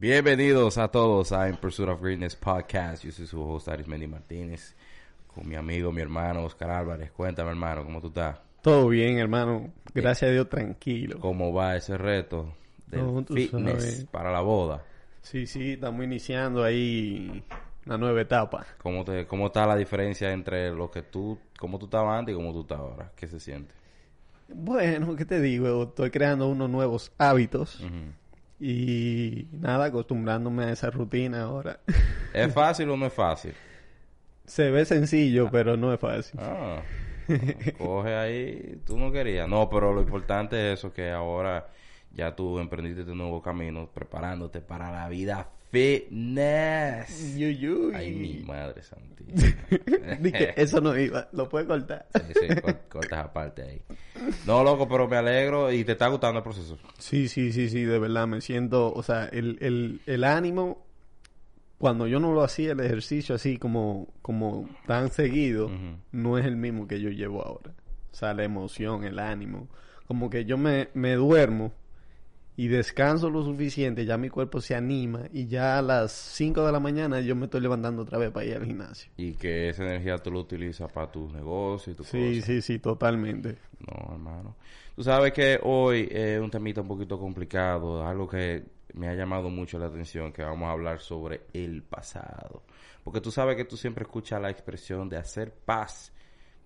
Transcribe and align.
Bienvenidos 0.00 0.78
a 0.78 0.88
todos 0.88 1.32
a 1.32 1.48
In 1.48 1.56
Pursuit 1.56 1.88
of 1.88 2.00
Greatness 2.00 2.36
Podcast. 2.36 3.04
Yo 3.04 3.10
soy 3.10 3.26
su 3.26 3.42
host 3.42 3.68
Arismendi 3.68 4.06
Martínez, 4.06 4.74
con 5.26 5.48
mi 5.48 5.56
amigo, 5.56 5.90
mi 5.90 6.00
hermano 6.02 6.44
Oscar 6.44 6.70
Álvarez. 6.70 7.10
Cuéntame, 7.10 7.50
hermano, 7.50 7.84
¿cómo 7.84 8.00
tú 8.00 8.08
estás? 8.08 8.38
Todo 8.62 8.88
bien, 8.88 9.18
hermano. 9.18 9.72
Gracias 9.94 10.28
a 10.30 10.32
Dios, 10.32 10.48
tranquilo. 10.48 11.18
¿Cómo 11.20 11.52
va 11.52 11.76
ese 11.76 11.98
reto 11.98 12.52
del 12.86 13.00
No, 13.00 13.24
fitness 13.24 13.82
sabes. 13.82 14.04
para 14.10 14.30
la 14.30 14.40
boda? 14.40 14.84
Sí, 15.22 15.46
sí, 15.46 15.72
estamos 15.72 16.04
iniciando 16.04 16.62
ahí 16.62 17.42
una 17.86 17.98
nueva 17.98 18.20
etapa. 18.20 18.66
¿Cómo, 18.82 19.04
te, 19.04 19.26
¿Cómo 19.26 19.46
está 19.46 19.66
la 19.66 19.76
diferencia 19.76 20.30
entre 20.32 20.70
lo 20.70 20.90
que 20.90 21.02
tú, 21.02 21.38
cómo 21.58 21.78
tú 21.78 21.86
estabas 21.86 22.18
antes 22.18 22.32
y 22.34 22.36
cómo 22.36 22.52
tú 22.52 22.60
estás 22.62 22.78
ahora? 22.78 23.10
¿Qué 23.16 23.26
se 23.26 23.40
siente? 23.40 23.74
Bueno, 24.48 25.14
¿qué 25.16 25.24
te 25.24 25.40
digo? 25.40 25.82
Estoy 25.84 26.10
creando 26.10 26.48
unos 26.48 26.70
nuevos 26.70 27.12
hábitos. 27.18 27.84
Y 28.60 29.48
nada, 29.52 29.86
acostumbrándome 29.86 30.64
a 30.64 30.72
esa 30.72 30.90
rutina 30.90 31.42
ahora. 31.42 31.80
¿Es 32.32 32.52
fácil 32.54 32.90
o 32.90 32.96
no 32.96 33.06
es 33.06 33.12
fácil? 33.12 33.54
Se 34.46 34.70
ve 34.70 34.84
sencillo, 34.84 35.50
pero 35.50 35.76
no 35.76 35.92
es 35.92 36.00
fácil. 36.00 36.40
Ah, 36.42 36.82
coge 37.78 38.14
ahí, 38.16 38.80
tú 38.84 38.98
no 38.98 39.12
querías. 39.12 39.48
No, 39.48 39.68
pero 39.68 39.92
lo 39.92 40.00
importante 40.00 40.72
es 40.72 40.78
eso, 40.78 40.92
que 40.92 41.10
ahora 41.10 41.68
ya 42.12 42.34
tú 42.34 42.58
emprendiste 42.58 43.04
tu 43.04 43.14
nuevo 43.14 43.42
camino, 43.42 43.90
preparándote 43.92 44.60
para 44.60 44.90
la 44.90 45.08
vida 45.08 45.50
fitness. 45.70 47.36
Yuy, 47.36 47.56
yuy. 47.58 47.94
Ay, 47.94 48.12
mi 48.14 48.42
madre 48.44 48.82
santísima. 48.82 50.16
Di 50.20 50.32
que 50.32 50.54
eso 50.56 50.80
no 50.80 50.98
iba, 50.98 51.28
lo 51.32 51.48
puedes 51.48 51.66
cortar. 51.68 52.06
Sí, 52.14 52.32
sí, 52.34 52.60
cor- 52.60 52.80
cortas 52.88 53.24
aparte 53.26 53.62
ahí. 53.62 53.82
No, 54.46 54.62
loco, 54.64 54.88
pero 54.88 55.08
me 55.08 55.16
alegro 55.16 55.70
y 55.72 55.84
te 55.84 55.92
está 55.92 56.08
gustando 56.08 56.38
el 56.38 56.44
proceso. 56.44 56.78
Sí, 56.98 57.28
sí, 57.28 57.52
sí, 57.52 57.68
sí, 57.68 57.82
de 57.84 57.98
verdad 57.98 58.26
me 58.26 58.40
siento, 58.40 58.92
o 58.92 59.02
sea, 59.02 59.26
el, 59.26 59.58
el, 59.60 60.00
el 60.06 60.24
ánimo, 60.24 60.86
cuando 61.78 62.06
yo 62.06 62.18
no 62.20 62.32
lo 62.32 62.42
hacía, 62.42 62.72
el 62.72 62.80
ejercicio 62.80 63.34
así 63.34 63.58
como, 63.58 64.08
como 64.22 64.68
tan 64.86 65.10
seguido, 65.10 65.70
no 66.12 66.38
es 66.38 66.44
el 66.46 66.56
mismo 66.56 66.86
que 66.88 67.00
yo 67.00 67.10
llevo 67.10 67.42
ahora. 67.44 67.72
O 68.10 68.14
sea, 68.14 68.34
la 68.34 68.42
emoción, 68.44 69.04
el 69.04 69.18
ánimo, 69.18 69.68
como 70.06 70.28
que 70.30 70.44
yo 70.44 70.56
me, 70.58 70.88
me 70.94 71.14
duermo 71.14 71.72
y 72.58 72.68
descanso 72.68 73.30
lo 73.30 73.42
suficiente, 73.44 74.04
ya 74.04 74.18
mi 74.18 74.28
cuerpo 74.28 74.60
se 74.60 74.74
anima 74.74 75.22
y 75.32 75.46
ya 75.46 75.78
a 75.78 75.82
las 75.82 76.12
5 76.12 76.66
de 76.66 76.72
la 76.72 76.80
mañana 76.80 77.20
yo 77.22 77.34
me 77.36 77.46
estoy 77.46 77.60
levantando 77.62 78.02
otra 78.02 78.18
vez 78.18 78.30
para 78.32 78.46
ir 78.46 78.56
al 78.56 78.66
gimnasio. 78.66 79.10
Y 79.16 79.34
que 79.34 79.68
esa 79.68 79.84
energía 79.84 80.18
tú 80.18 80.30
lo 80.30 80.40
utilizas 80.40 80.90
para 80.92 81.10
tus 81.10 81.32
negocios 81.32 81.94
y 81.94 81.96
tus 81.96 82.08
Sí, 82.08 82.18
cosas. 82.18 82.44
sí, 82.44 82.62
sí, 82.62 82.78
totalmente. 82.78 83.58
No, 83.80 84.12
hermano. 84.14 84.56
Tú 84.94 85.02
sabes 85.04 85.32
que 85.32 85.60
hoy 85.62 86.08
es 86.10 86.40
un 86.40 86.50
temita 86.50 86.80
un 86.80 86.88
poquito 86.88 87.18
complicado, 87.18 88.04
algo 88.06 88.28
que 88.28 88.64
me 88.94 89.08
ha 89.08 89.14
llamado 89.14 89.48
mucho 89.50 89.78
la 89.78 89.86
atención, 89.86 90.32
que 90.32 90.42
vamos 90.42 90.68
a 90.68 90.72
hablar 90.72 90.98
sobre 91.00 91.42
el 91.52 91.82
pasado. 91.82 92.64
Porque 93.04 93.20
tú 93.20 93.30
sabes 93.30 93.56
que 93.56 93.64
tú 93.64 93.76
siempre 93.76 94.02
escuchas 94.02 94.40
la 94.42 94.50
expresión 94.50 95.08
de 95.08 95.16
hacer 95.16 95.52
paz 95.54 96.12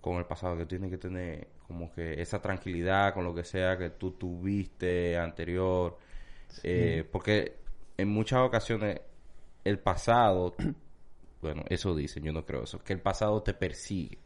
con 0.01 0.17
el 0.17 0.25
pasado, 0.25 0.57
que 0.57 0.65
tienes 0.65 0.89
que 0.89 0.97
tener 0.97 1.47
como 1.67 1.91
que 1.91 2.21
esa 2.21 2.41
tranquilidad 2.41 3.13
con 3.13 3.23
lo 3.23 3.33
que 3.33 3.43
sea 3.43 3.77
que 3.77 3.91
tú 3.91 4.11
tuviste 4.11 5.17
anterior. 5.17 5.97
Eh, 6.61 7.07
porque 7.11 7.57
en 7.97 8.09
muchas 8.09 8.39
ocasiones 8.41 9.01
el 9.63 9.79
pasado, 9.79 10.55
bueno, 11.41 11.63
eso 11.69 11.95
dicen, 11.95 12.23
yo 12.23 12.33
no 12.33 12.45
creo 12.45 12.63
eso, 12.63 12.83
que 12.83 12.93
el 12.93 13.01
pasado 13.01 13.41
te 13.41 13.53
persigue. 13.53 14.19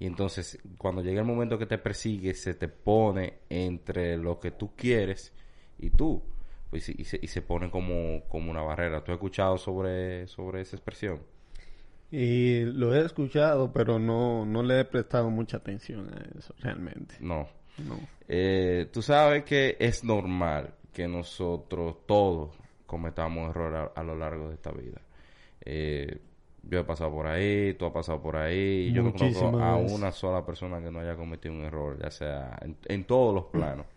Y 0.00 0.06
entonces, 0.06 0.58
cuando 0.76 1.02
llega 1.02 1.20
el 1.20 1.26
momento 1.26 1.58
que 1.58 1.66
te 1.66 1.78
persigue, 1.78 2.34
se 2.34 2.54
te 2.54 2.68
pone 2.68 3.40
entre 3.48 4.16
lo 4.16 4.38
que 4.38 4.52
tú 4.52 4.74
quieres 4.76 5.32
y 5.78 5.90
tú. 5.90 6.22
Pues, 6.70 6.88
y, 6.88 7.04
se, 7.04 7.18
y 7.20 7.26
se 7.26 7.42
pone 7.42 7.70
como, 7.70 8.22
como 8.28 8.50
una 8.50 8.62
barrera. 8.62 9.02
¿Tú 9.02 9.10
has 9.10 9.16
escuchado 9.16 9.58
sobre, 9.58 10.26
sobre 10.28 10.60
esa 10.60 10.76
expresión? 10.76 11.20
Y 12.10 12.64
lo 12.64 12.94
he 12.94 13.04
escuchado, 13.04 13.72
pero 13.72 13.98
no, 13.98 14.46
no 14.46 14.62
le 14.62 14.80
he 14.80 14.84
prestado 14.84 15.30
mucha 15.30 15.58
atención 15.58 16.08
a 16.14 16.38
eso 16.38 16.54
realmente. 16.60 17.16
No. 17.20 17.48
No. 17.86 17.98
Eh, 18.26 18.88
tú 18.92 19.02
sabes 19.02 19.44
que 19.44 19.76
es 19.78 20.02
normal 20.02 20.74
que 20.92 21.06
nosotros 21.06 22.06
todos 22.06 22.50
cometamos 22.86 23.50
errores 23.50 23.90
a, 23.94 24.00
a 24.00 24.02
lo 24.02 24.16
largo 24.16 24.48
de 24.48 24.54
esta 24.54 24.72
vida. 24.72 25.00
Eh, 25.64 26.18
yo 26.62 26.80
he 26.80 26.84
pasado 26.84 27.10
por 27.10 27.26
ahí, 27.26 27.74
tú 27.74 27.86
has 27.86 27.92
pasado 27.92 28.20
por 28.20 28.36
ahí, 28.36 28.88
y 28.88 28.92
yo 28.92 29.02
no 29.02 29.12
conozco 29.12 29.46
a 29.58 29.76
una 29.76 30.10
sola 30.10 30.44
persona 30.44 30.82
que 30.82 30.90
no 30.90 31.00
haya 31.00 31.14
cometido 31.14 31.54
un 31.54 31.62
error, 31.62 31.98
ya 32.02 32.10
sea 32.10 32.58
en, 32.62 32.76
en 32.86 33.04
todos 33.04 33.34
los 33.34 33.44
planos. 33.46 33.86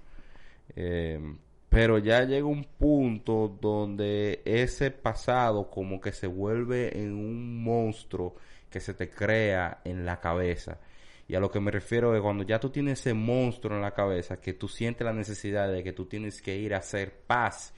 Eh, 0.73 1.19
pero 1.71 1.97
ya 1.99 2.25
llega 2.25 2.45
un 2.47 2.65
punto 2.65 3.57
donde 3.61 4.41
ese 4.45 4.91
pasado 4.91 5.71
como 5.71 6.01
que 6.01 6.11
se 6.11 6.27
vuelve 6.27 7.01
en 7.01 7.13
un 7.13 7.63
monstruo 7.63 8.35
que 8.69 8.81
se 8.81 8.93
te 8.93 9.09
crea 9.09 9.81
en 9.85 10.05
la 10.05 10.19
cabeza. 10.19 10.79
Y 11.29 11.35
a 11.35 11.39
lo 11.39 11.49
que 11.49 11.61
me 11.61 11.71
refiero 11.71 12.13
es 12.13 12.21
cuando 12.21 12.43
ya 12.43 12.59
tú 12.59 12.71
tienes 12.71 12.99
ese 12.99 13.13
monstruo 13.13 13.77
en 13.77 13.81
la 13.83 13.93
cabeza, 13.93 14.41
que 14.41 14.53
tú 14.53 14.67
sientes 14.67 15.05
la 15.05 15.13
necesidad 15.13 15.71
de 15.71 15.81
que 15.83 15.93
tú 15.93 16.05
tienes 16.07 16.41
que 16.41 16.57
ir 16.57 16.73
a 16.75 16.79
hacer 16.79 17.13
paz 17.25 17.73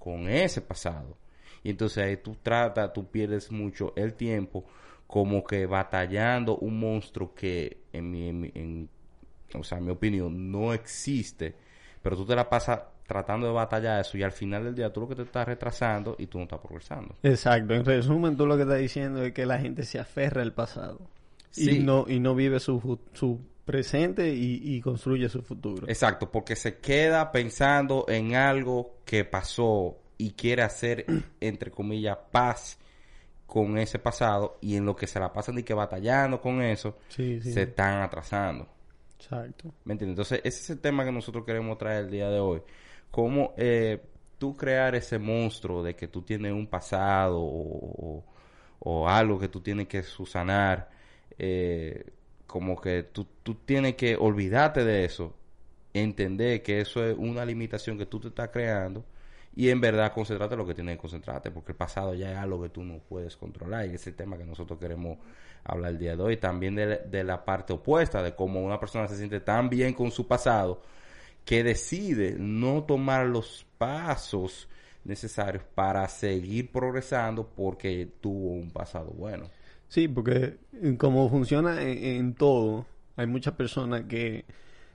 con 0.00 0.28
ese 0.28 0.60
pasado. 0.60 1.16
Y 1.62 1.70
entonces 1.70 2.04
ahí 2.04 2.16
tú 2.16 2.36
tratas, 2.42 2.92
tú 2.92 3.08
pierdes 3.08 3.52
mucho 3.52 3.92
el 3.96 4.14
tiempo 4.14 4.64
como 5.06 5.44
que 5.44 5.66
batallando 5.66 6.58
un 6.58 6.80
monstruo 6.80 7.34
que 7.34 7.84
en 7.92 8.10
mi, 8.10 8.28
en 8.28 8.40
mi- 8.40 8.52
en- 8.54 8.90
o 9.54 9.62
sea, 9.64 9.78
en 9.78 9.84
mi 9.86 9.92
opinión 9.92 10.50
no 10.50 10.74
existe, 10.74 11.54
pero 12.02 12.16
tú 12.16 12.26
te 12.26 12.36
la 12.36 12.48
pasas 12.50 12.80
tratando 13.08 13.46
de 13.46 13.54
batallar 13.54 14.02
eso 14.02 14.18
y 14.18 14.22
al 14.22 14.32
final 14.32 14.64
del 14.64 14.74
día 14.74 14.92
tú 14.92 15.00
lo 15.00 15.08
que 15.08 15.14
te 15.16 15.22
estás 15.22 15.46
retrasando 15.48 16.14
y 16.18 16.26
tú 16.26 16.36
no 16.38 16.44
estás 16.44 16.60
progresando. 16.60 17.16
Exacto. 17.22 17.72
En 17.74 17.82
resumen, 17.84 18.36
tú 18.36 18.46
lo 18.46 18.54
que 18.56 18.62
estás 18.62 18.78
diciendo 18.78 19.24
es 19.24 19.32
que 19.32 19.46
la 19.46 19.58
gente 19.58 19.82
se 19.84 19.98
aferra 19.98 20.42
al 20.42 20.52
pasado. 20.52 21.00
Sí. 21.50 21.78
Y 21.78 21.78
no, 21.80 22.04
y 22.06 22.20
no 22.20 22.34
vive 22.34 22.60
su, 22.60 23.00
su 23.14 23.40
presente 23.64 24.32
y, 24.34 24.60
y 24.62 24.80
construye 24.82 25.28
su 25.30 25.40
futuro. 25.40 25.88
Exacto, 25.88 26.30
porque 26.30 26.54
se 26.54 26.76
queda 26.78 27.32
pensando 27.32 28.04
en 28.08 28.34
algo 28.34 28.98
que 29.06 29.24
pasó 29.24 29.96
y 30.18 30.32
quiere 30.32 30.62
hacer, 30.62 31.06
entre 31.40 31.70
comillas, 31.70 32.18
paz 32.30 32.78
con 33.46 33.78
ese 33.78 33.98
pasado 33.98 34.58
y 34.60 34.76
en 34.76 34.84
lo 34.84 34.94
que 34.94 35.06
se 35.06 35.18
la 35.18 35.32
pasan 35.32 35.58
y 35.58 35.62
que 35.62 35.72
batallando 35.72 36.38
con 36.42 36.60
eso, 36.60 36.98
Sí, 37.08 37.40
sí. 37.40 37.52
se 37.54 37.62
están 37.62 38.02
atrasando. 38.02 38.68
Exacto. 39.18 39.72
¿Me 39.84 39.94
entiendes? 39.94 40.12
Entonces, 40.18 40.40
ese 40.44 40.60
es 40.60 40.70
el 40.70 40.80
tema 40.80 41.06
que 41.06 41.10
nosotros 41.12 41.44
queremos 41.46 41.78
traer 41.78 42.04
el 42.04 42.10
día 42.10 42.28
de 42.28 42.38
hoy. 42.38 42.60
Cómo 43.10 43.54
eh, 43.56 44.02
tú 44.38 44.56
crear 44.56 44.94
ese 44.94 45.18
monstruo 45.18 45.82
de 45.82 45.96
que 45.96 46.08
tú 46.08 46.22
tienes 46.22 46.52
un 46.52 46.66
pasado 46.66 47.38
o, 47.40 48.24
algo 49.08 49.38
que 49.38 49.48
tú 49.48 49.60
tienes 49.60 49.88
que 49.88 50.02
susanar. 50.02 50.90
eh, 51.38 52.04
como 52.48 52.80
que 52.80 53.04
tú, 53.04 53.26
tú 53.44 53.54
tienes 53.56 53.94
que 53.96 54.16
olvidarte 54.16 54.84
de 54.84 55.04
eso. 55.04 55.34
Entender 55.94 56.62
que 56.62 56.80
eso 56.80 57.04
es 57.04 57.16
una 57.18 57.44
limitación 57.44 57.98
que 57.98 58.06
tú 58.06 58.20
te 58.20 58.28
estás 58.28 58.48
creando. 58.50 59.04
Y 59.54 59.70
en 59.70 59.80
verdad 59.80 60.12
concentrarte 60.12 60.54
en 60.54 60.60
lo 60.60 60.66
que 60.66 60.74
tienes 60.74 60.96
que 60.96 61.00
concentrarte. 61.02 61.50
Porque 61.50 61.72
el 61.72 61.76
pasado 61.78 62.14
ya 62.14 62.32
es 62.32 62.38
algo 62.38 62.62
que 62.62 62.70
tú 62.70 62.84
no 62.84 63.00
puedes 63.00 63.36
controlar. 63.36 63.86
Y 63.86 63.94
es 63.94 64.06
el 64.06 64.14
tema 64.16 64.38
que 64.38 64.44
nosotros 64.46 64.78
queremos 64.80 65.18
hablar 65.64 65.92
el 65.92 65.98
día 65.98 66.16
de 66.16 66.22
hoy. 66.22 66.36
También 66.38 66.74
de, 66.74 66.98
de 66.98 67.24
la 67.24 67.44
parte 67.44 67.74
opuesta. 67.74 68.22
De 68.22 68.34
cómo 68.34 68.62
una 68.64 68.80
persona 68.80 69.08
se 69.08 69.16
siente 69.16 69.40
tan 69.40 69.68
bien 69.68 69.92
con 69.92 70.10
su 70.10 70.26
pasado. 70.26 70.82
Que 71.48 71.64
decide 71.64 72.36
no 72.38 72.84
tomar 72.84 73.26
los 73.26 73.66
pasos 73.78 74.68
necesarios 75.04 75.64
para 75.74 76.06
seguir 76.08 76.70
progresando 76.70 77.48
porque 77.48 78.06
tuvo 78.20 78.52
un 78.52 78.70
pasado 78.70 79.12
bueno. 79.12 79.48
Sí, 79.88 80.08
porque 80.08 80.58
como 80.98 81.30
funciona 81.30 81.80
en, 81.80 82.04
en 82.04 82.34
todo, 82.34 82.84
hay 83.16 83.26
muchas 83.26 83.54
personas 83.54 84.02
que, 84.02 84.44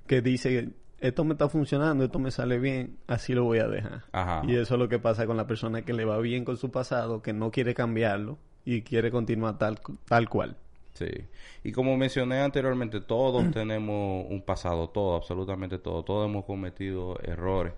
que 0.06 0.22
dicen, 0.22 0.76
esto 1.00 1.24
me 1.24 1.34
está 1.34 1.50
funcionando, 1.50 2.04
esto 2.04 2.20
me 2.20 2.30
sale 2.30 2.60
bien, 2.60 2.98
así 3.08 3.34
lo 3.34 3.46
voy 3.46 3.58
a 3.58 3.68
dejar. 3.68 4.04
Ajá. 4.12 4.44
Y 4.48 4.56
eso 4.56 4.76
es 4.76 4.80
lo 4.80 4.88
que 4.88 5.00
pasa 5.00 5.26
con 5.26 5.38
la 5.38 5.48
persona 5.48 5.82
que 5.82 5.94
le 5.94 6.06
va 6.06 6.20
bien 6.20 6.46
con 6.46 6.58
su 6.58 6.70
pasado, 6.70 7.24
que 7.24 7.34
no 7.34 7.50
quiere 7.50 7.74
cambiarlo 7.74 8.38
y 8.64 8.84
quiere 8.84 9.10
continuar 9.10 9.58
tal, 9.58 9.80
tal 10.06 10.30
cual. 10.30 10.56
Sí. 10.94 11.10
Y 11.64 11.72
como 11.72 11.98
mencioné 11.98 12.42
anteriormente, 12.42 13.02
todos 13.02 13.52
tenemos 13.52 14.26
un 14.30 14.42
pasado, 14.42 14.90
todo, 14.90 15.16
absolutamente 15.16 15.78
todo. 15.80 16.04
Todos 16.04 16.30
hemos 16.30 16.46
cometido 16.46 17.20
errores. 17.24 17.74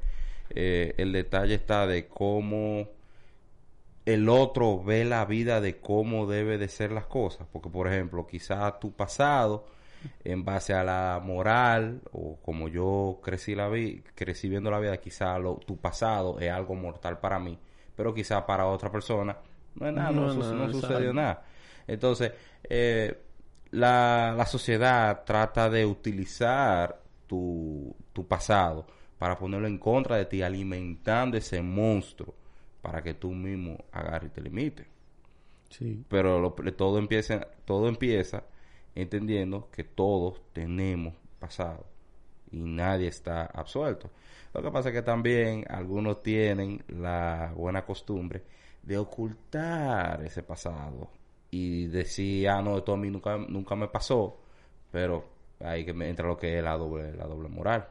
Eh, 0.50 0.94
el 0.98 1.12
detalle 1.12 1.56
está 1.56 1.88
de 1.88 2.08
cómo 2.08 2.88
el 4.06 4.30
otro 4.30 4.84
ve 4.84 5.04
la 5.04 5.26
vida 5.26 5.62
de 5.62 5.78
cómo 5.80 6.28
debe 6.28 6.58
de 6.58 6.68
ser 6.68 6.92
las 6.92 7.06
cosas. 7.06 7.48
Porque, 7.52 7.70
por 7.70 7.88
ejemplo, 7.88 8.28
quizá 8.28 8.80
tu 8.80 8.92
pasado, 8.92 9.66
en 10.24 10.46
base 10.46 10.74
a 10.74 10.84
la 10.84 11.20
moral, 11.24 12.02
o 12.12 12.38
como 12.42 12.68
yo 12.68 13.20
crecí, 13.24 13.56
la 13.56 13.68
vi 13.70 14.04
crecí 14.14 14.50
viendo 14.50 14.70
la 14.70 14.80
vida, 14.80 14.98
quizá 14.98 15.40
lo, 15.40 15.56
tu 15.56 15.78
pasado 15.78 16.40
es 16.40 16.52
algo 16.52 16.76
mortal 16.76 17.20
para 17.20 17.40
mí, 17.40 17.58
pero 17.96 18.14
quizá 18.14 18.46
para 18.46 18.68
otra 18.68 18.92
persona 18.92 19.36
no 19.76 19.88
es 19.88 19.94
nada, 19.94 20.12
no, 20.12 20.72
sucedió 20.72 21.14
nada. 21.14 21.44
Entonces, 21.88 22.32
eh, 22.64 23.18
la, 23.72 24.34
la 24.38 24.46
sociedad 24.46 25.24
trata 25.26 25.70
de 25.70 25.86
utilizar 25.86 27.02
tu, 27.28 27.96
tu 28.14 28.28
pasado 28.28 28.86
para 29.18 29.38
ponerlo 29.38 29.68
en 29.68 29.78
contra 29.78 30.18
de 30.18 30.26
ti, 30.26 30.42
alimentando 30.42 31.38
ese 31.38 31.62
monstruo 31.62 32.34
para 32.82 33.02
que 33.02 33.14
tú 33.14 33.32
mismo 33.32 33.78
agarres 33.92 34.30
y 34.32 34.34
te 34.34 34.42
limites. 34.42 34.86
Sí. 35.70 36.04
Pero 36.08 36.54
todo 36.78 37.00
empieza, 37.00 37.48
todo 37.66 37.88
empieza 37.90 38.44
entendiendo 38.94 39.70
que 39.72 39.84
todos 39.84 40.42
tenemos 40.54 41.14
pasado 41.40 41.86
y 42.52 42.60
nadie 42.60 43.08
está 43.08 43.46
absuelto. 43.46 44.10
Lo 44.54 44.62
que 44.62 44.72
pasa 44.72 44.90
es 44.90 44.96
que 44.96 45.02
también 45.02 45.66
algunos 45.68 46.24
tienen 46.24 46.84
la 46.88 47.52
buena 47.56 47.84
costumbre 47.84 48.44
de 48.84 48.98
ocultar 48.98 50.24
ese 50.24 50.44
pasado 50.44 51.10
y 51.52 51.88
decir, 51.88 52.50
ah, 52.50 52.62
no, 52.62 52.78
esto 52.78 52.94
a 52.94 52.98
mí 52.98 53.10
nunca, 53.10 53.38
nunca 53.38 53.76
me 53.76 53.88
pasó, 53.88 54.40
pero 54.92 55.26
ahí 55.60 55.86
que 55.86 55.94
me 55.94 56.10
entra 56.10 56.28
lo 56.28 56.38
que 56.38 56.58
es 56.58 56.64
la 56.64 56.78
doble, 56.78 57.14
la 57.16 57.26
doble 57.26 57.50
moral. 57.50 57.88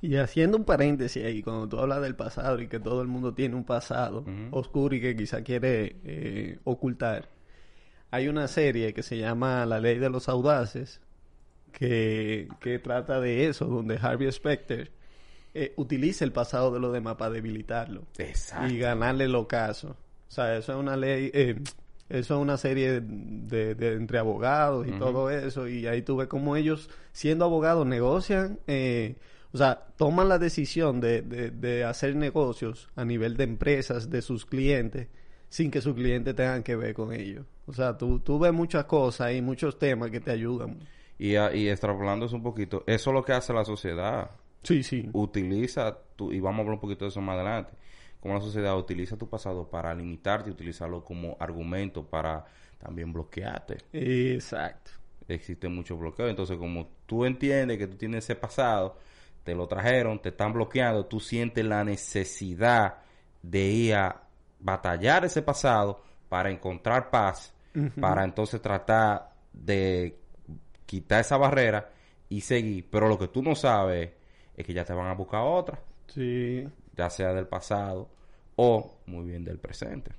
Y 0.00 0.16
haciendo 0.16 0.56
un 0.56 0.64
paréntesis 0.64 1.24
ahí, 1.24 1.42
cuando 1.42 1.68
tú 1.68 1.78
hablas 1.78 2.00
del 2.02 2.14
pasado 2.14 2.60
y 2.60 2.68
que 2.68 2.78
todo 2.78 3.02
el 3.02 3.08
mundo 3.08 3.34
tiene 3.34 3.56
un 3.56 3.64
pasado 3.64 4.24
oscuro 4.52 4.94
y 4.94 5.00
que 5.00 5.16
quizá 5.16 5.42
quiere 5.42 5.96
eh, 6.04 6.58
ocultar, 6.62 7.28
hay 8.10 8.28
una 8.28 8.46
serie 8.46 8.94
que 8.94 9.02
se 9.02 9.18
llama 9.18 9.66
La 9.66 9.80
Ley 9.80 9.98
de 9.98 10.08
los 10.08 10.28
Audaces, 10.28 11.00
que, 11.72 12.48
que 12.60 12.78
trata 12.78 13.20
de 13.20 13.48
eso, 13.48 13.66
donde 13.66 13.98
Harvey 14.00 14.30
Specter 14.30 14.90
eh, 15.54 15.72
utiliza 15.76 16.24
el 16.24 16.32
pasado 16.32 16.72
de 16.72 16.78
los 16.80 16.92
demás 16.92 17.16
para 17.16 17.32
debilitarlo 17.32 18.04
Exacto. 18.18 18.72
y 18.72 18.78
ganarle 18.78 19.24
el 19.24 19.34
ocaso. 19.34 19.96
O 20.28 20.30
sea, 20.30 20.56
eso 20.56 20.72
es 20.72 20.78
una 20.78 20.96
ley, 20.96 21.30
eh, 21.34 21.56
eso 22.08 22.36
es 22.36 22.40
una 22.40 22.56
serie 22.56 23.00
de, 23.00 23.74
de 23.74 23.92
entre 23.94 24.18
abogados 24.18 24.86
y 24.86 24.92
todo 24.92 25.30
eso, 25.30 25.68
y 25.68 25.86
ahí 25.86 26.02
tú 26.02 26.16
ves 26.16 26.28
cómo 26.28 26.56
ellos, 26.56 26.88
siendo 27.12 27.44
abogados, 27.44 27.86
negocian. 27.86 28.58
Eh, 28.66 29.16
o 29.52 29.58
sea, 29.58 29.86
toman 29.96 30.28
la 30.28 30.38
decisión 30.38 31.00
de, 31.00 31.22
de, 31.22 31.84
hacer 31.84 32.14
negocios 32.16 32.88
a 32.96 33.04
nivel 33.04 33.36
de 33.36 33.44
empresas, 33.44 34.10
de 34.10 34.22
sus 34.22 34.44
clientes, 34.44 35.08
sin 35.48 35.70
que 35.70 35.80
sus 35.80 35.94
clientes 35.94 36.34
tengan 36.34 36.62
que 36.62 36.76
ver 36.76 36.94
con 36.94 37.12
ellos. 37.12 37.46
O 37.66 37.72
sea, 37.72 37.96
tú, 37.96 38.20
tú 38.20 38.38
ves 38.38 38.52
muchas 38.52 38.84
cosas 38.84 39.32
y 39.34 39.40
muchos 39.40 39.78
temas 39.78 40.10
que 40.10 40.20
te 40.20 40.30
ayudan. 40.30 40.78
Y, 41.18 41.32
y 41.32 41.68
extrapolando 41.68 42.26
un 42.26 42.42
poquito, 42.42 42.84
eso 42.86 43.10
es 43.10 43.14
lo 43.14 43.24
que 43.24 43.32
hace 43.32 43.52
la 43.52 43.64
sociedad. 43.64 44.30
Sí, 44.62 44.82
sí. 44.82 45.08
Utiliza, 45.12 45.96
tu, 46.16 46.32
y 46.32 46.40
vamos 46.40 46.58
a 46.58 46.60
hablar 46.60 46.74
un 46.74 46.80
poquito 46.80 47.04
de 47.04 47.10
eso 47.10 47.20
más 47.20 47.36
adelante, 47.36 47.72
como 48.20 48.34
la 48.34 48.40
sociedad 48.40 48.76
utiliza 48.76 49.16
tu 49.16 49.28
pasado 49.28 49.68
para 49.68 49.94
limitarte 49.94 50.50
y 50.50 50.52
utilizarlo 50.52 51.04
como 51.04 51.36
argumento 51.38 52.04
para 52.04 52.44
también 52.78 53.12
bloquearte. 53.12 53.78
Exacto. 53.92 54.92
Existe 55.28 55.68
mucho 55.68 55.96
bloqueo. 55.96 56.28
Entonces, 56.28 56.56
como 56.56 56.88
tú 57.06 57.24
entiendes 57.24 57.78
que 57.78 57.86
tú 57.86 57.96
tienes 57.96 58.24
ese 58.24 58.34
pasado, 58.34 58.96
te 59.44 59.54
lo 59.54 59.66
trajeron, 59.66 60.20
te 60.20 60.30
están 60.30 60.52
bloqueando, 60.52 61.06
tú 61.06 61.20
sientes 61.20 61.64
la 61.64 61.84
necesidad 61.84 62.98
de 63.42 63.64
ir 63.64 63.94
a 63.94 64.22
batallar 64.60 65.24
ese 65.24 65.42
pasado 65.42 66.02
para 66.28 66.50
encontrar 66.50 67.10
paz, 67.10 67.54
para 68.00 68.24
entonces 68.24 68.60
tratar 68.60 69.30
de 69.52 70.18
quitar 70.84 71.20
esa 71.20 71.36
barrera 71.36 71.90
y 72.28 72.40
seguir. 72.40 72.88
Pero 72.90 73.08
lo 73.08 73.18
que 73.18 73.28
tú 73.28 73.42
no 73.42 73.54
sabes 73.54 74.10
es 74.56 74.66
que 74.66 74.72
ya 74.72 74.84
te 74.84 74.92
van 74.92 75.06
a 75.06 75.14
buscar 75.14 75.42
otra. 75.42 75.80
Sí. 76.08 76.66
Ya 76.98 77.08
sea 77.08 77.32
del 77.32 77.46
pasado 77.46 78.10
o 78.56 78.98
muy 79.06 79.24
bien 79.24 79.44
del 79.44 79.58
presente. 79.58 80.10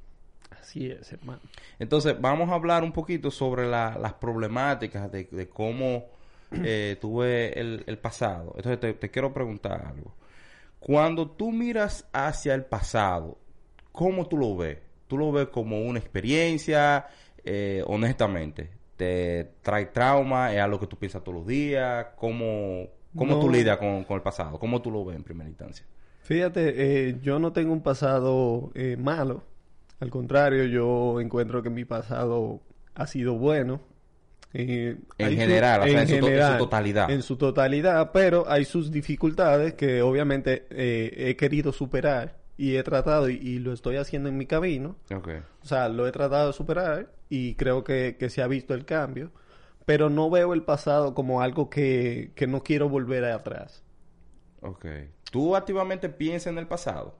Así 0.50 0.90
es, 0.90 1.12
hermano. 1.14 1.42
Entonces, 1.78 2.20
vamos 2.20 2.50
a 2.50 2.56
hablar 2.56 2.84
un 2.84 2.92
poquito 2.92 3.30
sobre 3.30 3.68
las 3.68 4.14
problemáticas 4.14 5.12
de, 5.12 5.26
de 5.26 5.48
cómo 5.48 6.06
eh, 6.52 6.98
tuve 7.00 7.60
el, 7.60 7.98
pasado. 8.00 8.54
Entonces 8.56 9.00
te, 9.00 9.12
quiero 9.12 9.34
preguntar 9.34 9.86
algo. 9.86 10.14
Cuando 10.80 11.30
tú 11.30 11.52
miras 11.52 12.08
hacia 12.14 12.56
el 12.56 12.66
pasado, 12.66 13.38
¿cómo 13.92 14.28
tú 14.28 14.38
lo 14.38 14.56
ves? 14.56 14.80
¿Tú 15.08 15.18
lo 15.18 15.32
ves 15.32 15.50
como 15.50 15.82
una 15.82 16.00
experiencia, 16.00 17.08
eh, 17.44 17.84
honestamente? 17.86 18.70
¿Te 18.96 19.52
trae 19.62 19.88
trauma? 19.88 20.54
¿Es 20.54 20.60
algo 20.60 20.80
que 20.80 20.88
tú 20.88 20.98
piensas 20.98 21.24
todos 21.24 21.40
los 21.40 21.48
días? 21.48 22.08
¿Cómo, 22.16 22.88
cómo 23.16 23.40
tú 23.40 23.50
lidias 23.50 23.78
con, 23.78 24.06
el 24.10 24.22
pasado? 24.22 24.58
¿Cómo 24.60 24.82
tú 24.82 24.92
lo 24.92 25.06
ves 25.06 25.16
en 25.18 25.24
primera 25.24 25.50
instancia? 25.50 25.86
Fíjate, 26.30 27.08
eh, 27.08 27.18
yo 27.24 27.40
no 27.40 27.54
tengo 27.54 27.74
un 27.74 27.82
pasado 27.82 28.72
eh, 28.76 28.98
malo. 28.98 29.42
Al 30.00 30.12
contrario, 30.12 30.64
yo 30.66 31.20
encuentro 31.20 31.64
que 31.64 31.72
mi 31.72 31.86
pasado 31.86 32.62
ha 32.94 33.08
sido 33.08 33.34
bueno. 33.34 33.82
Eh, 34.54 34.96
en 35.18 35.36
general, 35.36 35.90
en, 35.90 36.08
su, 36.08 36.20
totalidad. 36.60 37.10
En 37.10 37.24
su 37.24 37.36
totalidad, 37.36 38.12
pero 38.14 38.48
hay 38.48 38.66
sus 38.66 38.92
dificultades 38.92 39.74
que 39.74 40.04
obviamente 40.04 40.68
eh, 40.70 41.30
he 41.30 41.36
querido 41.36 41.74
superar 41.74 42.38
y 42.58 42.76
he 42.76 42.84
tratado 42.84 43.28
y, 43.28 43.58
lo 43.58 43.74
estoy 43.74 43.96
haciendo 43.96 44.30
en 44.30 44.38
mi 44.38 44.46
camino. 44.46 44.98
O 45.64 45.66
sea, 45.66 45.90
lo 45.90 46.08
he 46.08 46.12
tratado 46.12 46.50
de 46.50 46.54
superar 46.54 47.12
y 47.28 47.56
creo 47.56 47.84
que, 47.84 48.16
se 48.30 48.44
ha 48.44 48.48
visto 48.48 48.76
el 48.76 48.86
cambio, 48.86 49.32
pero 49.84 50.12
no 50.12 50.30
veo 50.30 50.54
el 50.54 50.62
pasado 50.62 51.16
como 51.16 51.42
algo 51.42 51.72
que, 51.72 52.34
que 52.36 52.46
no 52.46 52.62
quiero 52.62 52.88
volver 52.88 53.26
atrás. 53.26 53.82
Ok. 54.62 54.86
¿Tú 55.32 55.56
activamente 55.56 56.10
piensas 56.10 56.48
en 56.48 56.58
el 56.58 56.68
pasado? 56.68 57.16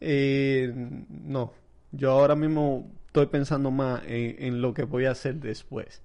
Eh, 0.00 0.72
no. 0.74 1.52
Yo 1.92 2.10
ahora 2.10 2.34
mismo 2.34 2.90
estoy 3.06 3.26
pensando 3.26 3.70
más 3.70 4.02
en 4.06 4.60
lo 4.60 4.74
que 4.74 4.84
voy 4.84 5.06
a 5.06 5.12
hacer 5.12 5.36
después 5.36 6.02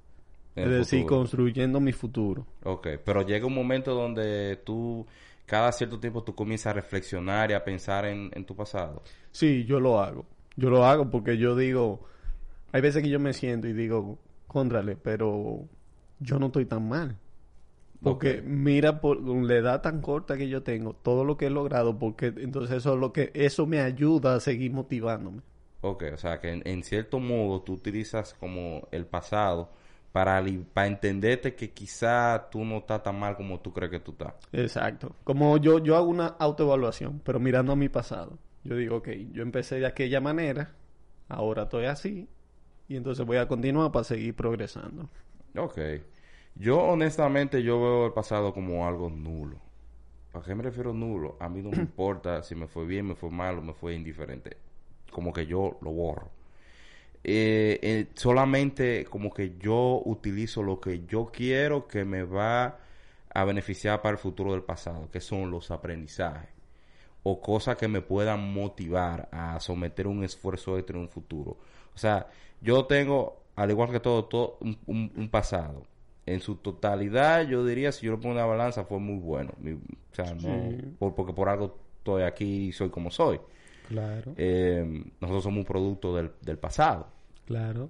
es 0.56 0.70
decir, 0.70 1.06
construyendo 1.06 1.80
mi 1.80 1.92
futuro. 1.92 2.46
Ok, 2.64 2.88
pero 3.04 3.26
llega 3.26 3.46
un 3.46 3.56
momento 3.56 3.94
donde 3.96 4.60
tú, 4.64 5.06
cada 5.46 5.72
cierto 5.72 6.00
tiempo, 6.00 6.24
tú 6.24 6.36
comienzas 6.36 6.68
a 6.68 6.74
reflexionar 6.74 7.52
y 7.52 7.54
a 7.54 7.64
pensar 7.64 8.06
en, 8.06 8.46
tu 8.46 8.56
pasado. 8.56 9.02
Sí, 9.32 9.66
yo 9.66 9.80
lo 9.80 10.00
hago. 10.00 10.26
Yo 10.56 10.70
lo 10.70 10.86
hago 10.86 11.10
porque 11.10 11.38
yo 11.38 11.56
digo, 11.56 12.06
hay 12.72 12.82
veces 12.82 13.02
que 13.02 13.10
yo 13.10 13.20
me 13.20 13.34
siento 13.34 13.68
y 13.68 13.74
digo, 13.74 14.20
contrale, 14.48 14.96
pero 14.96 15.66
yo 16.20 16.38
no 16.38 16.48
estoy 16.48 16.66
tan 16.66 16.88
mal. 16.88 17.18
Porque 18.04 18.42
mira 18.42 19.00
por 19.00 19.22
la 19.22 19.56
edad 19.56 19.82
tan 19.82 20.02
corta 20.02 20.38
que 20.38 20.50
yo 20.50 20.62
tengo, 20.64 20.94
todo 20.94 21.24
lo 21.24 21.38
que 21.38 21.46
he 21.46 21.50
logrado, 21.50 21.98
porque 21.98 22.34
entonces 22.38 22.78
eso 22.78 22.94
es 22.94 23.00
lo 23.00 23.14
que 23.14 23.32
eso 23.34 23.66
me 23.66 23.80
ayuda 23.80 24.36
a 24.36 24.40
seguir 24.40 24.72
motivándome. 24.72 25.42
Ok, 25.82 26.04
o 26.14 26.18
sea 26.18 26.40
que 26.40 26.62
en 26.64 26.84
cierto 26.84 27.20
modo 27.20 27.62
tú 27.62 27.74
utilizas 27.74 28.34
como 28.34 28.88
el 28.92 29.06
pasado 29.06 29.70
para, 30.14 30.44
para 30.74 30.88
entenderte 30.88 31.56
que 31.56 31.72
quizá 31.72 32.48
tú 32.50 32.64
no 32.64 32.78
estás 32.78 33.02
tan 33.04 33.20
mal 33.20 33.36
como 33.36 33.60
tú 33.60 33.74
crees 33.74 33.92
que 33.92 34.00
tú 34.00 34.12
estás. 34.12 34.36
Exacto. 34.54 35.16
Como 35.24 35.58
yo, 35.58 35.80
yo 35.80 35.98
hago 35.98 36.08
una 36.08 36.28
autoevaluación, 36.28 37.20
pero 37.26 37.40
mirando 37.40 37.74
a 37.74 37.76
mi 37.76 37.90
pasado. 37.90 38.38
Yo 38.64 38.78
digo, 38.78 38.98
ok, 38.98 39.10
yo 39.32 39.42
empecé 39.42 39.80
de 39.80 39.88
aquella 39.88 40.22
manera, 40.22 40.72
ahora 41.28 41.64
estoy 41.64 41.86
así, 41.86 42.30
y 42.88 42.96
entonces 42.96 43.26
voy 43.26 43.38
a 43.38 43.48
continuar 43.48 43.92
para 43.92 44.04
seguir 44.04 44.36
progresando. 44.36 45.10
Ok. 45.58 45.80
Yo 46.56 46.80
honestamente 46.80 47.64
yo 47.64 47.82
veo 47.82 48.06
el 48.08 48.14
pasado 48.14 48.54
como 48.54 48.88
algo 48.88 49.10
nulo. 49.10 49.58
¿A 50.34 50.42
qué 50.42 50.56
me 50.56 50.64
refiero 50.64 50.94
nulo? 50.94 51.38
A 51.40 51.50
mí 51.50 51.62
no 51.62 51.70
me 51.72 51.78
importa 51.80 52.44
si 52.44 52.56
me 52.56 52.68
fue 52.68 52.86
bien, 52.86 53.08
me 53.08 53.16
fue 53.16 53.30
mal 53.30 53.60
o 53.60 53.62
me 53.62 53.74
fue 53.74 53.96
indiferente. 53.96 54.58
Como 55.12 55.34
que 55.34 55.46
yo 55.46 55.78
lo 55.82 55.92
borro. 55.92 56.30
Eh, 57.24 57.80
eh, 57.82 58.08
solamente 58.16 59.06
como 59.06 59.34
que 59.34 59.58
yo 59.58 60.02
utilizo 60.06 60.62
lo 60.62 60.82
que 60.82 61.06
yo 61.06 61.32
quiero 61.32 61.88
que 61.88 62.04
me 62.04 62.24
va 62.24 62.80
a 63.34 63.44
beneficiar 63.46 64.02
para 64.02 64.14
el 64.14 64.18
futuro 64.18 64.52
del 64.52 64.64
pasado, 64.64 65.10
que 65.10 65.22
son 65.22 65.50
los 65.50 65.72
aprendizajes 65.72 66.54
o 67.24 67.42
cosas 67.42 67.78
que 67.78 67.88
me 67.88 68.02
puedan 68.02 68.54
motivar 68.54 69.30
a 69.32 69.60
someter 69.60 70.08
un 70.08 70.24
esfuerzo 70.24 70.78
extra 70.78 70.98
en 70.98 71.04
un 71.04 71.10
futuro. 71.10 71.58
O 71.96 71.98
sea, 71.98 72.28
yo 72.62 72.86
tengo, 72.86 73.42
al 73.56 73.72
igual 73.72 73.92
que 73.92 74.00
todo, 74.02 74.26
todo 74.26 74.58
un, 74.62 75.30
pasado. 75.32 75.84
En 76.26 76.40
su 76.40 76.56
totalidad, 76.56 77.46
yo 77.48 77.66
diría, 77.66 77.92
si 77.92 78.06
yo 78.06 78.14
lo 78.14 78.20
pongo 78.20 78.36
en 78.36 78.38
una 78.38 78.46
balanza, 78.46 78.86
fue 78.86 79.00
muy 79.00 79.20
bueno. 79.20 79.52
o 80.12 80.16
sea, 80.16 80.34
no, 80.36 81.12
porque 81.16 81.34
por 81.34 81.50
algo 81.50 81.78
estoy 81.98 82.24
aquí 82.24 82.68
y 82.68 82.72
soy 82.72 82.90
como 82.90 83.12
soy. 83.12 83.40
Claro. 83.88 84.34
Eh, 84.38 85.04
nosotros 85.20 85.44
somos 85.44 85.60
un 85.60 85.66
producto 85.66 86.16
del, 86.16 86.32
del 86.42 86.58
pasado. 86.58 87.08
Claro. 87.46 87.90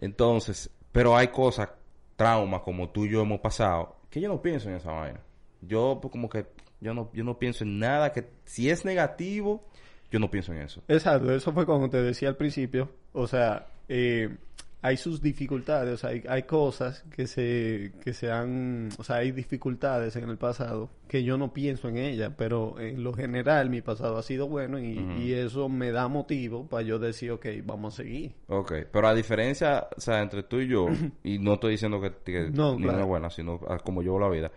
Entonces, 0.00 0.70
pero 0.90 1.16
hay 1.16 1.28
cosas, 1.28 1.68
traumas 2.16 2.62
como 2.62 2.90
tú 2.90 3.04
y 3.04 3.10
yo 3.10 3.22
hemos 3.22 3.40
pasado, 3.40 3.96
que 4.10 4.20
yo 4.20 4.28
no 4.28 4.40
pienso 4.40 4.68
en 4.68 4.76
esa 4.76 4.92
vaina. 4.92 5.20
Yo 5.60 5.98
pues, 6.00 6.12
como 6.12 6.28
que 6.28 6.46
yo 6.80 6.94
no 6.94 7.10
yo 7.12 7.24
no 7.24 7.38
pienso 7.38 7.64
en 7.64 7.78
nada 7.78 8.12
que 8.12 8.28
si 8.44 8.68
es 8.68 8.84
negativo, 8.84 9.64
yo 10.10 10.18
no 10.18 10.30
pienso 10.30 10.52
en 10.52 10.62
eso. 10.62 10.82
Exacto, 10.88 11.32
eso 11.32 11.52
fue 11.52 11.64
como 11.66 11.88
te 11.88 12.02
decía 12.02 12.28
al 12.28 12.36
principio. 12.36 12.90
O 13.12 13.26
sea, 13.26 13.66
eh, 13.88 14.36
hay 14.82 14.96
sus 14.96 15.22
dificultades, 15.22 15.94
o 15.94 15.96
sea, 15.96 16.10
hay, 16.10 16.24
hay, 16.28 16.42
cosas 16.42 17.04
que 17.14 17.28
se, 17.28 17.92
que 18.02 18.12
se 18.12 18.32
han, 18.32 18.88
o 18.98 19.04
sea, 19.04 19.16
hay 19.16 19.30
dificultades 19.30 20.16
en 20.16 20.28
el 20.28 20.36
pasado 20.38 20.90
que 21.06 21.22
yo 21.22 21.38
no 21.38 21.52
pienso 21.52 21.88
en 21.88 21.98
ellas, 21.98 22.32
pero 22.36 22.80
en 22.80 23.04
lo 23.04 23.12
general 23.12 23.70
mi 23.70 23.80
pasado 23.80 24.18
ha 24.18 24.22
sido 24.22 24.48
bueno 24.48 24.80
y, 24.80 24.98
y 25.20 25.34
eso 25.34 25.68
me 25.68 25.92
da 25.92 26.08
motivo 26.08 26.66
para 26.66 26.82
yo 26.82 26.98
decir, 26.98 27.30
ok, 27.30 27.46
vamos 27.64 27.94
a 27.94 27.96
seguir. 27.98 28.34
Ok, 28.48 28.72
pero 28.90 29.06
a 29.06 29.14
diferencia, 29.14 29.86
o 29.96 30.00
sea, 30.00 30.20
entre 30.20 30.42
tú 30.42 30.58
y 30.58 30.66
yo, 30.66 30.88
y 31.22 31.38
no 31.38 31.54
estoy 31.54 31.72
diciendo 31.72 32.00
que, 32.00 32.12
que 32.24 32.50
No, 32.50 32.74
ni 32.74 32.82
claro. 32.82 32.98
una 32.98 33.06
buena, 33.06 33.30
sino 33.30 33.60
como 33.84 34.02
yo 34.02 34.18
la 34.18 34.28
vida, 34.28 34.50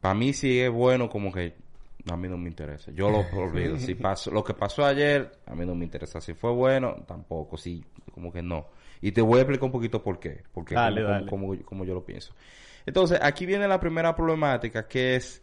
para 0.00 0.14
mí 0.14 0.32
sí 0.32 0.58
es 0.60 0.70
bueno 0.70 1.10
como 1.10 1.30
que 1.30 1.54
a 2.10 2.16
mí 2.16 2.28
no 2.28 2.38
me 2.38 2.48
interesa. 2.48 2.90
Yo 2.92 3.10
lo 3.10 3.18
olvido. 3.38 3.76
Si 3.78 3.94
pasó, 3.94 4.30
lo 4.30 4.42
que 4.42 4.54
pasó 4.54 4.84
ayer, 4.84 5.30
a 5.46 5.54
mí 5.54 5.66
no 5.66 5.74
me 5.74 5.84
interesa. 5.84 6.20
Si 6.20 6.32
fue 6.34 6.52
bueno, 6.52 6.96
tampoco. 7.06 7.56
Sí, 7.56 7.84
como 8.12 8.32
que 8.32 8.42
no. 8.42 8.66
Y 9.00 9.12
te 9.12 9.20
voy 9.20 9.38
a 9.38 9.42
explicar 9.42 9.64
un 9.64 9.72
poquito 9.72 10.02
por 10.02 10.18
qué. 10.18 10.42
Porque 10.52 10.74
Dale, 10.74 11.02
como, 11.28 11.54
dale. 11.54 11.86
Yo 11.86 11.94
lo 11.94 12.04
pienso. 12.04 12.34
Entonces, 12.86 13.18
aquí 13.22 13.46
viene 13.46 13.68
la 13.68 13.78
primera 13.78 14.14
problemática, 14.14 14.88
que 14.88 15.16
es 15.16 15.42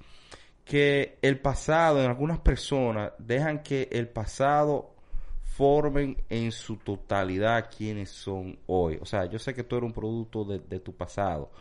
que 0.63 1.17
el 1.21 1.39
pasado, 1.39 2.01
en 2.01 2.09
algunas 2.09 2.39
personas, 2.39 3.11
dejan 3.19 3.61
que 3.61 3.87
el 3.91 4.07
pasado 4.09 4.95
formen 5.43 6.17
en 6.29 6.51
su 6.51 6.77
totalidad 6.77 7.69
quienes 7.75 8.09
son 8.09 8.57
hoy. 8.65 8.97
O 9.01 9.05
sea, 9.05 9.25
yo 9.25 9.39
sé 9.39 9.53
que 9.53 9.63
tú 9.63 9.77
eres 9.77 9.87
un 9.87 9.93
producto 9.93 10.43
de, 10.43 10.59
de 10.59 10.79
tu 10.79 10.93
pasado, 10.93 11.51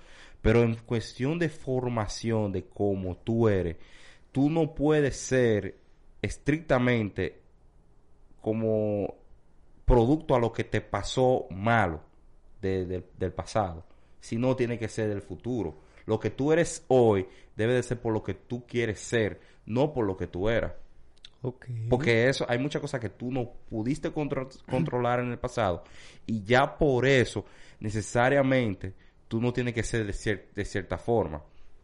pero 0.40 0.62
en 0.62 0.74
cuestión 0.74 1.38
de 1.38 1.48
formación 1.48 2.50
de 2.50 2.64
cómo 2.64 3.16
tú 3.18 3.48
eres, 3.48 3.76
tú 4.32 4.50
no 4.50 4.74
puedes 4.74 5.16
ser 5.16 5.76
estrictamente 6.22 7.40
como 8.40 9.14
producto 9.84 10.34
a 10.34 10.38
lo 10.38 10.52
que 10.52 10.64
te 10.64 10.80
pasó 10.80 11.46
malo 11.50 12.00
de- 12.62 12.86
de- 12.86 13.04
del 13.18 13.32
pasado, 13.32 13.84
sino 14.20 14.56
tiene 14.56 14.78
que 14.78 14.88
ser 14.88 15.08
del 15.08 15.22
futuro. 15.22 15.76
Lo 16.06 16.18
que 16.20 16.30
tú 16.30 16.52
eres 16.52 16.84
hoy 16.88 17.26
debe 17.56 17.74
de 17.74 17.82
ser 17.82 18.00
por 18.00 18.12
lo 18.12 18.22
que 18.22 18.34
tú 18.34 18.64
quieres 18.66 19.00
ser, 19.00 19.40
no 19.66 19.92
por 19.92 20.04
lo 20.06 20.16
que 20.16 20.26
tú 20.26 20.48
eras. 20.48 20.72
Ok. 21.42 21.66
Porque 21.90 22.28
eso, 22.28 22.46
hay 22.48 22.58
muchas 22.58 22.80
cosas 22.80 23.00
que 23.00 23.10
tú 23.10 23.30
no 23.30 23.50
pudiste 23.68 24.10
contro- 24.10 24.48
controlar 24.70 25.20
en 25.20 25.30
el 25.30 25.38
pasado. 25.38 25.84
Y 26.26 26.42
ya 26.42 26.76
por 26.78 27.06
eso, 27.06 27.44
necesariamente, 27.80 28.94
tú 29.28 29.40
no 29.40 29.52
tienes 29.52 29.74
que 29.74 29.82
ser 29.82 30.06
de, 30.06 30.12
cier- 30.12 30.44
de 30.54 30.64
cierta 30.64 30.98
forma. 30.98 31.42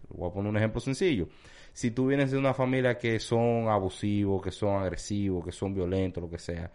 Voy 0.08 0.28
a 0.30 0.32
poner 0.32 0.50
un 0.50 0.56
ejemplo 0.56 0.80
sencillo. 0.80 1.28
Si 1.72 1.90
tú 1.92 2.06
vienes 2.08 2.30
de 2.32 2.38
una 2.38 2.52
familia 2.52 2.98
que 2.98 3.20
son 3.20 3.68
abusivos, 3.68 4.42
que 4.42 4.50
son 4.50 4.82
agresivos, 4.82 5.44
que 5.44 5.52
son 5.52 5.72
violentos, 5.74 6.22
lo 6.22 6.28
que 6.28 6.38
sea, 6.38 6.70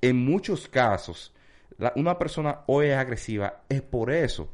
en 0.00 0.24
muchos 0.24 0.68
casos, 0.68 1.32
la- 1.78 1.92
una 1.96 2.18
persona 2.18 2.60
hoy 2.66 2.86
es 2.86 2.96
agresiva 2.96 3.62
es 3.68 3.82
por 3.82 4.10
eso. 4.10 4.48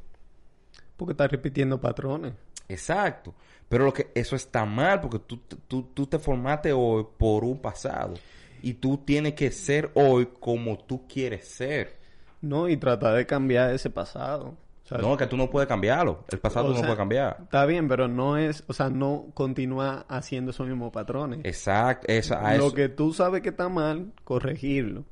Porque 0.97 1.13
estás 1.13 1.31
repitiendo 1.31 1.81
patrones. 1.81 2.35
Exacto. 2.69 3.35
Pero 3.69 3.85
lo 3.85 3.93
que 3.93 4.11
eso 4.15 4.37
está 4.37 4.65
mal 4.65 5.01
porque 5.01 5.19
tú, 5.19 5.39
tú, 5.69 5.83
tú 5.95 6.07
te 6.07 6.19
formaste 6.19 6.73
hoy 6.73 7.07
por 7.19 7.45
un 7.45 7.59
pasado. 7.59 8.15
Y 8.63 8.75
tú 8.75 8.99
tienes 8.99 9.35
que 9.35 9.51
ser 9.51 9.91
hoy 9.95 10.29
como 10.41 10.79
tú 10.79 11.07
quieres 11.07 11.47
ser. 11.49 11.99
No, 12.41 12.69
y 12.69 12.77
tratar 12.77 13.15
de 13.17 13.27
cambiar 13.27 13.75
ese 13.75 13.91
pasado. 13.91 14.55
Sea, 14.85 14.99
No, 14.99 15.17
que 15.17 15.27
tú 15.27 15.37
no 15.37 15.49
puedes 15.51 15.67
cambiarlo. 15.67 16.25
El 16.29 16.39
pasado 16.39 16.67
o 16.67 16.69
tú 16.69 16.73
no 16.75 16.79
sea, 16.81 16.87
puedes 16.89 16.99
cambiar. 16.99 17.39
Está 17.43 17.65
bien, 17.65 17.89
pero 17.89 18.07
no 18.07 18.37
es, 18.37 18.63
o 18.67 18.73
sea, 18.75 18.91
no 18.91 19.27
continúa 19.35 20.05
haciendo 20.09 20.51
esos 20.51 20.67
mismos 20.67 20.93
patrones. 20.93 21.41
Exacto. 21.45 22.07
Esa, 22.09 22.47
a 22.47 22.57
Lo 22.57 22.67
eso- 22.67 22.75
que 22.75 22.89
tú 22.91 23.13
sabes 23.15 23.41
que 23.43 23.49
está 23.49 23.69
mal, 23.71 24.13
corregirlo. 24.25 25.05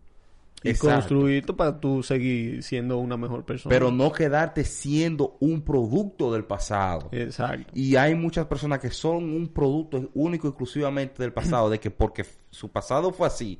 Y 0.64 0.70
Exacto. 0.70 0.94
construirlo 0.96 1.56
para 1.56 1.80
tú 1.80 2.02
seguir 2.02 2.62
siendo 2.62 2.98
una 2.98 3.16
mejor 3.16 3.44
persona. 3.44 3.72
Pero 3.74 3.90
no 3.90 4.12
quedarte 4.12 4.64
siendo 4.64 5.36
un 5.40 5.62
producto 5.62 6.32
del 6.32 6.44
pasado. 6.44 7.08
Exacto. 7.12 7.72
Y 7.74 7.96
hay 7.96 8.14
muchas 8.14 8.46
personas 8.46 8.78
que 8.78 8.90
son 8.90 9.24
un 9.34 9.48
producto 9.48 10.10
único 10.14 10.48
exclusivamente 10.48 11.22
del 11.22 11.32
pasado, 11.32 11.68
de 11.70 11.80
que 11.80 11.90
porque 11.90 12.24
su 12.50 12.70
pasado 12.70 13.12
fue 13.12 13.26
así, 13.26 13.58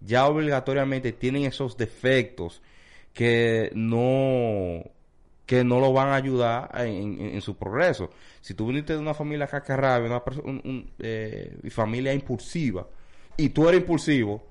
ya 0.00 0.26
obligatoriamente 0.28 1.12
tienen 1.12 1.44
esos 1.44 1.76
defectos 1.76 2.62
que 3.12 3.70
no 3.74 4.82
que 5.46 5.62
no 5.62 5.78
lo 5.78 5.92
van 5.92 6.08
a 6.08 6.14
ayudar 6.14 6.70
en, 6.86 7.20
en- 7.20 7.34
en 7.34 7.40
su 7.42 7.54
progreso. 7.56 8.08
Si 8.40 8.54
tú 8.54 8.66
viniste 8.68 8.94
de 8.94 8.98
una 8.98 9.12
familia 9.12 9.46
cacarrabia, 9.46 10.06
una 10.08 10.22
un- 10.42 10.62
un, 10.64 10.90
eh, 10.98 11.58
familia 11.70 12.14
impulsiva, 12.14 12.86
y 13.36 13.50
tú 13.50 13.68
eres 13.68 13.82
impulsivo, 13.82 14.42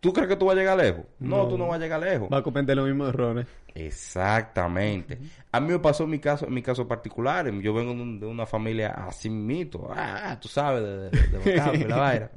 ¿tú 0.00 0.12
crees 0.12 0.28
que 0.28 0.36
tú 0.36 0.46
vas 0.46 0.56
a 0.56 0.58
llegar 0.60 0.76
lejos? 0.78 1.04
No, 1.18 1.38
No. 1.38 1.48
tú 1.48 1.58
no 1.58 1.66
vas 1.68 1.76
a 1.78 1.82
llegar 1.82 2.00
lejos. 2.00 2.28
Va 2.32 2.38
a 2.38 2.42
cometer 2.42 2.76
los 2.76 2.86
mismos 2.86 3.08
errores. 3.10 3.46
Exactamente. 3.74 5.18
A 5.52 5.60
mí 5.60 5.68
me 5.72 5.78
pasó 5.78 6.04
en 6.04 6.10
mi 6.10 6.18
caso, 6.18 6.46
en 6.46 6.54
mi 6.54 6.62
caso 6.62 6.86
particular. 6.88 7.50
Yo 7.60 7.72
vengo 7.74 7.94
de, 7.94 8.02
un- 8.02 8.20
de 8.20 8.26
una 8.26 8.46
familia 8.46 8.90
así 8.90 9.30
mito. 9.30 9.88
Ah, 9.94 10.36
tú 10.40 10.48
sabes, 10.48 10.82
de, 10.82 11.10
de, 11.38 11.78
de 11.78 11.86
la 11.88 11.96
vaina. 11.96 12.30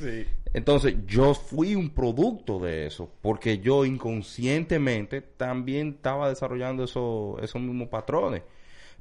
Sí. 0.00 0.26
Entonces, 0.52 0.94
yo 1.06 1.34
fui 1.34 1.74
un 1.74 1.90
producto 1.90 2.60
de 2.60 2.86
eso, 2.86 3.10
porque 3.22 3.58
yo 3.58 3.84
inconscientemente 3.84 5.20
también 5.20 5.88
estaba 5.96 6.28
desarrollando 6.28 6.84
eso- 6.84 7.38
esos 7.42 7.60
mismos 7.60 7.88
patrones. 7.88 8.42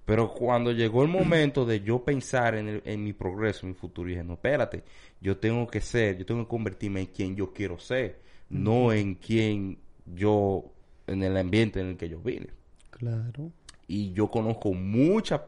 Pero 0.06 0.34
cuando 0.34 0.72
llegó 0.72 1.02
el 1.04 1.10
momento 1.10 1.66
de 1.66 1.82
yo 1.82 2.04
pensar 2.04 2.56
en, 2.56 2.68
el- 2.68 2.82
en 2.86 3.04
mi 3.04 3.14
progreso, 3.14 3.66
en 3.66 3.70
mi 3.70 3.76
futuro, 3.76 4.10
dije, 4.10 4.24
no, 4.24 4.34
espérate, 4.34 4.84
yo 5.22 5.38
tengo 5.38 5.66
que 5.68 5.80
ser, 5.80 6.18
yo 6.18 6.26
tengo 6.26 6.44
que 6.44 6.50
convertirme 6.50 7.02
en 7.02 7.06
quien 7.08 7.36
yo 7.36 7.54
quiero 7.54 7.80
ser, 7.80 8.20
no 8.50 8.92
en 8.92 9.16
quien 9.16 9.78
yo, 10.06 10.66
en 11.08 11.24
el 11.24 11.38
ambiente 11.38 11.80
en 11.80 11.88
el 11.88 11.98
que 11.98 12.10
yo 12.10 12.20
vine. 12.20 12.48
Claro. 12.90 13.52
Y 13.88 14.12
yo 14.12 14.30
conozco 14.30 14.74
muchas, 14.74 15.42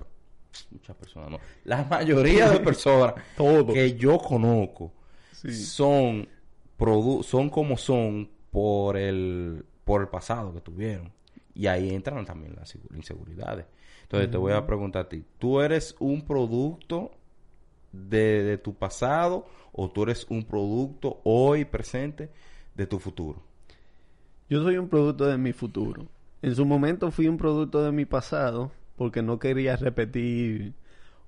muchas 0.71 0.95
personas, 0.95 1.31
no, 1.31 1.39
la 1.65 1.83
mayoría 1.83 2.49
de 2.49 2.59
personas 2.61 3.15
Todo. 3.35 3.73
que 3.73 3.95
yo 3.95 4.17
conozco 4.17 4.93
Sí. 5.33 5.51
son 5.53 6.27
produ- 6.79 7.23
son 7.23 7.49
como 7.49 7.77
son 7.77 8.29
por 8.51 8.95
el 8.97 9.65
por 9.83 10.01
el 10.01 10.07
pasado 10.07 10.53
que 10.53 10.61
tuvieron 10.61 11.11
y 11.53 11.67
ahí 11.67 11.93
entran 11.93 12.25
también 12.25 12.55
las 12.55 12.73
segu- 12.75 12.95
inseguridades 12.95 13.65
entonces 14.05 14.31
te 14.31 14.37
voy 14.37 14.53
a 14.53 14.65
preguntar 14.65 15.05
a 15.05 15.09
ti 15.09 15.23
tú 15.37 15.61
eres 15.61 15.95
un 15.99 16.23
producto 16.23 17.11
de, 17.91 18.43
de 18.43 18.57
tu 18.57 18.73
pasado 18.73 19.45
o 19.71 19.89
tú 19.89 20.03
eres 20.03 20.25
un 20.29 20.43
producto 20.43 21.19
hoy 21.23 21.65
presente 21.65 22.29
de 22.75 22.87
tu 22.87 22.99
futuro 22.99 23.41
Yo 24.49 24.63
soy 24.63 24.77
un 24.77 24.89
producto 24.89 25.25
de 25.25 25.37
mi 25.37 25.53
futuro. 25.53 26.07
En 26.41 26.55
su 26.55 26.65
momento 26.65 27.09
fui 27.09 27.27
un 27.27 27.37
producto 27.37 27.83
de 27.83 27.91
mi 27.91 28.05
pasado 28.05 28.71
porque 28.95 29.21
no 29.21 29.39
quería 29.39 29.75
repetir, 29.75 30.73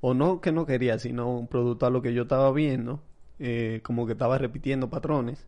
o 0.01 0.13
no 0.13 0.39
que 0.41 0.51
no 0.51 0.65
quería, 0.65 0.99
sino 0.99 1.29
un 1.29 1.47
producto 1.47 1.85
a 1.85 1.89
lo 1.89 2.01
que 2.01 2.13
yo 2.13 2.23
estaba 2.23 2.51
viendo, 2.51 3.01
eh, 3.39 3.81
como 3.83 4.05
que 4.05 4.13
estaba 4.13 4.37
repitiendo 4.37 4.89
patrones. 4.89 5.45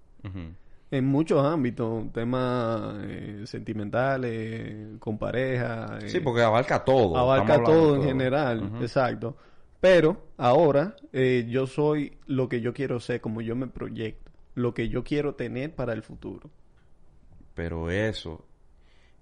En 0.92 1.06
muchos 1.06 1.46
ámbitos, 1.46 2.12
temas 2.14 2.96
eh, 3.04 3.44
sentimentales, 3.46 4.98
con 5.00 5.18
pareja. 5.20 6.00
eh, 6.02 6.10
sí 6.10 6.20
porque 6.20 6.42
abarca 6.42 6.84
todo 6.84 7.16
abarca 7.18 7.64
todo 7.64 7.96
en 7.96 8.04
general, 8.04 8.72
exacto. 8.82 9.36
Pero 9.80 10.18
ahora 10.38 10.96
eh, 11.14 11.46
yo 11.48 11.68
soy 11.68 12.18
lo 12.26 12.50
que 12.50 12.60
yo 12.62 12.74
quiero 12.74 13.00
ser, 13.00 13.22
como 13.22 13.42
yo 13.42 13.56
me 13.56 13.68
proyecto, 13.68 14.32
lo 14.56 14.74
que 14.74 14.90
yo 14.90 15.04
quiero 15.04 15.36
tener 15.36 15.74
para 15.76 15.94
el 15.94 16.02
futuro. 16.04 16.50
pero 17.54 17.90
eso 17.92 18.46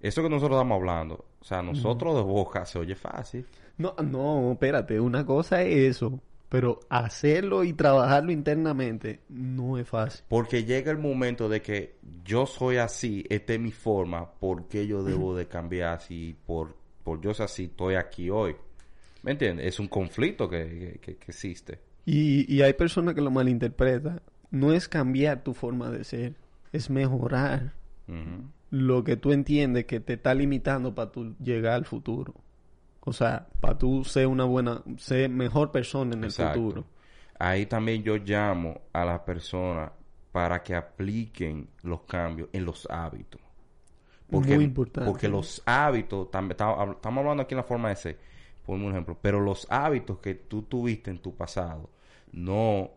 eso 0.00 0.22
que 0.22 0.28
nosotros 0.28 0.56
estamos 0.58 0.76
hablando 0.76 1.24
o 1.40 1.44
sea 1.44 1.60
nosotros 1.62 2.14
de 2.16 2.22
boca 2.22 2.64
se 2.66 2.78
oye 2.78 2.94
fácil 2.94 3.46
No, 3.76 3.94
no, 4.02 4.52
espérate, 4.52 4.98
una 5.00 5.24
cosa 5.24 5.62
es 5.62 5.96
eso, 5.96 6.20
pero 6.48 6.80
hacerlo 6.88 7.64
y 7.64 7.72
trabajarlo 7.72 8.32
internamente 8.32 9.20
no 9.28 9.78
es 9.78 9.88
fácil. 9.88 10.24
Porque 10.28 10.64
llega 10.64 10.90
el 10.90 10.98
momento 10.98 11.48
de 11.48 11.60
que 11.62 11.96
yo 12.24 12.46
soy 12.46 12.76
así, 12.78 13.24
esta 13.28 13.52
es 13.54 13.60
mi 13.60 13.72
forma, 13.72 14.30
¿por 14.32 14.66
qué 14.68 14.86
yo 14.86 15.02
debo 15.02 15.36
de 15.36 15.46
cambiar 15.46 15.94
así? 15.94 16.34
Por, 16.46 16.74
por 17.04 17.20
yo 17.20 17.34
ser 17.34 17.44
así, 17.44 17.64
estoy 17.64 17.94
aquí 17.96 18.30
hoy. 18.30 18.56
¿Me 19.22 19.32
entiendes? 19.32 19.66
Es 19.66 19.80
un 19.80 19.88
conflicto 19.88 20.48
que, 20.48 20.98
que- 21.02 21.16
que 21.16 21.30
existe. 21.30 21.80
Y, 22.06 22.50
y 22.54 22.62
hay 22.62 22.72
personas 22.72 23.14
que 23.14 23.20
lo 23.20 23.30
malinterpretan. 23.30 24.22
No 24.50 24.72
es 24.72 24.88
cambiar 24.88 25.42
tu 25.44 25.52
forma 25.52 25.90
de 25.90 26.04
ser, 26.04 26.34
es 26.72 26.88
mejorar 26.88 27.74
lo 28.70 29.04
que 29.04 29.16
tú 29.16 29.32
entiendes 29.32 29.84
que 29.84 30.00
te 30.00 30.14
está 30.14 30.32
limitando 30.34 30.94
para 30.94 31.12
tú 31.12 31.34
llegar 31.42 31.74
al 31.74 31.84
futuro. 31.84 32.34
O 33.08 33.12
sea, 33.12 33.46
para 33.60 33.76
tú 33.78 34.04
ser 34.04 34.26
una 34.26 34.44
buena, 34.44 34.82
ser 34.98 35.28
mejor 35.30 35.70
persona 35.72 36.14
en 36.14 36.20
el 36.20 36.26
Exacto. 36.26 36.60
futuro. 36.60 36.84
Ahí 37.38 37.66
también 37.66 38.02
yo 38.02 38.16
llamo 38.16 38.80
a 38.92 39.04
las 39.04 39.20
personas 39.20 39.90
para 40.32 40.62
que 40.62 40.74
apliquen 40.74 41.68
los 41.82 42.02
cambios 42.02 42.48
en 42.52 42.64
los 42.64 42.86
hábitos. 42.90 43.40
Porque, 44.30 44.56
Muy 44.56 44.64
importante. 44.64 45.10
Porque 45.10 45.28
los 45.28 45.62
hábitos, 45.64 46.28
tam- 46.30 46.54
tam- 46.54 46.92
estamos 46.96 47.22
hablando 47.22 47.42
aquí 47.42 47.54
en 47.54 47.58
la 47.58 47.64
forma 47.64 47.88
de 47.88 47.96
ser, 47.96 48.18
por 48.66 48.76
un 48.76 48.90
ejemplo, 48.90 49.16
pero 49.20 49.40
los 49.40 49.66
hábitos 49.70 50.18
que 50.18 50.34
tú 50.34 50.62
tuviste 50.62 51.10
en 51.10 51.18
tu 51.20 51.34
pasado 51.34 51.88
no, 52.32 52.90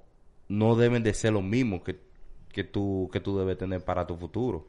no 0.49 0.75
deben 0.75 1.03
de 1.03 1.13
ser 1.13 1.33
los 1.33 1.43
mismos 1.43 1.81
que 1.83 2.09
que 2.51 2.65
tú, 2.65 3.09
que 3.13 3.21
tú 3.21 3.37
debes 3.39 3.57
tener 3.57 3.81
para 3.85 4.05
tu 4.05 4.17
futuro. 4.17 4.67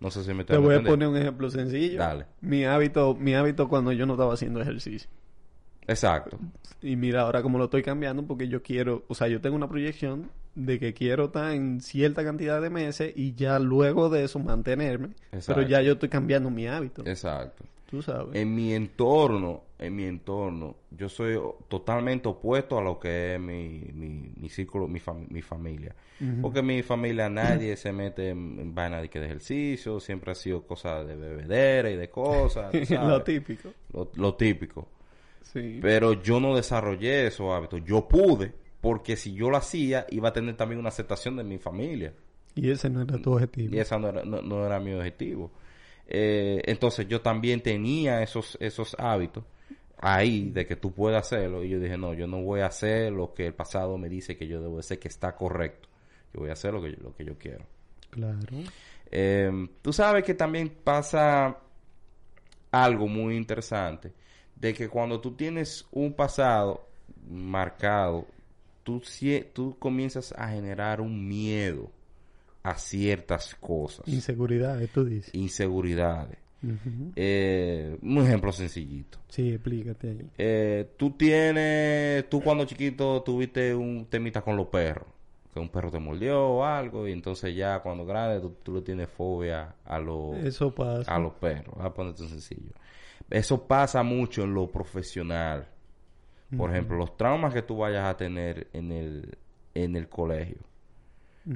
No 0.00 0.10
sé 0.10 0.22
si 0.24 0.32
me 0.32 0.44
Te 0.44 0.56
voy 0.56 0.76
a 0.76 0.82
poner 0.82 1.08
un 1.08 1.16
ejemplo 1.16 1.50
sencillo. 1.50 1.98
Dale. 1.98 2.26
Mi 2.40 2.64
hábito, 2.64 3.14
mi 3.14 3.34
hábito 3.34 3.68
cuando 3.68 3.92
yo 3.92 4.06
no 4.06 4.14
estaba 4.14 4.34
haciendo 4.34 4.60
ejercicio. 4.60 5.08
Exacto. 5.88 6.38
Y 6.82 6.96
mira 6.96 7.22
ahora 7.22 7.42
cómo 7.42 7.58
lo 7.58 7.64
estoy 7.64 7.82
cambiando 7.82 8.24
porque 8.24 8.46
yo 8.46 8.62
quiero, 8.62 9.04
o 9.08 9.14
sea, 9.14 9.26
yo 9.26 9.40
tengo 9.40 9.56
una 9.56 9.68
proyección 9.68 10.30
de 10.54 10.78
que 10.78 10.92
quiero 10.92 11.26
estar 11.26 11.52
en 11.52 11.80
cierta 11.80 12.22
cantidad 12.22 12.60
de 12.60 12.70
meses 12.70 13.12
y 13.16 13.34
ya 13.34 13.58
luego 13.58 14.10
de 14.10 14.24
eso 14.24 14.38
mantenerme. 14.38 15.10
Exacto. 15.32 15.54
Pero 15.54 15.68
ya 15.68 15.80
yo 15.82 15.92
estoy 15.94 16.10
cambiando 16.10 16.50
mi 16.50 16.66
hábito. 16.66 17.02
Exacto. 17.06 17.64
Tú 17.90 18.02
sabes. 18.02 18.36
En 18.36 18.54
mi 18.54 18.74
entorno, 18.74 19.62
en 19.78 19.96
mi 19.96 20.04
entorno, 20.04 20.76
yo 20.90 21.08
soy 21.08 21.38
totalmente 21.68 22.28
opuesto 22.28 22.76
a 22.78 22.82
lo 22.82 22.98
que 23.00 23.34
es 23.36 23.40
mi, 23.40 23.80
mi, 23.94 24.30
mi 24.36 24.48
círculo, 24.50 24.86
mi, 24.86 25.00
fam- 25.00 25.26
mi 25.30 25.40
familia. 25.40 25.94
Porque 26.42 26.60
mi 26.62 26.82
familia 26.82 27.30
nadie 27.30 27.76
se 27.76 27.92
mete 27.92 28.28
en, 28.30 28.58
en 28.60 28.74
vaina 28.74 29.00
de 29.00 29.08
que 29.08 29.20
de 29.20 29.26
ejercicio, 29.26 30.00
siempre 30.00 30.32
ha 30.32 30.34
sido 30.34 30.66
cosa 30.66 31.02
de 31.04 31.16
bebedera 31.16 31.90
y 31.90 31.96
de 31.96 32.10
cosas. 32.10 32.70
sabes. 32.86 32.90
lo 32.90 33.22
típico. 33.22 33.70
Lo- 33.94 34.10
lo 34.16 34.34
típico. 34.34 34.88
Sí. 35.42 35.78
Pero 35.80 36.20
yo 36.22 36.40
no 36.40 36.54
desarrollé 36.56 37.26
esos 37.28 37.50
hábitos. 37.54 37.82
Yo 37.86 38.06
pude, 38.06 38.52
porque 38.82 39.16
si 39.16 39.32
yo 39.32 39.48
lo 39.48 39.56
hacía, 39.56 40.06
iba 40.10 40.28
a 40.28 40.32
tener 40.34 40.56
también 40.56 40.78
una 40.80 40.90
aceptación 40.90 41.36
de 41.36 41.44
mi 41.44 41.56
familia. 41.56 42.12
Y 42.54 42.68
ese 42.70 42.90
no 42.90 43.00
era 43.00 43.16
tu 43.16 43.32
objetivo. 43.32 43.74
Y 43.74 43.78
ese 43.78 43.98
no 43.98 44.08
era, 44.08 44.24
no, 44.24 44.42
no 44.42 44.66
era 44.66 44.78
mi 44.78 44.92
objetivo. 44.92 45.50
Eh, 46.08 46.62
entonces 46.64 47.06
yo 47.06 47.20
también 47.20 47.60
tenía 47.62 48.22
esos, 48.22 48.56
esos 48.60 48.96
hábitos 48.98 49.44
ahí 49.98 50.50
de 50.50 50.66
que 50.66 50.76
tú 50.76 50.92
puedes 50.92 51.18
hacerlo. 51.18 51.62
Y 51.62 51.68
yo 51.68 51.78
dije, 51.78 51.98
no, 51.98 52.14
yo 52.14 52.26
no 52.26 52.42
voy 52.42 52.60
a 52.60 52.66
hacer 52.66 53.12
lo 53.12 53.34
que 53.34 53.46
el 53.46 53.54
pasado 53.54 53.98
me 53.98 54.08
dice 54.08 54.36
que 54.36 54.46
yo 54.46 54.60
debo 54.60 54.78
hacer, 54.78 54.98
que 54.98 55.08
está 55.08 55.36
correcto. 55.36 55.88
Yo 56.32 56.40
voy 56.40 56.50
a 56.50 56.54
hacer 56.54 56.72
lo 56.72 56.82
que 56.82 56.92
yo, 56.92 56.96
lo 57.02 57.14
que 57.14 57.24
yo 57.24 57.36
quiero. 57.36 57.64
Claro. 58.10 58.38
Eh, 59.10 59.68
tú 59.82 59.92
sabes 59.92 60.24
que 60.24 60.34
también 60.34 60.70
pasa 60.82 61.58
algo 62.70 63.06
muy 63.06 63.36
interesante, 63.36 64.12
de 64.56 64.74
que 64.74 64.88
cuando 64.88 65.20
tú 65.20 65.32
tienes 65.32 65.86
un 65.90 66.12
pasado 66.12 66.86
marcado, 67.28 68.26
tú, 68.82 69.02
tú 69.52 69.76
comienzas 69.78 70.32
a 70.36 70.48
generar 70.48 71.00
un 71.00 71.26
miedo 71.26 71.90
a 72.70 72.74
ciertas 72.78 73.54
cosas, 73.56 74.06
Inseguridades, 74.08 74.90
tú 74.90 75.04
dices. 75.04 75.34
inseguridades. 75.34 76.38
Eh, 77.16 77.96
un 78.02 78.18
ejemplo 78.18 78.50
sencillito. 78.52 79.18
Sí, 79.28 79.50
explícate 79.52 80.10
ahí. 80.10 80.30
Eh, 80.36 80.90
tú 80.96 81.12
tienes, 81.12 82.28
tú 82.28 82.40
cuando 82.40 82.64
chiquito 82.64 83.22
tuviste 83.22 83.74
un 83.74 84.06
temita 84.06 84.42
con 84.42 84.56
los 84.56 84.66
perros, 84.66 85.06
que 85.54 85.60
un 85.60 85.68
perro 85.68 85.90
te 85.90 85.98
mordió 85.98 86.40
o 86.48 86.64
algo, 86.64 87.06
y 87.08 87.12
entonces 87.12 87.54
ya 87.54 87.80
cuando 87.80 88.04
grande 88.04 88.40
tú, 88.40 88.56
tú 88.62 88.74
le 88.74 88.82
tienes 88.82 89.08
fobia 89.08 89.74
a 89.84 89.98
los 89.98 90.36
Eso 90.38 90.74
pasa. 90.74 91.14
a 91.14 91.18
los 91.18 91.34
perros. 91.34 91.74
A 91.78 91.92
ponerte 91.94 92.26
sencillo. 92.28 92.72
Eso 93.30 93.62
pasa 93.66 94.02
mucho 94.02 94.42
en 94.42 94.54
lo 94.54 94.66
profesional. 94.68 95.66
Por 96.56 96.70
ejemplo, 96.70 96.96
los 96.96 97.14
traumas 97.16 97.52
que 97.52 97.60
tú 97.60 97.76
vayas 97.76 98.06
a 98.06 98.16
tener 98.16 98.68
en 98.72 98.90
el, 98.90 99.36
en 99.74 99.96
el 99.96 100.08
colegio. 100.08 100.56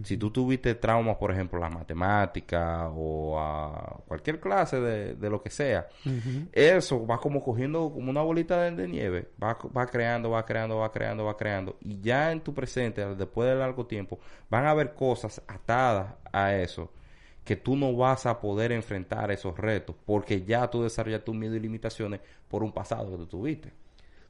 Si 0.05 0.17
tú 0.17 0.31
tuviste 0.31 0.75
traumas, 0.75 1.17
por 1.17 1.31
ejemplo, 1.31 1.59
a 1.59 1.69
la 1.69 1.71
matemática 1.71 2.89
o 2.89 3.39
a 3.39 4.01
cualquier 4.07 4.41
clase 4.41 4.81
de, 4.81 5.15
de 5.15 5.31
lo 5.31 5.43
que 5.43 5.51
sea, 5.51 5.89
eso 6.53 7.07
va 7.07 7.19
como 7.19 7.43
cogiendo 7.43 7.91
como 7.93 8.11
una 8.11 8.23
bolita 8.23 8.63
de, 8.63 8.71
de 8.71 8.89
nieve, 8.89 9.29
va, 9.43 9.59
va 9.77 9.87
creando, 9.87 10.31
va 10.31 10.47
creando, 10.47 10.79
va 10.79 10.91
creando, 10.91 11.25
va 11.25 11.37
creando. 11.37 11.77
Y 11.81 12.01
ya 12.01 12.33
en 12.33 12.41
tu 12.41 12.55
presente, 12.55 13.05
después 13.15 13.49
de 13.49 13.57
largo 13.57 13.87
tiempo, 13.87 14.19
van 14.49 14.65
a 14.65 14.71
haber 14.71 14.95
cosas 14.95 15.43
atadas 15.47 16.15
a 16.33 16.55
eso 16.55 16.91
que 17.45 17.57
tú 17.57 17.77
no 17.77 17.95
vas 17.95 18.27
a 18.27 18.41
poder 18.41 18.73
enfrentar 18.73 19.31
esos 19.31 19.57
retos 19.59 19.97
porque 20.07 20.45
ya 20.45 20.71
tú 20.71 20.83
desarrollaste 20.83 21.27
tus 21.27 21.35
miedo 21.35 21.57
y 21.57 21.61
limitaciones 21.61 22.21
por 22.49 22.63
un 22.63 22.73
pasado 22.73 23.11
que 23.11 23.17
tú 23.17 23.27
tuviste. 23.27 23.73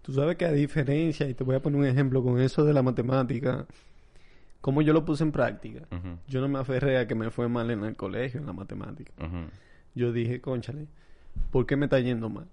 Tú 0.01 0.13
sabes 0.13 0.37
que 0.37 0.45
a 0.45 0.53
diferencia, 0.53 1.29
y 1.29 1.35
te 1.35 1.45
voy 1.45 1.55
a 1.55 1.63
poner 1.63 1.79
un 1.79 1.87
ejemplo 1.87 2.23
con 2.23 2.41
eso 2.41 2.65
de 2.65 2.73
la 2.73 2.83
matemática, 2.83 3.67
como 4.63 4.81
yo 4.81 4.95
lo 4.95 5.05
puse 5.05 5.23
en 5.25 5.33
práctica, 5.33 5.81
yo 6.29 6.41
no 6.41 6.49
me 6.49 6.59
aferré 6.59 6.97
a 6.97 7.07
que 7.07 7.15
me 7.15 7.31
fue 7.31 7.49
mal 7.49 7.71
en 7.71 7.85
el 7.85 7.95
colegio, 7.97 8.41
en 8.41 8.47
la 8.47 8.55
matemática. 8.55 9.13
Yo 9.95 10.11
dije, 10.13 10.41
conchale, 10.41 10.87
¿por 11.51 11.67
qué 11.67 11.77
me 11.77 11.85
está 11.87 12.01
yendo 12.01 12.31
mal? 12.31 12.47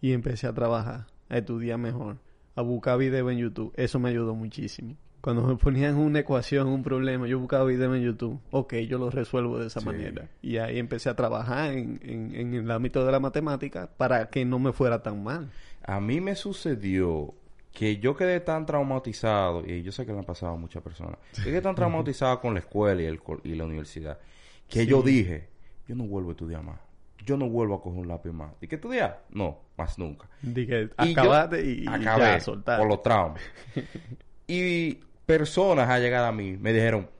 Y 0.00 0.12
empecé 0.12 0.48
a 0.48 0.52
trabajar, 0.52 1.06
a 1.28 1.38
estudiar 1.38 1.78
mejor, 1.78 2.16
a 2.56 2.62
buscar 2.62 2.98
videos 2.98 3.30
en 3.30 3.38
YouTube. 3.38 3.72
Eso 3.76 4.00
me 4.00 4.08
ayudó 4.08 4.34
muchísimo. 4.34 4.96
Cuando 5.20 5.42
me 5.42 5.56
ponían 5.56 5.96
una 5.96 6.20
ecuación, 6.20 6.68
un 6.68 6.82
problema, 6.84 7.26
yo 7.26 7.38
buscaba 7.40 7.64
videos 7.64 7.96
en 7.96 8.02
YouTube. 8.02 8.38
Ok, 8.50 8.74
yo 8.88 8.98
lo 8.98 9.10
resuelvo 9.10 9.58
de 9.58 9.66
esa 9.66 9.80
Sí. 9.80 9.86
manera. 9.86 10.28
Y 10.40 10.58
ahí 10.58 10.78
empecé 10.78 11.08
a 11.10 11.16
trabajar 11.16 11.72
en, 11.72 11.98
en- 12.02 12.34
en 12.34 12.54
el 12.54 12.70
ámbito 12.70 13.04
de 13.04 13.10
la 13.12 13.18
matemática 13.20 13.90
para 13.96 14.28
que 14.30 14.44
no 14.44 14.58
me 14.60 14.72
fuera 14.72 15.02
tan 15.02 15.24
mal. 15.24 15.50
A 15.82 16.00
mí 16.00 16.20
me 16.20 16.34
sucedió 16.36 17.34
que 17.76 17.98
yo 17.98 18.16
quedé 18.16 18.40
tan 18.40 18.64
traumatizado, 18.64 19.62
y 19.66 19.82
yo 19.82 19.92
sé 19.92 20.06
que 20.06 20.12
le 20.12 20.18
han 20.18 20.24
pasado 20.24 20.54
a 20.54 20.56
muchas 20.56 20.82
personas, 20.82 21.18
yo 21.34 21.44
quedé 21.44 21.60
tan 21.60 21.74
traumatizado 21.74 22.40
con 22.40 22.54
la 22.54 22.60
escuela 22.60 23.02
y, 23.02 23.04
el, 23.04 23.20
y 23.44 23.54
la 23.54 23.66
universidad, 23.66 24.18
que 24.66 24.86
yo 24.86 25.02
dije, 25.02 25.50
yo 25.86 25.94
no 25.94 26.04
vuelvo 26.04 26.30
a 26.30 26.32
estudiar 26.32 26.62
más. 26.62 26.80
Yo 27.26 27.36
no 27.36 27.50
vuelvo 27.50 27.74
a 27.74 27.82
coger 27.82 28.00
un 28.00 28.08
lápiz 28.08 28.30
más. 28.32 28.52
¿Y 28.62 28.66
qué 28.66 28.76
estudiar? 28.76 29.24
No, 29.28 29.58
más 29.76 29.98
nunca. 29.98 30.26
Dije, 30.40 30.88
acabate 30.96 31.62
y, 31.66 31.82
y 31.82 31.86
acabé 31.86 32.38
ya, 32.40 32.78
por 32.78 32.88
los 32.88 33.02
traumas. 33.02 33.42
y 34.46 34.94
personas 35.26 35.90
a 35.90 35.98
llegar 35.98 36.24
a 36.24 36.32
mí 36.32 36.56
me 36.56 36.72
dijeron, 36.72 37.10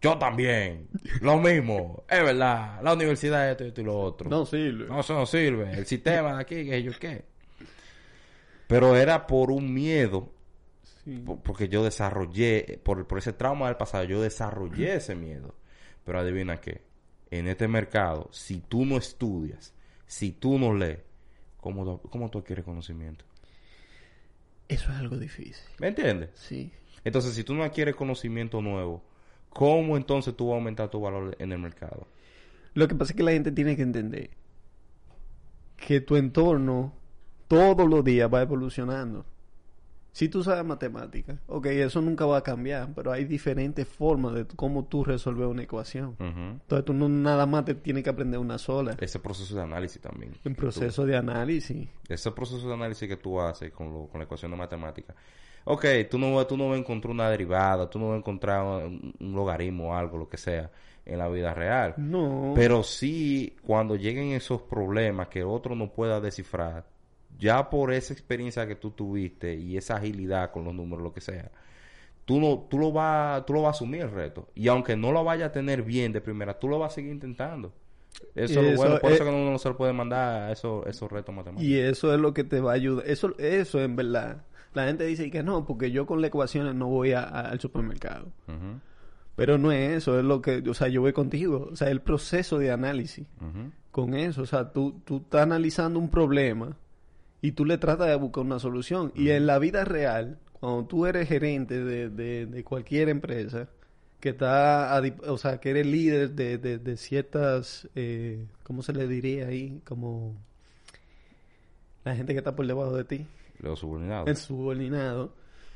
yo 0.00 0.16
también, 0.16 0.86
lo 1.22 1.38
mismo, 1.38 2.04
es 2.08 2.22
verdad, 2.22 2.80
la 2.82 2.92
universidad 2.92 3.50
esto, 3.50 3.64
esto 3.64 3.80
y 3.80 3.84
lo 3.84 3.98
otro. 3.98 4.30
No 4.30 4.46
sirve. 4.46 4.86
No, 4.86 5.00
eso 5.00 5.14
no 5.14 5.26
sirve. 5.26 5.72
El 5.72 5.86
sistema 5.86 6.34
de 6.34 6.40
aquí, 6.40 6.66
que 6.66 6.82
yo 6.84 6.92
qué. 7.00 7.33
Pero 8.66 8.96
era 8.96 9.26
por 9.26 9.50
un 9.50 9.72
miedo, 9.72 10.30
Sí. 11.04 11.22
porque 11.44 11.68
yo 11.68 11.84
desarrollé, 11.84 12.80
por, 12.82 13.06
por 13.06 13.18
ese 13.18 13.34
trauma 13.34 13.66
del 13.66 13.76
pasado, 13.76 14.04
yo 14.04 14.22
desarrollé 14.22 14.94
ese 14.96 15.14
miedo. 15.14 15.54
Pero 16.04 16.18
adivina 16.20 16.60
qué, 16.60 16.82
en 17.30 17.46
este 17.48 17.68
mercado, 17.68 18.28
si 18.32 18.60
tú 18.60 18.86
no 18.86 18.96
estudias, 18.96 19.74
si 20.06 20.32
tú 20.32 20.58
no 20.58 20.72
lees, 20.74 21.00
¿cómo, 21.58 22.00
cómo 22.02 22.30
tú 22.30 22.38
adquieres 22.38 22.64
conocimiento? 22.64 23.24
Eso 24.68 24.90
es 24.92 24.96
algo 24.98 25.16
difícil. 25.18 25.64
¿Me 25.78 25.88
entiendes? 25.88 26.30
Sí. 26.34 26.72
Entonces, 27.04 27.34
si 27.34 27.44
tú 27.44 27.54
no 27.54 27.64
adquieres 27.64 27.94
conocimiento 27.96 28.62
nuevo, 28.62 29.02
¿cómo 29.50 29.98
entonces 29.98 30.34
tú 30.34 30.46
vas 30.48 30.54
a 30.54 30.56
aumentar 30.56 30.88
tu 30.88 31.00
valor 31.00 31.36
en 31.38 31.52
el 31.52 31.58
mercado? 31.58 32.06
Lo 32.72 32.88
que 32.88 32.94
pasa 32.94 33.12
es 33.12 33.16
que 33.16 33.22
la 33.22 33.32
gente 33.32 33.52
tiene 33.52 33.76
que 33.76 33.82
entender 33.82 34.30
que 35.76 36.00
tu 36.00 36.16
entorno 36.16 36.94
todos 37.48 37.88
los 37.88 38.04
días 38.04 38.32
va 38.32 38.42
evolucionando. 38.42 39.24
Si 40.12 40.28
tú 40.28 40.44
sabes 40.44 40.64
matemáticas, 40.64 41.40
ok, 41.48 41.66
eso 41.66 42.00
nunca 42.00 42.24
va 42.24 42.36
a 42.36 42.42
cambiar, 42.42 42.90
pero 42.94 43.10
hay 43.10 43.24
diferentes 43.24 43.88
formas 43.88 44.34
de 44.34 44.46
cómo 44.46 44.84
tú 44.84 45.02
resolver 45.02 45.48
una 45.48 45.64
ecuación. 45.64 46.14
Entonces 46.20 46.84
tú 46.84 46.94
no 46.94 47.08
nada 47.08 47.46
más 47.46 47.64
te 47.64 47.74
tienes 47.74 48.04
que 48.04 48.10
aprender 48.10 48.38
una 48.38 48.56
sola. 48.58 48.96
Ese 49.00 49.18
proceso 49.18 49.56
de 49.56 49.62
análisis 49.62 50.00
también. 50.00 50.30
En 50.44 50.54
proceso 50.54 51.04
de 51.04 51.16
análisis. 51.16 51.88
ese 52.08 52.30
proceso 52.30 52.68
de 52.68 52.74
análisis 52.74 53.08
que 53.08 53.16
tú 53.16 53.40
haces 53.40 53.72
con, 53.72 53.92
lo- 53.92 54.06
con 54.06 54.20
la 54.20 54.24
ecuación 54.24 54.52
de 54.52 54.56
matemática. 54.56 55.16
Ok, 55.64 55.84
tú 56.08 56.16
no, 56.16 56.46
tú 56.46 56.56
no 56.56 56.68
vas 56.68 56.76
a 56.76 56.80
encontrar 56.80 57.10
una 57.10 57.28
derivada, 57.28 57.90
tú 57.90 57.98
no 57.98 58.08
vas 58.10 58.14
a 58.14 58.18
encontrar 58.18 58.62
un, 58.62 59.14
un 59.18 59.32
logaritmo 59.34 59.90
o 59.90 59.94
algo, 59.96 60.16
lo 60.18 60.28
que 60.28 60.36
sea, 60.36 60.70
en 61.04 61.18
la 61.18 61.28
vida 61.28 61.52
real. 61.54 61.94
No. 61.96 62.52
Pero 62.54 62.84
sí, 62.84 63.56
cuando 63.62 63.96
lleguen 63.96 64.28
esos 64.30 64.62
problemas 64.62 65.26
que 65.26 65.42
otro 65.42 65.74
no 65.74 65.90
pueda 65.90 66.20
descifrar, 66.20 66.84
ya 67.38 67.68
por 67.70 67.92
esa 67.92 68.12
experiencia 68.12 68.66
que 68.66 68.76
tú 68.76 68.90
tuviste 68.90 69.54
y 69.54 69.76
esa 69.76 69.96
agilidad 69.96 70.50
con 70.50 70.64
los 70.64 70.74
números, 70.74 71.02
lo 71.02 71.12
que 71.12 71.20
sea, 71.20 71.50
tú 72.24 72.40
no, 72.40 72.66
tú 72.70 72.78
lo 72.78 72.92
vas, 72.92 73.44
tú 73.46 73.52
lo 73.52 73.62
vas 73.62 73.68
a 73.74 73.76
asumir 73.76 74.02
el 74.02 74.10
reto. 74.10 74.48
Y 74.54 74.68
aunque 74.68 74.96
no 74.96 75.12
lo 75.12 75.24
vaya 75.24 75.46
a 75.46 75.52
tener 75.52 75.82
bien 75.82 76.12
de 76.12 76.20
primera, 76.20 76.58
tú 76.58 76.68
lo 76.68 76.78
vas 76.78 76.92
a 76.92 76.94
seguir 76.96 77.12
intentando. 77.12 77.72
Eso, 78.34 78.60
es 78.60 78.66
lo 78.70 78.76
bueno, 78.76 78.98
por 79.00 79.10
es- 79.10 79.16
eso 79.20 79.24
que 79.24 79.30
uno 79.36 79.50
no 79.50 79.58
se 79.58 79.68
le 79.68 79.74
puede 79.74 79.92
mandar 79.92 80.50
esos, 80.52 80.86
esos 80.86 81.10
retos 81.10 81.34
matemáticos. 81.34 81.64
Y 81.68 81.78
eso 81.78 82.14
es 82.14 82.20
lo 82.20 82.32
que 82.32 82.44
te 82.44 82.60
va 82.60 82.70
a 82.70 82.74
ayudar. 82.74 83.04
Eso, 83.08 83.36
eso 83.38 83.80
en 83.80 83.96
verdad. 83.96 84.44
La 84.72 84.86
gente 84.86 85.04
dice 85.04 85.30
que 85.30 85.42
no, 85.42 85.64
porque 85.66 85.90
yo 85.90 86.06
con 86.06 86.20
las 86.20 86.28
ecuaciones 86.28 86.74
no 86.74 86.86
voy 86.86 87.12
a- 87.12 87.22
a- 87.24 87.50
al 87.50 87.60
supermercado. 87.60 88.26
Pero 89.36 89.58
no 89.58 89.72
es 89.72 89.90
eso, 89.98 90.16
es 90.18 90.24
lo 90.24 90.40
que, 90.40 90.62
o 90.68 90.74
sea, 90.74 90.86
yo 90.88 91.00
voy 91.00 91.12
contigo. 91.12 91.68
O 91.72 91.76
sea, 91.76 91.90
el 91.90 92.00
proceso 92.00 92.58
de 92.58 92.70
análisis 92.70 93.26
con 93.90 94.14
eso. 94.14 94.42
O 94.42 94.46
sea, 94.46 94.72
tú, 94.72 95.00
tú 95.04 95.18
estás 95.18 95.42
analizando 95.42 95.98
un 95.98 96.08
problema 96.08 96.76
y 97.44 97.52
tú 97.52 97.66
le 97.66 97.76
tratas 97.76 98.08
de 98.08 98.14
buscar 98.16 98.42
una 98.42 98.58
solución. 98.58 99.12
Y 99.14 99.28
en 99.30 99.44
la 99.46 99.58
vida 99.58 99.84
real, 99.84 100.38
cuando 100.60 100.86
tú 100.86 101.04
eres 101.04 101.28
gerente 101.28 101.84
de, 101.84 102.08
de, 102.08 102.46
de 102.46 102.64
cualquier 102.64 103.10
empresa, 103.10 103.68
que 104.18 104.30
está, 104.30 104.98
o 105.26 105.36
sea, 105.36 105.58
que 105.60 105.68
eres 105.68 105.86
líder 105.86 106.30
de, 106.30 106.56
de, 106.56 106.78
de 106.78 106.96
ciertas, 106.96 107.86
eh, 107.94 108.46
¿cómo 108.62 108.80
se 108.82 108.94
le 108.94 109.06
diría 109.06 109.48
ahí? 109.48 109.82
Como 109.84 110.34
la 112.04 112.16
gente 112.16 112.32
que 112.32 112.38
está 112.38 112.56
por 112.56 112.66
debajo 112.66 112.96
de 112.96 113.04
ti 113.04 113.26
Los 113.60 113.80
subordinados. 113.80 114.26
el 114.28 114.36
subordinado. 114.36 115.34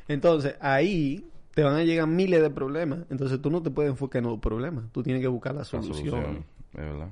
Entonces, 0.09 0.55
ahí 0.61 1.29
te 1.55 1.63
van 1.65 1.75
a 1.75 1.85
llegar 1.85 2.07
miles 2.07 2.41
de 2.41 2.49
problemas. 2.49 3.01
Entonces 3.11 3.43
tú 3.43 3.51
no 3.51 3.63
te 3.63 3.71
puedes 3.71 3.91
enfocar 3.91 4.23
en 4.23 4.31
los 4.31 4.39
problemas. 4.41 4.87
Tú 4.93 5.03
tienes 5.03 5.21
que 5.21 5.29
buscar 5.29 5.53
la 5.53 5.59
La 5.61 5.65
solución. 5.67 6.09
solución, 6.09 6.45
es 6.73 6.81
verdad. 6.81 7.11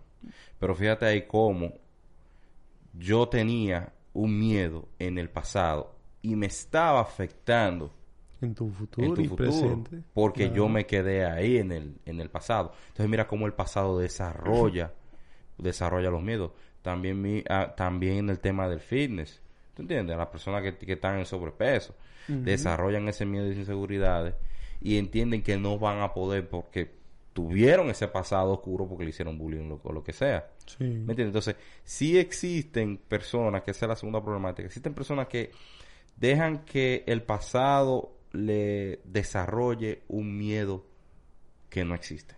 Pero 0.59 0.75
fíjate 0.75 1.05
ahí 1.05 1.27
cómo 1.27 1.75
yo 2.95 3.29
tenía 3.29 3.93
un 4.17 4.39
miedo 4.39 4.89
en 4.99 5.19
el 5.19 5.29
pasado 5.29 5.95
y 6.23 6.35
me 6.37 6.47
estaba 6.47 7.01
afectando 7.01 7.93
En 8.41 8.55
tu 8.55 8.71
futuro 8.71 9.07
en 9.07 9.15
tu 9.15 9.21
y 9.21 9.29
futuro 9.29 9.51
presente. 9.51 10.03
porque 10.15 10.51
yo 10.51 10.69
me 10.69 10.87
quedé 10.87 11.25
ahí 11.25 11.59
en 11.59 11.73
el 11.73 11.97
en 12.07 12.21
el 12.21 12.31
pasado. 12.31 12.73
Entonces 12.89 13.09
mira 13.09 13.27
cómo 13.27 13.47
el 13.47 13.53
pasado 13.53 13.99
desarrolla 13.99 14.93
desarrolla 15.59 16.11
los 16.11 16.23
miedos. 16.23 16.53
También 16.83 17.21
mi, 17.21 17.43
ah, 17.49 17.75
también 17.77 18.17
en 18.19 18.31
el 18.31 18.41
tema 18.41 18.69
del 18.69 18.81
fitness. 18.81 19.41
¿tú 19.75 19.83
entiendes? 19.83 20.17
las 20.17 20.29
personas 20.29 20.63
que, 20.63 20.77
que 20.77 20.95
están 20.95 21.19
en 21.19 21.27
sobrepeso 21.27 21.95
desarrollan 22.29 23.07
ese 23.09 23.25
miedo 23.27 23.47
y 23.53 23.55
inseguridades 23.55 24.35
y 24.81 24.99
entienden 24.99 25.43
que 25.43 25.57
no 25.59 25.79
van 25.79 26.01
a 26.01 26.13
poder 26.13 26.49
porque 26.49 26.96
tuvieron 27.37 27.91
ese 27.91 28.09
pasado 28.09 28.53
oscuro 28.53 28.89
porque 28.89 29.05
le 29.05 29.11
hicieron 29.11 29.37
bullying 29.37 29.79
o 29.83 29.93
lo 29.93 30.03
que 30.03 30.15
sea 30.15 30.49
Sí. 30.65 30.85
¿Me 30.85 31.13
entiendes? 31.13 31.27
Entonces, 31.27 31.57
sí 31.85 32.19
existen 32.19 32.97
personas, 32.97 33.63
que 33.63 33.71
esa 33.73 33.85
es 33.85 33.89
la 33.91 33.97
segunda 33.97 34.23
problemática, 34.25 34.67
existen 34.67 34.95
personas 34.95 35.29
que 35.29 35.51
dejan 36.17 36.65
que 36.65 37.05
el 37.07 37.23
pasado 37.23 38.17
le 38.33 39.01
desarrolle 39.05 40.03
un 40.09 40.37
miedo 40.37 40.85
que 41.69 41.85
no 41.85 41.95
existe. 41.95 42.35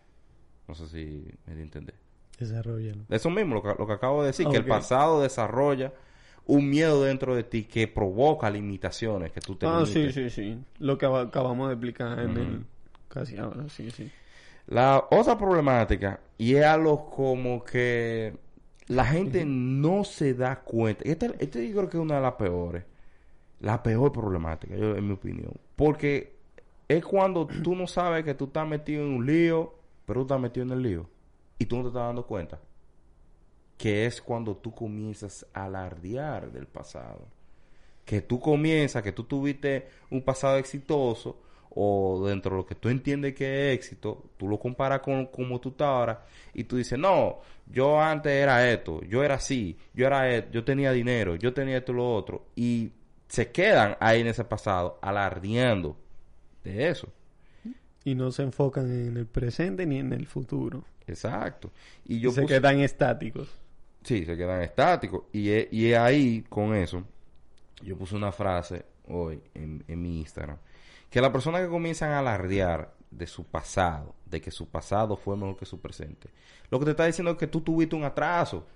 No 0.67 0.75
sé 0.75 0.89
si 0.89 1.25
me 1.47 1.55
di 1.55 1.63
entender. 1.63 1.95
Desarrollalo. 2.39 3.05
Eso 3.09 3.31
mismo, 3.31 3.55
lo 3.55 3.63
que, 3.63 3.69
lo 3.79 3.87
que 3.87 3.93
acabo 3.93 4.21
de 4.23 4.29
decir, 4.29 4.47
que 4.49 4.57
el 4.59 4.67
pasado 4.67 5.23
desarrolla 5.23 5.93
un 6.47 6.69
miedo 6.69 7.03
dentro 7.05 7.35
de 7.37 7.45
ti 7.45 7.65
que 7.65 7.89
provoca 7.89 8.51
limitaciones 8.51 9.33
que 9.33 9.41
tú 9.41 9.55
te 9.57 9.67
Ah, 9.67 9.85
sí, 9.87 10.01
limites. 10.01 10.15
sí, 10.15 10.31
sí. 10.31 10.59
Lo 10.81 10.99
que 10.99 11.07
aba- 11.07 11.23
acabamos 11.23 11.69
de 11.69 11.75
explicar 11.75 12.19
en 12.21 12.37
el... 12.37 12.65
Casi 13.09 13.37
ahora, 13.39 13.67
sí, 13.71 13.91
sí. 13.91 14.11
La 14.69 15.09
otra 15.11 15.39
problemática, 15.39 16.21
y 16.37 16.57
es 16.57 16.65
algo 16.65 17.09
como 17.09 17.65
que 17.65 18.37
la 18.87 19.07
gente 19.07 19.45
no 19.47 20.05
se 20.05 20.35
da 20.35 20.61
cuenta. 20.61 21.05
Este, 21.05 21.35
este 21.39 21.67
yo 21.67 21.77
creo 21.77 21.89
que 21.89 21.97
es 21.97 22.03
una 22.03 22.17
de 22.17 22.23
las 22.23 22.35
peores. 22.35 22.85
La 23.61 23.83
peor 23.83 24.13
problemática, 24.13 24.77
yo, 24.77 24.95
en 24.95 25.07
mi 25.07 25.15
opinión. 25.15 25.53
Porque 25.75 26.37
es 26.87 27.03
cuando 27.05 27.47
tú 27.47 27.75
no 27.75 27.87
sabes 27.87 28.25
que 28.25 28.35
tú 28.35 28.45
estás 28.45 28.69
metido 28.69 29.05
en 29.05 29.13
un 29.13 29.27
lío, 29.27 29.75
pero 30.05 30.21
tú 30.21 30.27
estás 30.27 30.41
metido 30.41 30.67
en 30.67 30.73
el 30.73 30.83
lío. 30.83 31.09
Y 31.59 31.65
tú 31.65 31.77
no 31.77 31.83
te 31.83 31.89
estás 31.89 32.05
dando 32.05 32.27
cuenta. 32.27 32.61
Que 33.79 34.05
es 34.05 34.21
cuando 34.21 34.55
tú 34.55 34.75
comienzas 34.75 35.47
a 35.55 35.65
alardear 35.65 36.53
del 36.53 36.67
pasado. 36.67 37.27
Que 38.05 38.21
tú 38.21 38.39
comienzas, 38.39 39.03
que 39.03 39.13
tú 39.13 39.25
tuviste 39.25 39.89
un 40.11 40.23
pasado 40.23 40.59
exitoso, 40.59 41.41
o 41.71 42.27
dentro 42.27 42.53
de 42.53 42.57
lo 42.63 42.67
que 42.67 42.75
tú 42.75 42.89
entiendes 42.89 43.35
que 43.35 43.73
es 43.73 43.79
éxito, 43.79 44.31
tú 44.37 44.49
lo 44.49 44.59
comparas 44.59 45.01
con 45.01 45.27
como 45.27 45.61
tú 45.61 45.71
estás 45.71 45.87
ahora, 45.89 46.25
y 46.55 46.65
tú 46.65 46.77
dices, 46.77 46.99
no, 46.99 47.41
yo 47.67 48.01
antes 48.01 48.33
era 48.33 48.71
esto, 48.71 49.03
yo 49.03 49.23
era 49.23 49.35
así, 49.37 49.77
yo 49.95 50.07
era 50.07 50.29
esto, 50.31 50.51
yo 50.53 50.65
tenía 50.65 50.93
dinero, 50.93 51.37
yo 51.37 51.53
tenía 51.53 51.79
esto 51.79 51.93
y 51.93 51.97
lo 51.97 52.15
otro, 52.15 52.47
y 52.57 52.93
se 53.29 53.51
quedan 53.51 53.97
ahí 54.01 54.21
en 54.23 54.29
ese 54.29 54.45
pasado, 54.45 54.99
alardeando 55.03 55.97
de 56.65 56.89
eso. 56.89 57.09
Y 58.05 58.15
no 58.15 58.31
se 58.31 58.43
enfocan 58.43 58.91
en 58.91 59.17
el 59.19 59.27
presente 59.27 59.85
ni 59.85 59.99
en 59.99 60.13
el 60.15 60.27
futuro. 60.27 60.85
Exacto. 61.07 61.71
Y 62.07 62.21
yo 62.21 62.31
se 62.31 62.43
puse- 62.43 62.47
quedan 62.49 62.81
estáticos. 62.81 63.49
Sí, 64.03 64.25
se 64.25 64.37
quedan 64.37 64.63
estáticos. 64.63 65.25
Y 65.33 65.51
es, 65.51 65.73
y 65.73 65.93
ahí, 65.93 66.43
con 66.49 66.75
eso, 66.75 67.05
yo 67.83 67.97
puse 67.99 68.17
una 68.17 68.33
frase 68.33 68.85
hoy 69.09 69.41
en, 69.55 69.85
en 69.87 70.01
mi 70.03 70.21
Instagram. 70.21 70.57
Que 71.11 71.21
las 71.21 71.31
personas 71.31 71.63
que 71.63 71.69
comienzan 71.69 72.11
a 72.11 72.19
alardear 72.19 72.95
de 73.11 73.27
su 73.27 73.45
pasado, 73.45 74.15
de 74.27 74.41
que 74.41 74.51
su 74.51 74.69
pasado 74.69 75.17
fue 75.17 75.37
mejor 75.37 75.57
que 75.57 75.65
su 75.65 75.81
presente, 75.81 76.29
lo 76.71 76.79
que 76.79 76.85
te 76.85 76.91
está 76.93 77.07
diciendo 77.07 77.33
es 77.33 77.39
que 77.39 77.47
tú 77.47 77.61
tuviste 77.61 77.97
un 77.97 78.05
atraso. 78.05 78.67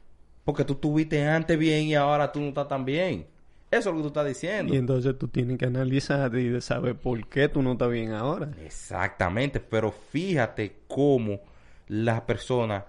Porque 0.44 0.64
tú 0.64 0.74
tuviste 0.74 1.24
antes 1.24 1.56
bien 1.56 1.84
y 1.84 1.94
ahora 1.94 2.32
tú 2.32 2.40
no 2.40 2.48
estás 2.48 2.66
tan 2.66 2.84
bien. 2.84 3.26
Eso 3.70 3.88
es 3.88 3.94
lo 3.94 3.96
que 3.96 4.02
tú 4.02 4.08
estás 4.08 4.26
diciendo. 4.26 4.74
Y 4.74 4.76
entonces 4.76 5.16
tú 5.18 5.28
tienes 5.28 5.56
que 5.56 5.64
analizar 5.64 6.34
y 6.34 6.48
de 6.48 6.60
saber 6.60 6.96
por 6.96 7.26
qué 7.28 7.48
tú 7.48 7.62
no 7.62 7.72
estás 7.72 7.90
bien 7.90 8.12
ahora. 8.12 8.50
Exactamente, 8.64 9.60
pero 9.60 9.92
fíjate 9.92 10.80
cómo 10.88 11.40
las 11.88 12.20
personas, 12.22 12.84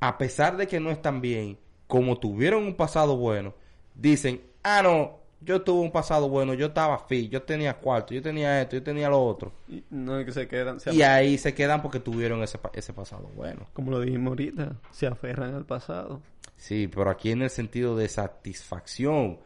a 0.00 0.16
pesar 0.16 0.56
de 0.56 0.66
que 0.66 0.80
no 0.80 0.90
están 0.90 1.20
bien, 1.20 1.58
como 1.86 2.18
tuvieron 2.18 2.62
un 2.64 2.74
pasado 2.74 3.16
bueno, 3.16 3.54
dicen, 3.94 4.40
ah, 4.62 4.80
no, 4.82 5.18
yo 5.44 5.62
tuve 5.62 5.80
un 5.82 5.92
pasado 5.92 6.28
bueno, 6.28 6.54
yo 6.54 6.66
estaba 6.66 6.98
fit, 6.98 7.30
yo 7.30 7.42
tenía 7.42 7.74
cuarto, 7.78 8.14
yo 8.14 8.22
tenía 8.22 8.60
esto, 8.62 8.76
yo 8.76 8.82
tenía 8.82 9.08
lo 9.08 9.22
otro. 9.22 9.52
Y 9.68 9.84
no 9.90 10.24
que 10.24 10.32
se 10.32 10.48
quedan, 10.48 10.80
se 10.80 10.94
Y 10.94 11.02
ahí 11.02 11.38
se 11.38 11.54
quedan 11.54 11.82
porque 11.82 12.00
tuvieron 12.00 12.42
ese, 12.42 12.58
ese 12.72 12.92
pasado 12.92 13.30
bueno. 13.34 13.66
como 13.72 13.90
lo 13.90 14.00
dijimos 14.00 14.28
ahorita, 14.32 14.76
se 14.90 15.06
aferran 15.06 15.54
al 15.54 15.64
pasado. 15.66 16.20
Sí, 16.56 16.88
pero 16.88 17.10
aquí 17.10 17.30
en 17.30 17.42
el 17.42 17.50
sentido 17.50 17.96
de 17.96 18.08
satisfacción. 18.08 19.38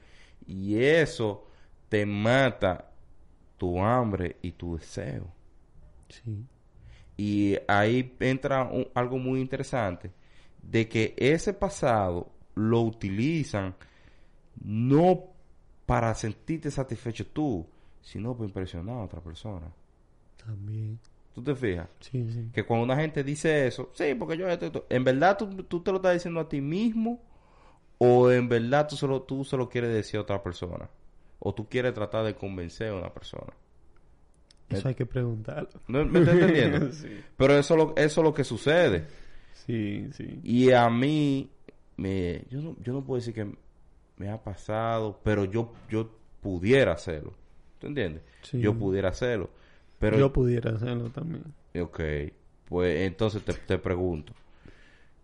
Y 0.46 0.82
eso 0.82 1.46
te 1.88 2.06
mata 2.06 2.90
tu 3.56 3.82
hambre 3.82 4.36
y 4.42 4.52
tu 4.52 4.76
deseo. 4.78 5.26
Sí. 6.08 6.44
Y 7.16 7.56
ahí 7.66 8.14
entra 8.20 8.62
un- 8.64 8.88
algo 8.94 9.18
muy 9.18 9.40
interesante, 9.40 10.12
de 10.62 10.88
que 10.88 11.14
ese 11.16 11.52
pasado 11.52 12.30
lo 12.54 12.80
utilizan 12.82 13.74
no 14.62 15.24
para 15.88 16.14
sentirte 16.14 16.70
satisfecho 16.70 17.26
tú, 17.28 17.66
sino 18.02 18.34
para 18.34 18.44
impresionar 18.46 18.96
a 18.98 19.04
otra 19.04 19.22
persona. 19.22 19.66
También. 20.36 20.98
¿Tú 21.34 21.42
te 21.42 21.54
fijas? 21.54 21.88
Sí, 22.00 22.28
sí. 22.30 22.50
Que 22.52 22.62
cuando 22.66 22.84
una 22.84 22.96
gente 22.96 23.24
dice 23.24 23.66
eso, 23.66 23.88
sí, 23.94 24.14
porque 24.18 24.36
yo 24.36 24.46
esto, 24.50 24.66
esto", 24.66 24.84
en 24.90 25.02
verdad 25.02 25.38
tú, 25.38 25.46
tú 25.62 25.80
te 25.82 25.90
lo 25.90 25.96
estás 25.96 26.12
diciendo 26.12 26.40
a 26.40 26.48
ti 26.48 26.60
mismo 26.60 27.22
o 27.96 28.30
en 28.30 28.50
verdad 28.50 28.86
tú 28.86 28.96
se, 28.96 29.06
lo, 29.06 29.22
tú 29.22 29.44
se 29.46 29.56
lo 29.56 29.70
quieres 29.70 29.90
decir 29.94 30.18
a 30.18 30.22
otra 30.24 30.42
persona. 30.42 30.90
O 31.38 31.54
tú 31.54 31.66
quieres 31.70 31.94
tratar 31.94 32.22
de 32.26 32.34
convencer 32.34 32.88
a 32.90 32.94
una 32.96 33.10
persona. 33.14 33.54
Eso 34.68 34.88
hay 34.88 34.94
que 34.94 35.06
preguntarlo. 35.06 35.80
¿No- 35.88 36.04
¿Me 36.04 36.18
estás 36.18 36.34
entendiendo? 36.34 36.92
sí. 36.92 37.08
Pero 37.34 37.56
eso, 37.56 37.76
lo- 37.76 37.94
eso 37.96 38.20
es 38.20 38.24
lo 38.24 38.34
que 38.34 38.44
sucede. 38.44 39.06
Sí, 39.54 40.10
sí. 40.12 40.38
Y 40.42 40.70
a 40.72 40.90
mí, 40.90 41.48
me, 41.96 42.44
yo, 42.50 42.60
no, 42.60 42.76
yo 42.82 42.92
no 42.92 43.02
puedo 43.02 43.18
decir 43.20 43.32
que 43.32 43.50
me 44.18 44.30
ha 44.30 44.42
pasado, 44.42 45.18
pero 45.22 45.44
yo, 45.44 45.72
yo 45.90 46.10
pudiera 46.40 46.92
hacerlo. 46.92 47.32
¿Tú 47.78 47.86
entiendes? 47.86 48.22
Sí. 48.42 48.60
Yo 48.60 48.74
pudiera 48.74 49.08
hacerlo. 49.10 49.50
Pero, 49.98 50.18
Yo 50.18 50.32
pudiera 50.32 50.72
hacerlo 50.72 51.10
también. 51.10 51.42
ok, 51.80 52.00
pues 52.68 53.00
entonces 53.06 53.44
te, 53.44 53.54
te 53.54 53.78
pregunto. 53.78 54.32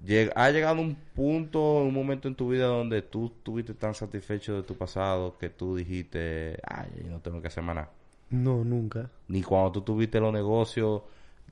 lleg- 0.05 0.33
¿Ha 0.37 0.51
llegado 0.51 0.81
un 0.81 0.95
punto, 1.15 1.61
un 1.83 1.95
momento 1.95 2.29
en 2.29 2.35
tu 2.35 2.49
vida 2.51 2.67
donde 2.67 3.03
tú 3.03 3.27
estuviste 3.27 3.75
tan 3.75 3.95
satisfecho 3.95 4.55
de 4.57 4.63
tu 4.63 4.75
pasado 4.77 5.37
que 5.39 5.49
tú 5.51 5.77
dijiste, 5.77 6.59
ay, 6.67 7.07
no 7.09 7.21
tengo 7.21 7.41
que 7.41 7.49
hacer 7.49 7.63
más 7.65 7.77
nada? 7.77 7.91
No, 8.31 8.65
nunca. 8.65 9.11
Ni 9.29 9.43
cuando 9.43 9.73
tú 9.73 9.83
tuviste 9.83 10.21
los 10.21 10.33
negocios 10.33 11.03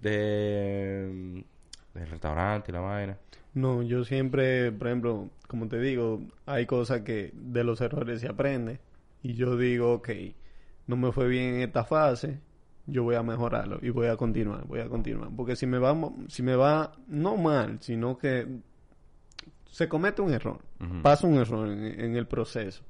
de, 0.00 1.44
del 1.94 2.06
restaurante 2.08 2.70
y 2.70 2.74
la 2.74 2.80
vaina. 2.80 3.18
No, 3.54 3.82
yo 3.82 4.04
siempre, 4.04 4.72
por 4.72 4.88
ejemplo, 4.88 5.28
como 5.46 5.68
te 5.68 5.78
digo, 5.78 6.22
hay 6.46 6.66
cosas 6.66 7.02
que 7.02 7.32
de 7.34 7.64
los 7.64 7.80
errores 7.80 8.20
se 8.20 8.28
aprende. 8.28 8.80
Y 9.22 9.34
yo 9.34 9.56
digo, 9.56 9.92
ok, 9.94 10.10
no 10.86 10.96
me 10.96 11.12
fue 11.12 11.28
bien 11.28 11.54
en 11.54 11.60
esta 11.60 11.84
fase, 11.84 12.40
yo 12.86 13.04
voy 13.04 13.14
a 13.14 13.22
mejorarlo 13.22 13.78
y 13.82 13.90
voy 13.90 14.08
a 14.08 14.16
continuar, 14.16 14.66
voy 14.66 14.80
a 14.80 14.88
continuar. 14.88 15.30
Porque 15.36 15.54
si 15.54 15.66
me 15.66 15.78
va, 15.78 15.96
si 16.28 16.42
me 16.42 16.56
va, 16.56 16.92
no 17.06 17.36
mal, 17.36 17.78
sino 17.80 18.18
que 18.18 18.46
se 19.70 19.88
comete 19.88 20.22
un 20.22 20.32
error, 20.32 20.58
pasa 21.02 21.26
un 21.26 21.34
error 21.34 21.68
en, 21.68 21.84
en 21.84 22.16
el 22.16 22.26
proceso. 22.26 22.82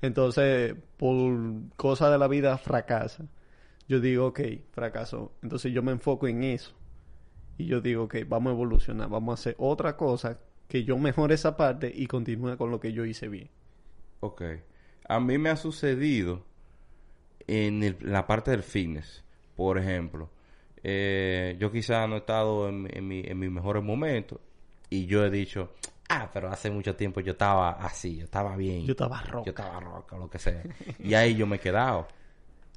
Entonces, 0.00 0.74
por 0.96 1.36
cosa 1.76 2.10
de 2.10 2.18
la 2.18 2.28
vida 2.28 2.56
fracasa. 2.56 3.24
Yo 3.88 4.00
digo, 4.00 4.26
ok, 4.26 4.40
fracasó. 4.70 5.32
Entonces 5.42 5.72
yo 5.72 5.82
me 5.82 5.92
enfoco 5.92 6.28
en 6.28 6.44
eso. 6.44 6.77
Y 7.58 7.66
yo 7.66 7.80
digo, 7.80 8.04
ok, 8.04 8.16
vamos 8.26 8.50
a 8.52 8.54
evolucionar, 8.54 9.08
vamos 9.10 9.32
a 9.32 9.40
hacer 9.40 9.56
otra 9.58 9.96
cosa 9.96 10.38
que 10.68 10.84
yo 10.84 10.96
mejore 10.98 11.34
esa 11.34 11.56
parte 11.56 11.92
y 11.94 12.06
continúe 12.06 12.56
con 12.56 12.70
lo 12.70 12.78
que 12.80 12.92
yo 12.92 13.04
hice 13.04 13.28
bien. 13.28 13.50
Ok. 14.20 14.42
A 15.08 15.20
mí 15.20 15.38
me 15.38 15.50
ha 15.50 15.56
sucedido 15.56 16.44
en 17.46 17.82
el- 17.82 17.96
la 18.00 18.26
parte 18.26 18.50
del 18.50 18.62
fitness. 18.62 19.24
Por 19.56 19.78
ejemplo, 19.78 20.30
eh, 20.82 21.56
yo 21.58 21.72
quizás 21.72 22.08
no 22.08 22.14
he 22.16 22.18
estado 22.18 22.68
en, 22.68 22.88
en 22.96 23.08
mi, 23.08 23.20
en 23.24 23.38
mis 23.38 23.50
mejores 23.50 23.82
momentos 23.82 24.38
y 24.90 25.06
yo 25.06 25.24
he 25.24 25.30
dicho, 25.30 25.72
ah, 26.08 26.30
pero 26.32 26.48
hace 26.50 26.70
mucho 26.70 26.94
tiempo 26.94 27.20
yo 27.20 27.32
estaba 27.32 27.70
así, 27.72 28.18
yo 28.18 28.24
estaba 28.24 28.56
bien. 28.56 28.84
Yo 28.84 28.92
estaba 28.92 29.20
roca. 29.22 29.44
Yo 29.46 29.50
estaba 29.50 29.80
roca, 29.80 30.16
lo 30.16 30.30
que 30.30 30.38
sea. 30.38 30.62
y 30.98 31.14
ahí 31.14 31.34
yo 31.34 31.46
me 31.46 31.56
he 31.56 31.60
quedado. 31.60 32.06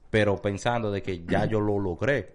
Pero 0.09 0.41
pensando 0.41 0.91
de 0.91 1.01
que 1.03 1.23
ya 1.25 1.45
yo 1.45 1.59
lo 1.61 1.77
logré. 1.79 2.33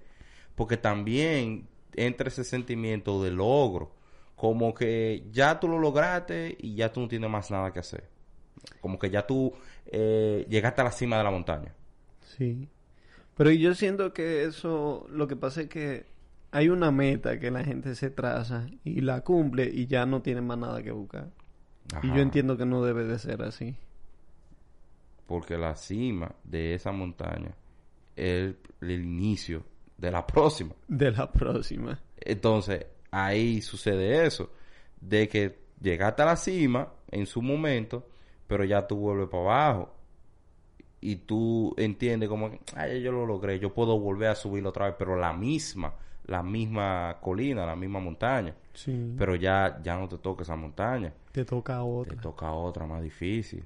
Porque 0.54 0.76
también 0.76 1.68
entra 1.94 2.28
ese 2.28 2.44
sentimiento 2.44 3.22
de 3.22 3.30
logro. 3.30 3.92
Como 4.34 4.74
que 4.74 5.26
ya 5.32 5.58
tú 5.58 5.68
lo 5.68 5.78
lograste 5.78 6.56
y 6.60 6.74
ya 6.74 6.92
tú 6.92 7.00
no 7.00 7.08
tienes 7.08 7.30
más 7.30 7.50
nada 7.50 7.72
que 7.72 7.80
hacer. 7.80 8.08
Como 8.80 8.98
que 8.98 9.10
ya 9.10 9.26
tú 9.26 9.52
eh, 9.86 10.46
llegaste 10.48 10.80
a 10.82 10.84
la 10.84 10.92
cima 10.92 11.16
de 11.18 11.24
la 11.24 11.30
montaña. 11.30 11.74
Sí. 12.20 12.68
Pero 13.36 13.50
yo 13.50 13.74
siento 13.74 14.12
que 14.12 14.44
eso, 14.44 15.06
lo 15.10 15.26
que 15.28 15.36
pasa 15.36 15.62
es 15.62 15.68
que 15.68 16.06
hay 16.50 16.68
una 16.68 16.90
meta 16.90 17.38
que 17.38 17.50
la 17.50 17.64
gente 17.64 17.94
se 17.94 18.10
traza 18.10 18.66
y 18.84 19.00
la 19.00 19.22
cumple 19.22 19.70
y 19.72 19.86
ya 19.86 20.06
no 20.06 20.22
tiene 20.22 20.40
más 20.40 20.58
nada 20.58 20.82
que 20.82 20.90
buscar. 20.90 21.30
Y 22.02 22.08
yo 22.08 22.16
entiendo 22.16 22.56
que 22.56 22.66
no 22.66 22.82
debe 22.82 23.04
de 23.04 23.18
ser 23.18 23.42
así. 23.42 23.76
Porque 25.26 25.56
la 25.56 25.76
cima 25.76 26.34
de 26.44 26.74
esa 26.74 26.92
montaña 26.92 27.54
es 28.16 28.26
el, 28.26 28.58
el 28.80 29.04
inicio 29.04 29.64
de 29.96 30.10
la 30.10 30.26
próxima. 30.26 30.74
De 30.88 31.10
la 31.10 31.30
próxima. 31.30 31.98
Entonces, 32.18 32.86
ahí 33.10 33.62
sucede 33.62 34.26
eso. 34.26 34.50
De 35.00 35.28
que 35.28 35.58
llegaste 35.80 36.22
a 36.22 36.26
la 36.26 36.36
cima 36.36 36.92
en 37.10 37.26
su 37.26 37.42
momento, 37.42 38.08
pero 38.46 38.64
ya 38.64 38.86
tú 38.86 38.96
vuelves 38.96 39.28
para 39.28 39.42
abajo. 39.42 39.92
Y 41.00 41.16
tú 41.16 41.74
entiendes 41.76 42.28
como 42.28 42.50
ay, 42.74 43.02
yo 43.02 43.12
lo 43.12 43.26
logré, 43.26 43.58
yo 43.58 43.72
puedo 43.72 43.98
volver 43.98 44.30
a 44.30 44.34
subirlo 44.34 44.70
otra 44.70 44.86
vez, 44.86 44.96
pero 44.98 45.16
la 45.16 45.32
misma, 45.32 45.94
la 46.24 46.42
misma 46.42 47.18
colina, 47.20 47.66
la 47.66 47.76
misma 47.76 48.00
montaña. 48.00 48.54
Sí. 48.72 49.14
Pero 49.16 49.36
ya, 49.36 49.80
ya 49.82 49.96
no 49.96 50.08
te 50.08 50.18
toca 50.18 50.42
esa 50.42 50.56
montaña. 50.56 51.12
te 51.32 51.44
toca 51.44 51.82
otra. 51.82 52.14
te 52.14 52.20
toca 52.20 52.50
otra 52.52 52.86
más 52.86 53.02
difícil. 53.02 53.64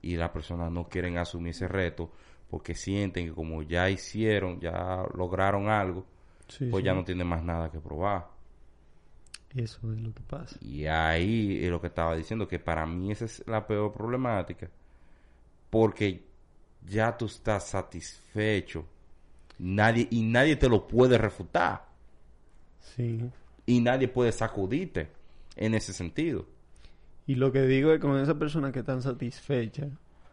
Y 0.00 0.16
las 0.16 0.30
personas 0.30 0.70
no 0.70 0.88
quieren 0.88 1.18
asumir 1.18 1.50
ese 1.50 1.68
reto 1.68 2.10
porque 2.50 2.74
sienten 2.74 3.26
que 3.26 3.32
como 3.34 3.62
ya 3.62 3.88
hicieron, 3.90 4.60
ya 4.60 5.04
lograron 5.14 5.68
algo, 5.68 6.04
Sí, 6.48 6.66
pues 6.70 6.80
sí. 6.82 6.86
ya 6.86 6.94
no 6.94 7.04
tienen 7.04 7.26
más 7.26 7.42
nada 7.44 7.70
que 7.70 7.78
probar. 7.78 8.26
Eso 9.54 9.92
es 9.92 10.00
lo 10.00 10.12
que 10.14 10.22
pasa. 10.22 10.56
Y 10.62 10.86
ahí 10.86 11.62
es 11.64 11.70
lo 11.70 11.80
que 11.80 11.86
estaba 11.88 12.14
diciendo, 12.16 12.46
que 12.48 12.58
para 12.58 12.86
mí 12.86 13.10
esa 13.10 13.24
es 13.26 13.42
la 13.46 13.66
peor 13.66 13.92
problemática, 13.92 14.68
porque 15.70 16.24
ya 16.86 17.16
tú 17.16 17.26
estás 17.26 17.64
satisfecho 17.68 18.84
nadie 19.58 20.06
y 20.10 20.22
nadie 20.22 20.56
te 20.56 20.68
lo 20.68 20.86
puede 20.86 21.18
refutar 21.18 21.86
Sí. 22.80 23.20
y 23.66 23.80
nadie 23.80 24.08
puede 24.08 24.32
sacudirte 24.32 25.08
en 25.56 25.74
ese 25.74 25.92
sentido. 25.92 26.46
Y 27.26 27.34
lo 27.34 27.52
que 27.52 27.62
digo 27.62 27.92
es 27.92 28.00
con 28.00 28.18
esas 28.18 28.36
personas 28.36 28.72
que 28.72 28.78
están 28.80 29.02
satisfechas, 29.02 29.88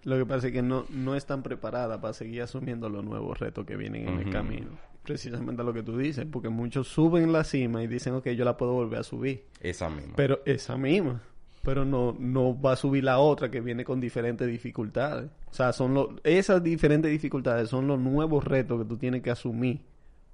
lo 0.06 0.18
que 0.20 0.26
pasa 0.26 0.48
es 0.48 0.54
que 0.54 0.62
no, 0.62 0.86
no 0.90 1.16
están 1.16 1.42
preparadas 1.42 2.00
para 2.00 2.14
seguir 2.14 2.44
asumiendo 2.44 2.90
los 2.90 3.04
nuevos 3.04 3.40
retos 3.40 3.66
que 3.66 3.76
vienen 3.76 4.08
en 4.08 4.20
el 4.20 4.30
camino. 4.30 4.68
Precisamente 5.02 5.64
lo 5.64 5.74
que 5.74 5.82
tú 5.82 5.98
dices, 5.98 6.28
porque 6.32 6.50
muchos 6.50 6.88
suben 6.88 7.32
la 7.32 7.44
cima 7.44 7.82
y 7.82 7.88
dicen, 7.88 8.14
ok, 8.14 8.30
yo 8.30 8.46
la 8.46 8.56
puedo 8.56 8.74
volver 8.74 9.00
a 9.00 9.04
subir. 9.04 9.46
Esa 9.60 9.90
misma. 9.90 10.14
Pero 10.16 10.42
esa 10.46 10.78
misma. 10.78 11.24
Pero 11.64 11.86
no, 11.86 12.16
no 12.20 12.60
va 12.60 12.74
a 12.74 12.76
subir 12.76 13.04
la 13.04 13.18
otra 13.18 13.50
que 13.50 13.62
viene 13.62 13.84
con 13.84 14.00
diferentes 14.00 14.48
dificultades. 14.48 15.32
O 15.50 15.54
sea, 15.54 15.74
son 15.74 15.96
los, 15.96 16.10
esas 16.24 16.62
diferentes 16.62 17.10
dificultades 17.10 17.70
son 17.70 17.88
los 17.88 18.00
nuevos 18.00 18.46
retos 18.46 18.80
que 18.84 18.88
tú 18.88 18.98
tienes 18.98 19.24
que 19.24 19.32
asumir 19.32 19.82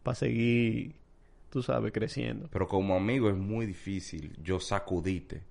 para 0.04 0.16
seguir, 0.16 0.96
tú 1.50 1.64
sabes, 1.64 1.94
creciendo. 1.94 2.50
Pero 2.52 2.68
como 2.68 2.94
amigo 2.94 3.30
es 3.30 3.38
muy 3.38 3.66
difícil 3.66 4.36
yo 4.44 4.60
sacudite 4.60 5.44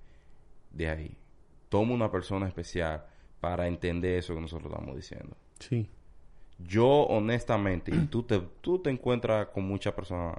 de 0.71 0.89
ahí. 0.89 1.17
Toma 1.69 1.93
una 1.93 2.11
persona 2.11 2.47
especial 2.47 3.05
para 3.41 3.67
entender 3.67 4.19
eso 4.19 4.35
que 4.35 4.41
nosotros 4.41 4.71
estamos 4.71 4.95
diciendo. 4.95 5.35
Sí. 5.59 5.89
Yo 6.59 6.87
honestamente, 6.87 7.93
y 7.93 8.05
tú 8.05 8.23
te, 8.23 8.39
tú 8.61 8.79
te 8.79 8.91
encuentras 8.91 9.47
con 9.47 9.67
muchas 9.67 9.93
personas, 9.93 10.37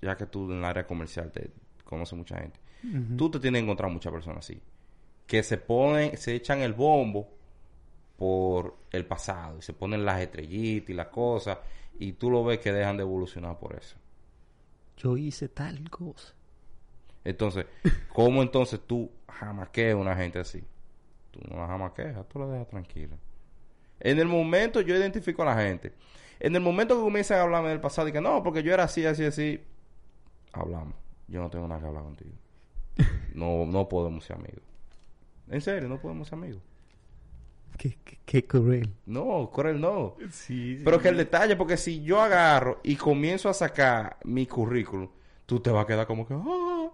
ya 0.00 0.16
que 0.16 0.26
tú 0.26 0.50
en 0.52 0.58
el 0.58 0.64
área 0.64 0.86
comercial 0.86 1.32
te 1.32 1.50
conoces 1.84 2.16
mucha 2.16 2.38
gente, 2.38 2.60
tú 3.16 3.28
te 3.30 3.40
tienes 3.40 3.60
que 3.60 3.64
encontrar 3.64 3.90
muchas 3.90 4.12
personas 4.12 4.38
así, 4.38 4.62
que 5.26 5.42
se 5.42 5.58
ponen, 5.58 6.16
se 6.16 6.36
echan 6.36 6.60
el 6.60 6.72
bombo 6.72 7.28
por 8.16 8.76
el 8.92 9.04
pasado, 9.06 9.58
y 9.58 9.62
se 9.62 9.72
ponen 9.72 10.04
las 10.04 10.20
estrellitas 10.20 10.90
y 10.90 10.94
las 10.94 11.08
cosas, 11.08 11.58
y 11.98 12.12
tú 12.12 12.30
lo 12.30 12.44
ves 12.44 12.60
que 12.60 12.72
dejan 12.72 12.96
de 12.96 13.02
evolucionar 13.02 13.58
por 13.58 13.74
eso. 13.74 13.96
Yo 14.96 15.16
hice 15.16 15.48
tal 15.48 15.90
cosa. 15.90 16.32
Entonces, 17.24 17.66
¿cómo 18.12 18.40
entonces 18.40 18.80
tú 18.86 19.10
jamaqueas 19.28 19.94
a 19.94 19.96
una 19.96 20.14
gente 20.14 20.38
así? 20.38 20.62
Tú 21.42 21.48
no 21.50 21.60
la 21.60 21.66
jamaqueas, 21.66 22.28
tú 22.28 22.38
la 22.38 22.46
dejas 22.46 22.68
tranquila. 22.68 23.16
En 24.00 24.18
el 24.18 24.26
momento 24.26 24.80
yo 24.80 24.94
identifico 24.94 25.42
a 25.42 25.46
la 25.46 25.56
gente. 25.56 25.92
En 26.38 26.54
el 26.54 26.60
momento 26.60 26.96
que 26.96 27.02
comienzan 27.02 27.38
a 27.38 27.42
hablarme 27.42 27.70
del 27.70 27.80
pasado 27.80 28.08
y 28.08 28.12
que 28.12 28.20
no, 28.20 28.42
porque 28.42 28.62
yo 28.62 28.72
era 28.72 28.84
así, 28.84 29.06
así, 29.06 29.24
así, 29.24 29.60
hablamos. 30.52 30.94
Yo 31.28 31.40
no 31.40 31.50
tengo 31.50 31.66
nada 31.66 31.80
que 31.80 31.86
hablar 31.86 32.02
contigo. 32.02 32.32
No, 33.34 33.66
no 33.66 33.86
podemos 33.86 34.24
ser 34.24 34.36
amigos. 34.36 34.62
En 35.50 35.60
serio, 35.60 35.90
no 35.90 36.00
podemos 36.00 36.26
ser 36.26 36.38
amigos. 36.38 36.62
Qué, 37.76 37.98
qué, 38.02 38.18
qué 38.24 38.46
cruel. 38.46 38.94
No, 39.04 39.50
Corel, 39.52 39.78
no. 39.78 40.16
Sí, 40.30 40.80
Pero 40.82 40.98
que 40.98 41.10
el 41.10 41.18
detalle, 41.18 41.54
porque 41.54 41.76
si 41.76 42.02
yo 42.02 42.18
agarro 42.18 42.80
y 42.82 42.96
comienzo 42.96 43.50
a 43.50 43.52
sacar 43.52 44.16
mi 44.24 44.46
currículum, 44.46 45.10
tú 45.44 45.60
te 45.60 45.70
vas 45.70 45.84
a 45.84 45.86
quedar 45.86 46.06
como 46.06 46.26
que, 46.26 46.32
ah, 46.32 46.90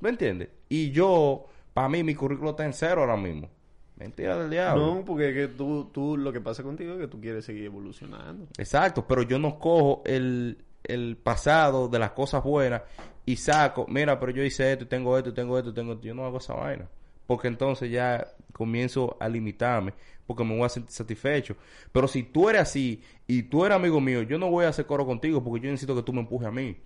¿me 0.00 0.08
entiendes? 0.08 0.48
Y 0.70 0.92
yo, 0.92 1.44
para 1.74 1.90
mí, 1.90 2.02
mi 2.02 2.14
currículum 2.14 2.50
está 2.50 2.64
en 2.64 2.72
cero 2.72 3.02
ahora 3.02 3.18
mismo. 3.18 3.50
Mentira 3.96 4.36
del 4.36 4.50
diablo. 4.50 4.94
No, 4.94 5.04
porque 5.04 5.30
es 5.30 5.34
que 5.34 5.48
tú, 5.48 5.90
tú, 5.92 6.16
lo 6.16 6.32
que 6.32 6.40
pasa 6.40 6.62
contigo 6.62 6.92
es 6.94 6.98
que 6.98 7.08
tú 7.08 7.20
quieres 7.20 7.44
seguir 7.44 7.64
evolucionando. 7.64 8.46
Exacto, 8.58 9.06
pero 9.06 9.22
yo 9.22 9.38
no 9.38 9.58
cojo 9.58 10.02
el, 10.04 10.58
el 10.84 11.16
pasado 11.16 11.88
de 11.88 11.98
las 11.98 12.10
cosas 12.12 12.44
buenas 12.44 12.82
y 13.24 13.36
saco, 13.36 13.86
mira, 13.88 14.20
pero 14.20 14.32
yo 14.32 14.42
hice 14.42 14.72
esto, 14.72 14.84
y 14.84 14.86
tengo 14.86 15.16
esto, 15.16 15.30
y 15.30 15.34
tengo 15.34 15.58
esto, 15.58 15.70
y 15.70 15.74
tengo 15.74 15.94
esto. 15.94 16.04
Yo 16.04 16.14
no 16.14 16.26
hago 16.26 16.38
esa 16.38 16.54
vaina. 16.54 16.88
Porque 17.26 17.48
entonces 17.48 17.90
ya 17.90 18.24
comienzo 18.52 19.16
a 19.18 19.28
limitarme, 19.28 19.94
porque 20.26 20.44
me 20.44 20.56
voy 20.56 20.64
a 20.64 20.68
sentir 20.68 20.92
satisfecho. 20.92 21.56
Pero 21.90 22.06
si 22.06 22.22
tú 22.22 22.48
eres 22.48 22.62
así 22.62 23.02
y 23.26 23.44
tú 23.44 23.64
eres 23.64 23.76
amigo 23.76 24.00
mío, 24.00 24.22
yo 24.22 24.38
no 24.38 24.48
voy 24.50 24.64
a 24.64 24.68
hacer 24.68 24.86
coro 24.86 25.04
contigo 25.04 25.42
porque 25.42 25.64
yo 25.64 25.70
necesito 25.70 25.96
que 25.96 26.02
tú 26.02 26.12
me 26.12 26.20
empujes 26.20 26.48
a 26.48 26.52
mí. 26.52 26.76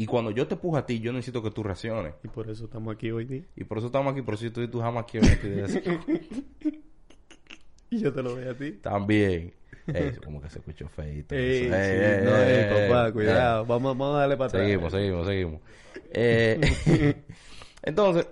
Y 0.00 0.06
cuando 0.06 0.30
yo 0.30 0.46
te 0.46 0.54
empujo 0.54 0.76
a 0.76 0.86
ti, 0.86 1.00
yo 1.00 1.12
necesito 1.12 1.42
que 1.42 1.50
tú 1.50 1.64
reacciones. 1.64 2.14
Y 2.22 2.28
por 2.28 2.48
eso 2.48 2.66
estamos 2.66 2.94
aquí 2.94 3.10
hoy 3.10 3.24
día. 3.24 3.42
Y 3.56 3.64
por 3.64 3.78
eso 3.78 3.88
estamos 3.88 4.12
aquí, 4.12 4.22
por 4.22 4.34
eso 4.34 4.44
yo 4.44 4.48
estoy 4.48 4.68
tú 4.68 4.80
jamás 4.80 5.06
quiero 5.10 5.26
Y 7.90 7.98
yo 7.98 8.12
te 8.12 8.22
lo 8.22 8.36
doy 8.36 8.46
a 8.46 8.56
ti. 8.56 8.72
También. 8.74 9.52
Ey, 9.88 10.08
eso 10.08 10.20
como 10.20 10.40
que 10.40 10.50
se 10.50 10.60
escuchó 10.60 10.88
feito. 10.88 11.34
Ey, 11.34 11.40
Ey, 11.40 11.64
sí, 11.64 11.70
ey, 11.72 12.24
no, 12.24 12.36
ey, 12.36 12.88
papá, 12.88 13.12
cuidado. 13.12 13.66
Vamos, 13.66 13.98
vamos 13.98 14.14
a 14.14 14.20
darle 14.20 14.36
para 14.36 14.48
atrás. 14.48 14.62
Seguimos, 14.62 14.92
seguimos, 14.92 15.26
seguimos. 15.26 15.60
Eh, 16.12 16.60
entonces, 17.82 18.28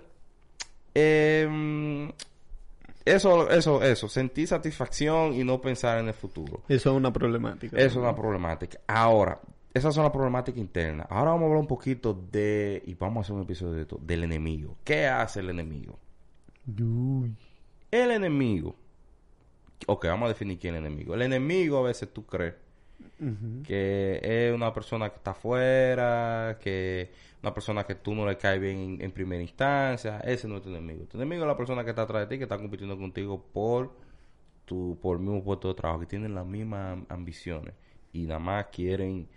eh, 0.95 2.09
eso, 3.03 3.49
eso, 3.49 3.83
eso, 3.83 4.07
sentir 4.07 4.47
satisfacción 4.47 5.33
y 5.33 5.43
no 5.43 5.59
pensar 5.59 5.99
en 5.99 6.07
el 6.07 6.13
futuro. 6.13 6.63
Eso 6.69 6.91
es 6.91 6.95
una 6.95 7.11
problemática. 7.11 7.75
Eso 7.75 7.87
es 7.87 7.95
una 7.97 8.15
problemática. 8.15 8.79
Ahora, 8.87 9.41
esas 9.73 9.93
son 9.93 10.03
las 10.03 10.11
problemáticas 10.11 10.59
internas. 10.59 11.07
Ahora 11.09 11.31
vamos 11.31 11.43
a 11.43 11.45
hablar 11.45 11.61
un 11.61 11.67
poquito 11.67 12.13
de, 12.31 12.81
y 12.85 12.93
vamos 12.95 13.17
a 13.17 13.21
hacer 13.21 13.35
un 13.35 13.43
episodio 13.43 13.73
de 13.73 13.81
esto, 13.81 13.99
del 14.01 14.23
enemigo. 14.23 14.77
¿Qué 14.83 15.07
hace 15.07 15.41
el 15.41 15.49
enemigo? 15.49 15.99
Uy. 16.67 17.35
El 17.91 18.11
enemigo. 18.11 18.75
Ok, 19.85 20.05
vamos 20.05 20.25
a 20.25 20.29
definir 20.29 20.57
quién 20.57 20.75
es 20.75 20.79
el 20.79 20.87
enemigo. 20.87 21.13
El 21.13 21.21
enemigo 21.21 21.77
a 21.77 21.83
veces 21.83 22.11
tú 22.11 22.25
crees 22.25 22.55
que 23.63 24.19
es 24.21 24.53
una 24.53 24.73
persona 24.73 25.09
que 25.09 25.17
está 25.17 25.31
afuera, 25.31 26.57
que 26.59 27.11
una 27.41 27.53
persona 27.53 27.83
que 27.83 27.95
tú 27.95 28.15
no 28.15 28.25
le 28.25 28.37
caes 28.37 28.59
bien 28.59 28.77
en, 28.77 29.01
en 29.01 29.11
primera 29.11 29.41
instancia, 29.41 30.19
ese 30.21 30.47
no 30.47 30.57
es 30.57 30.63
tu 30.63 30.69
enemigo. 30.69 31.05
Tu 31.05 31.17
enemigo 31.17 31.43
es 31.43 31.47
la 31.47 31.57
persona 31.57 31.83
que 31.83 31.91
está 31.91 32.03
atrás 32.03 32.21
de 32.21 32.27
ti, 32.27 32.37
que 32.37 32.43
está 32.43 32.57
compitiendo 32.57 32.97
contigo 32.97 33.43
por 33.53 33.91
tu 34.65 34.97
por 35.01 35.17
el 35.17 35.23
mismo 35.23 35.43
puesto 35.43 35.69
de 35.69 35.75
trabajo, 35.75 36.01
que 36.01 36.05
tienen 36.07 36.35
las 36.35 36.45
mismas 36.45 36.99
ambiciones 37.09 37.73
y 38.11 38.25
nada 38.25 38.39
más 38.39 38.65
quieren 38.67 39.27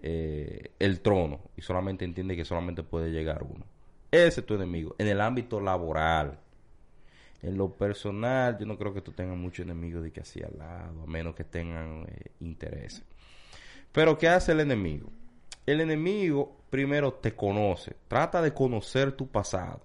eh, 0.00 0.72
el 0.78 1.00
trono 1.00 1.40
y 1.56 1.62
solamente 1.62 2.04
entiende 2.04 2.36
que 2.36 2.44
solamente 2.44 2.82
puede 2.82 3.10
llegar 3.10 3.42
uno. 3.42 3.64
Ese 4.10 4.40
es 4.40 4.46
tu 4.46 4.54
enemigo. 4.54 4.94
En 4.98 5.08
el 5.08 5.20
ámbito 5.20 5.60
laboral, 5.60 6.38
en 7.42 7.56
lo 7.56 7.72
personal, 7.72 8.58
yo 8.58 8.66
no 8.66 8.78
creo 8.78 8.94
que 8.94 9.00
tú 9.00 9.12
tengas 9.12 9.36
muchos 9.36 9.64
enemigos 9.64 10.02
de 10.02 10.12
que 10.12 10.20
así 10.20 10.42
al 10.42 10.56
lado, 10.58 11.02
a 11.02 11.06
menos 11.06 11.34
que 11.34 11.44
tengan 11.44 12.06
eh, 12.08 12.32
intereses. 12.40 13.04
Pero 13.92 14.16
¿qué 14.16 14.28
hace 14.28 14.52
el 14.52 14.60
enemigo? 14.60 15.10
El 15.66 15.80
enemigo 15.80 16.56
primero 16.70 17.12
te 17.14 17.34
conoce, 17.34 17.96
trata 18.08 18.40
de 18.40 18.52
conocer 18.54 19.12
tu 19.12 19.28
pasado. 19.28 19.82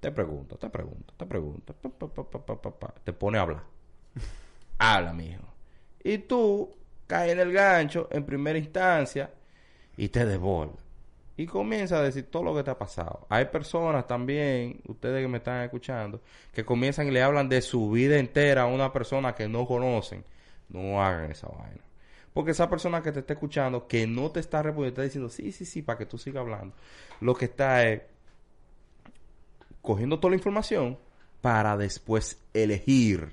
Te 0.00 0.10
pregunta, 0.10 0.56
te 0.56 0.70
pregunta, 0.70 1.12
te 1.16 1.26
pregunta, 1.26 1.74
pa, 1.74 1.90
pa, 1.90 2.78
pa, 2.78 2.94
te 3.04 3.12
pone 3.12 3.38
a 3.38 3.42
hablar. 3.42 3.64
Habla, 4.78 5.12
mijo. 5.12 5.44
Y 6.02 6.18
tú 6.18 6.74
caes 7.10 7.32
en 7.32 7.40
el 7.40 7.52
gancho 7.52 8.08
en 8.12 8.24
primera 8.24 8.56
instancia 8.56 9.30
y 9.96 10.08
te 10.08 10.24
desborda. 10.24 10.78
Y 11.36 11.46
comienza 11.46 11.98
a 11.98 12.02
decir 12.02 12.30
todo 12.30 12.44
lo 12.44 12.54
que 12.54 12.62
te 12.62 12.70
ha 12.70 12.78
pasado. 12.78 13.26
Hay 13.28 13.46
personas 13.46 14.06
también, 14.06 14.80
ustedes 14.86 15.20
que 15.20 15.28
me 15.28 15.38
están 15.38 15.64
escuchando, 15.64 16.20
que 16.52 16.64
comienzan 16.64 17.08
y 17.08 17.10
le 17.10 17.22
hablan 17.22 17.48
de 17.48 17.62
su 17.62 17.90
vida 17.90 18.16
entera 18.16 18.62
a 18.62 18.66
una 18.66 18.92
persona 18.92 19.34
que 19.34 19.48
no 19.48 19.66
conocen. 19.66 20.24
No 20.68 21.02
hagan 21.02 21.32
esa 21.32 21.48
vaina. 21.48 21.82
Porque 22.32 22.52
esa 22.52 22.70
persona 22.70 23.02
que 23.02 23.10
te 23.10 23.20
está 23.20 23.32
escuchando, 23.32 23.88
que 23.88 24.06
no 24.06 24.30
te 24.30 24.38
está 24.38 24.62
respondiendo, 24.62 25.00
está 25.00 25.02
diciendo 25.02 25.30
sí, 25.30 25.50
sí, 25.50 25.64
sí, 25.64 25.82
para 25.82 25.98
que 25.98 26.06
tú 26.06 26.16
sigas 26.16 26.42
hablando. 26.42 26.76
Lo 27.20 27.34
que 27.34 27.46
está 27.46 27.88
es 27.88 28.02
cogiendo 29.82 30.20
toda 30.20 30.30
la 30.30 30.36
información 30.36 30.98
para 31.40 31.76
después 31.76 32.38
elegir 32.54 33.32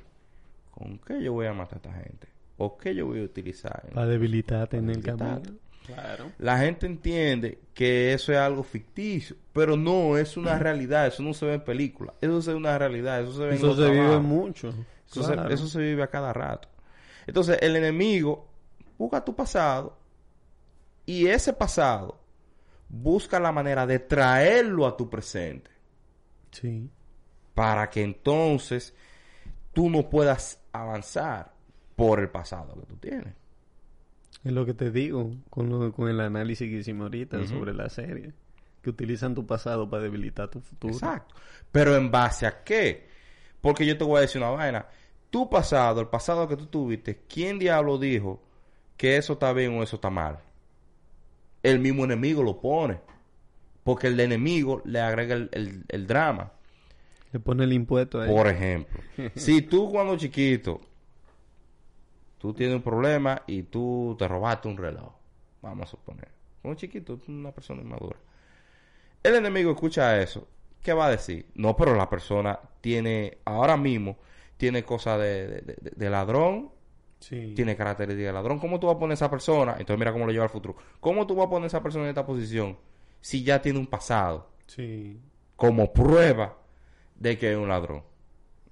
con 0.71 0.97
qué 0.99 1.21
yo 1.21 1.33
voy 1.33 1.45
a 1.45 1.53
matar 1.53 1.75
a 1.83 1.89
esta 1.89 2.03
gente. 2.03 2.36
O 2.57 2.77
qué 2.77 2.93
yo 2.95 3.05
voy 3.07 3.21
a 3.21 3.23
utilizar. 3.23 3.83
en- 3.87 3.93
Para 3.93 4.07
debilitarte 4.07 4.77
en 4.77 4.89
el 4.89 5.03
camino. 5.03 5.41
Claro. 5.85 6.31
La 6.39 6.57
gente 6.59 6.85
entiende 6.85 7.59
que 7.73 8.11
eso 8.13 8.33
es 8.33 8.37
algo 8.37 8.61
ficticio, 8.63 9.37
pero 9.53 9.77
no, 9.77 10.17
es 10.17 10.35
una 10.35 10.59
realidad, 10.59 11.07
eso 11.07 11.23
no 11.23 11.33
se 11.33 11.45
ve 11.45 11.53
en 11.53 11.63
películas, 11.63 12.13
eso 12.19 12.41
se 12.41 12.51
ve 12.51 12.57
una 12.57 12.77
realidad, 12.77 13.21
eso 13.21 13.31
se 13.33 13.39
ve 13.43 13.49
en 13.51 13.55
Eso 13.55 13.73
se 13.75 13.89
vive 13.91 14.19
mucho. 14.19 14.69
Eso, 15.09 15.23
se, 15.23 15.33
claro. 15.33 15.49
eso 15.53 15.65
se 15.67 15.79
vive 15.79 16.03
a 16.03 16.07
cada 16.09 16.33
rato. 16.33 16.67
Entonces, 17.25 17.57
el 17.61 17.77
enemigo 17.77 18.49
busca 18.97 19.23
tu 19.23 19.33
pasado 19.33 19.97
y 21.05 21.27
ese 21.27 21.53
pasado 21.53 22.19
busca 22.89 23.39
la 23.39 23.53
manera 23.53 23.87
de 23.87 23.99
traerlo 23.99 24.85
a 24.87 24.97
tu 24.97 25.09
presente 25.09 25.71
Sí. 26.51 26.89
para 27.53 27.89
que 27.89 28.03
entonces 28.03 28.93
tú 29.73 29.89
no 29.89 30.09
puedas 30.09 30.59
avanzar 30.73 31.53
por 31.97 32.21
el 32.21 32.29
pasado 32.29 32.75
que 32.79 32.85
tú 32.85 32.95
tienes. 32.95 33.33
Es 34.45 34.51
lo 34.53 34.65
que 34.65 34.73
te 34.73 34.91
digo 34.91 35.31
con, 35.49 35.67
lo- 35.69 35.91
con 35.91 36.07
el 36.07 36.21
análisis 36.21 36.69
que 36.69 36.77
hicimos 36.77 37.03
ahorita 37.05 37.45
sobre 37.47 37.73
la 37.73 37.89
serie. 37.89 38.31
Que 38.81 38.91
utilizan 38.91 39.35
tu 39.35 39.45
pasado 39.45 39.89
para 39.89 40.03
debilitar 40.03 40.47
tu 40.49 40.61
futuro. 40.61 40.93
Exacto. 40.93 41.35
Pero 41.73 41.97
en 41.97 42.09
base 42.11 42.45
a 42.45 42.63
qué? 42.63 43.07
Porque 43.59 43.85
yo 43.85 43.97
te 43.97 44.03
voy 44.05 44.19
a 44.19 44.21
decir 44.21 44.39
una 44.41 44.51
vaina. 44.51 44.85
Tu 45.29 45.49
pasado, 45.49 45.99
el 45.99 46.07
pasado 46.07 46.47
que 46.47 46.55
tú 46.55 46.67
tuviste, 46.67 47.23
¿quién 47.27 47.59
diablo 47.59 47.97
dijo 47.97 48.41
que 48.95 49.17
eso 49.17 49.33
está 49.33 49.51
bien 49.51 49.77
o 49.77 49.83
eso 49.83 49.97
está 49.97 50.09
mal? 50.09 50.39
El 51.63 51.79
mismo 51.79 52.05
enemigo 52.05 52.43
lo 52.43 52.61
pone. 52.61 52.99
Porque 53.83 54.07
el 54.07 54.19
enemigo 54.19 54.81
le 54.85 55.01
agrega 55.01 55.33
el, 55.35 55.49
el- 55.51 55.83
el 55.89 56.07
drama. 56.07 56.51
Le 57.33 57.39
pone 57.39 57.63
el 57.65 57.73
impuesto 57.73 58.21
ahí. 58.21 58.31
Por 58.33 58.47
ejemplo, 58.47 59.01
si 59.35 59.61
tú 59.63 59.91
cuando 59.91 60.15
chiquito, 60.15 60.79
tú 62.37 62.53
tienes 62.53 62.75
un 62.75 62.81
problema 62.81 63.41
y 63.47 63.63
tú 63.63 64.15
te 64.17 64.27
robaste 64.27 64.67
un 64.67 64.77
reloj, 64.77 65.11
vamos 65.61 65.87
a 65.87 65.91
suponer. 65.91 66.27
Cuando 66.61 66.79
chiquito, 66.79 67.19
una 67.27 67.51
persona 67.51 67.81
inmadura. 67.81 68.17
El 69.23 69.35
enemigo 69.35 69.71
escucha 69.71 70.21
eso. 70.21 70.47
¿Qué 70.81 70.93
va 70.93 71.07
a 71.07 71.11
decir? 71.11 71.47
No, 71.55 71.75
pero 71.75 71.95
la 71.95 72.09
persona 72.09 72.59
tiene, 72.81 73.39
ahora 73.45 73.75
mismo, 73.77 74.17
tiene 74.57 74.83
cosas 74.83 75.19
de, 75.19 75.47
de- 75.47 75.61
de- 75.61 75.91
de 75.95 76.09
ladrón, 76.09 76.71
Sí. 77.19 77.53
tiene 77.55 77.75
características 77.75 78.27
de 78.27 78.33
ladrón. 78.33 78.59
¿Cómo 78.59 78.79
tú 78.79 78.87
vas 78.87 78.95
a 78.95 78.99
poner 78.99 79.13
a 79.13 79.15
esa 79.15 79.29
persona? 79.29 79.71
Entonces 79.79 79.97
mira 79.97 80.13
cómo 80.13 80.25
lo 80.27 80.31
lleva 80.31 80.43
al 80.43 80.49
futuro. 80.51 80.75
¿Cómo 80.99 81.25
tú 81.25 81.35
vas 81.35 81.47
a 81.47 81.49
poner 81.49 81.63
a 81.63 81.67
esa 81.67 81.81
persona 81.81 82.03
en 82.05 82.09
esta 82.09 82.25
posición 82.25 82.77
si 83.21 83.43
ya 83.43 83.61
tiene 83.61 83.79
un 83.79 83.87
pasado? 83.87 84.49
Sí. 84.67 85.19
como 85.55 85.91
prueba 85.91 86.55
de 87.15 87.35
que 87.37 87.51
es 87.51 87.57
un 87.57 87.67
ladrón. 87.69 88.03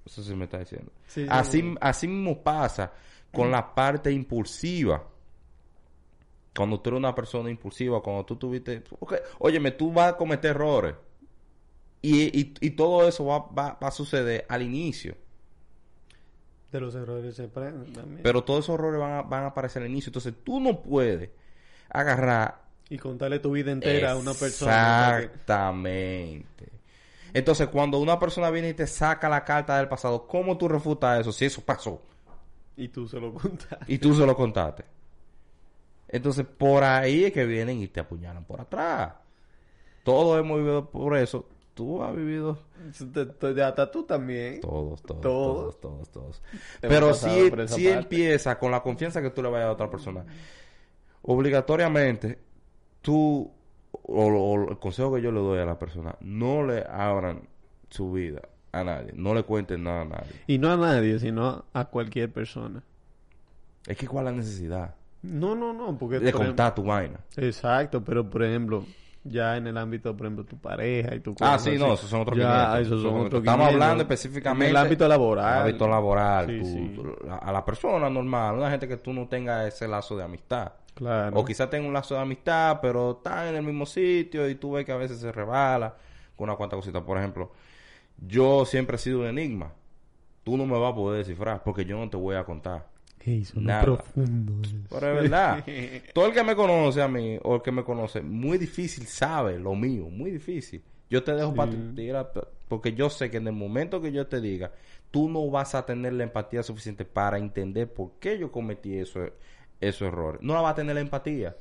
Eso 0.06 0.22
sí 0.22 0.36
me 0.36 0.44
está 0.44 0.60
diciendo. 0.60 0.92
Sí, 1.08 1.26
así, 1.28 1.62
sí. 1.62 1.76
así 1.82 2.08
mismo 2.08 2.44
pasa 2.44 2.94
con 3.36 3.52
la 3.52 3.76
parte 3.76 4.12
impulsiva. 4.12 5.04
Cuando 6.56 6.80
tú 6.80 6.90
eres 6.90 7.00
una 7.00 7.14
persona 7.14 7.50
impulsiva, 7.50 8.02
cuando 8.02 8.26
tú 8.26 8.38
tuviste... 8.38 8.84
ok, 9.00 9.14
Óyeme, 9.40 9.72
tú 9.72 9.92
vas 9.92 10.14
a 10.14 10.18
cometer 10.18 10.52
errores. 10.52 10.96
Y, 12.02 12.40
y, 12.40 12.54
y 12.62 12.70
todo 12.72 13.08
eso 13.08 13.26
va, 13.26 13.40
va, 13.40 13.78
va 13.82 13.88
a 13.88 13.92
suceder 13.92 14.46
al 14.48 14.62
inicio. 14.62 15.16
De 16.72 16.80
los 16.80 16.96
errores 16.96 17.36
se 17.36 17.48
también. 17.48 18.20
Pero 18.24 18.44
todos 18.44 18.66
esos 18.66 18.76
errores 18.76 19.00
van 19.00 19.12
a, 19.14 19.22
van 19.22 19.44
a 19.44 19.48
aparecer 19.48 19.84
al 19.84 19.90
inicio. 19.90 20.10
Entonces 20.10 20.34
tú 20.44 20.60
no 20.60 20.82
puedes 20.82 21.30
agarrar 21.90 22.64
y 22.90 22.98
contarle 22.98 23.40
tu 23.40 23.52
vida 23.52 23.72
entera 23.72 24.12
a 24.12 24.16
una 24.16 24.34
persona. 24.34 25.20
Exactamente. 25.20 26.70
Entonces, 27.34 27.68
cuando 27.68 28.00
una 28.00 28.18
persona 28.18 28.50
viene 28.50 28.70
y 28.70 28.74
te 28.74 28.88
saca 28.88 29.28
la 29.28 29.44
carta 29.44 29.78
del 29.78 29.90
pasado, 29.90 30.26
¿cómo 30.26 30.58
tú 30.58 30.70
refutas 30.70 31.20
eso 31.20 31.34
si 31.34 31.46
eso 31.46 31.62
pasó 31.62 32.02
Y 32.78 32.90
tú 32.90 33.08
se 33.08 33.20
lo 33.20 33.34
contas. 33.34 33.80
y 33.88 33.98
tú 33.98 34.14
se 34.14 34.26
lo 34.26 34.36
contaste? 34.36 34.84
Entonces, 36.08 36.46
por 36.46 36.84
ahí 36.84 37.26
es 37.26 37.34
que 37.34 37.46
vienen 37.46 37.82
y 37.82 37.88
te 37.88 38.00
apuñalan 38.00 38.46
por 38.46 38.62
atrás. 38.62 39.14
Todos 40.04 40.40
hemos 40.40 40.58
vivido 40.58 40.90
por 40.90 41.18
eso. 41.18 41.48
Tú 41.74 42.02
has 42.04 42.16
vivido 42.16 42.58
Hasta 42.88 43.92
tú 43.92 44.04
también. 44.04 44.62
todos, 44.62 45.02
todos, 45.02 45.22
Todos. 45.22 45.80
todos, 45.82 46.10
todos, 46.10 46.42
Pero 46.80 47.14
si, 47.14 47.52
si 47.68 47.90
empieza 47.90 48.58
con 48.58 48.72
la 48.72 48.82
confianza 48.82 49.22
que 49.22 49.32
tú 49.32 49.42
le 49.44 49.50
vayas 49.50 49.68
a 49.68 49.72
otra 49.74 49.90
persona, 49.90 50.26
obligatoriamente, 51.24 52.40
tú, 53.02 53.52
o, 53.92 54.26
o 54.26 54.70
el 54.70 54.80
consejo 54.80 55.16
que 55.16 55.22
yo 55.22 55.32
le 55.34 55.40
doy 55.42 55.60
a 55.60 55.66
la 55.66 55.78
persona, 55.78 56.16
no 56.22 56.64
le 56.66 56.82
abran 56.88 57.50
su 57.90 58.10
vida 58.12 58.42
a 58.76 58.84
nadie, 58.84 59.12
no 59.16 59.34
le 59.34 59.44
cuenten 59.44 59.84
nada 59.84 60.02
a 60.02 60.06
nadie. 60.06 60.32
Y 60.48 60.58
no 60.58 60.72
a 60.72 60.78
nadie, 60.78 61.20
sino 61.20 61.66
a 61.74 61.86
cualquier 61.86 62.32
persona. 62.32 62.84
Es 63.88 63.98
que 63.98 64.08
cuál 64.08 64.26
es 64.28 64.32
la 64.32 64.38
necesidad 64.38 64.96
No, 65.22 65.56
no, 65.56 65.74
no, 65.74 65.98
porque... 65.98 66.20
de 66.20 66.32
contar 66.32 66.74
tu 66.76 66.84
vaina. 66.84 67.20
Exacto, 67.38 68.04
pero 68.04 68.28
por 68.30 68.44
ejemplo, 68.44 68.84
ya 69.24 69.58
en 69.58 69.68
el 69.68 69.78
ámbito, 69.78 70.16
por 70.16 70.26
ejemplo, 70.28 70.44
tu 70.46 70.58
pareja 70.58 71.16
y 71.16 71.20
tu 71.20 71.36
Ah, 71.40 71.58
sí, 71.60 71.70
así, 71.72 71.80
no, 71.80 71.94
esos 71.94 72.10
son 72.10 72.22
otros 72.22 72.38
Ya, 72.38 72.72
500, 72.78 72.80
esos 72.88 73.02
son 73.02 73.16
otros 73.22 73.42
Estamos 73.42 73.68
500. 73.68 73.74
hablando 73.74 74.02
específicamente 74.04 74.66
En 74.66 74.70
el 74.72 74.78
ámbito 74.78 75.08
laboral. 75.08 75.46
en 75.52 75.54
el 75.54 75.62
ámbito 75.68 75.88
laboral, 75.88 76.46
Sí, 76.48 76.60
tú- 76.60 76.66
sí. 76.66 77.28
a, 77.30 77.36
a 77.38 77.52
la 77.52 77.64
persona 77.66 78.10
normal, 78.10 78.56
una 78.56 78.70
gente 78.72 78.88
que 78.88 78.98
tú 78.98 79.14
no 79.14 79.28
tengas 79.28 79.68
ese 79.68 79.88
lazo 79.88 80.18
de 80.18 80.24
amistad. 80.24 80.72
Claro. 80.96 81.38
O 81.40 81.44
quizás 81.44 81.70
tenga 81.70 81.86
un 81.88 81.94
lazo 81.94 82.16
de 82.16 82.22
amistad, 82.22 82.80
pero 82.82 83.12
está 83.18 83.50
en 83.50 83.56
el 83.56 83.64
mismo 83.64 83.86
sitio 83.86 84.48
y 84.50 84.56
tú 84.56 84.72
ves 84.74 84.86
que 84.86 84.92
a 84.94 84.98
veces 84.98 85.20
se 85.20 85.32
rebala 85.32 85.94
con 86.38 86.48
una 86.50 86.56
cuanta 86.58 86.76
cosita. 86.78 87.04
Por 87.04 87.18
ejemplo, 87.18 87.52
yo 88.18 88.66
siempre 88.66 88.96
he 88.96 89.00
sido 89.00 89.22
un 89.22 89.28
enigma. 89.28 89.74
Tú 90.44 90.58
no 90.58 90.66
me 90.66 90.78
vas 90.78 90.92
a 90.92 90.96
poder 90.96 91.20
descifrar 91.26 91.64
porque 91.64 91.86
yo 91.86 91.98
no 91.98 92.10
te 92.10 92.18
voy 92.18 92.36
a 92.36 92.44
contar. 92.44 92.88
Ey, 93.26 93.44
sonó 93.44 93.68
Nada. 93.68 93.82
profundo. 93.82 94.54
eso. 94.64 94.76
Pero 94.90 95.08
es 95.16 95.22
verdad. 95.24 95.66
Todo 96.14 96.28
el 96.28 96.34
que 96.34 96.44
me 96.44 96.56
conoce 96.56 97.02
a 97.02 97.08
mí 97.08 97.40
o 97.44 97.56
el 97.56 97.62
que 97.64 97.72
me 97.72 97.84
conoce, 97.84 98.22
muy 98.22 98.58
difícil 98.60 99.08
sabe 99.08 99.58
lo 99.58 99.74
mío, 99.76 100.08
muy 100.10 100.30
difícil. 100.30 100.84
Yo 101.10 101.24
te 101.24 101.34
dejo 101.34 101.52
Sí. 101.52 101.56
para 101.58 102.28
porque 102.68 102.94
yo 102.94 103.10
sé 103.10 103.30
que 103.30 103.38
en 103.38 103.48
el 103.48 103.54
momento 103.54 104.02
que 104.02 104.12
yo 104.12 104.26
te 104.28 104.42
diga, 104.42 104.72
tú 105.12 105.30
no 105.30 105.50
vas 105.50 105.76
a 105.76 105.86
tener 105.86 106.14
la 106.14 106.24
empatía 106.24 106.64
suficiente 106.64 107.06
para 107.06 107.38
entender 107.38 107.92
por 107.92 108.14
qué 108.20 108.38
yo 108.40 108.52
cometí 108.52 108.98
eso, 108.98 109.22
esos 109.80 110.08
errores. 110.08 110.42
No 110.42 110.54
la 110.54 110.62
vas 110.62 110.74
a 110.74 110.76
tener 110.76 110.96
la 110.96 111.02
empatía. 111.02 111.56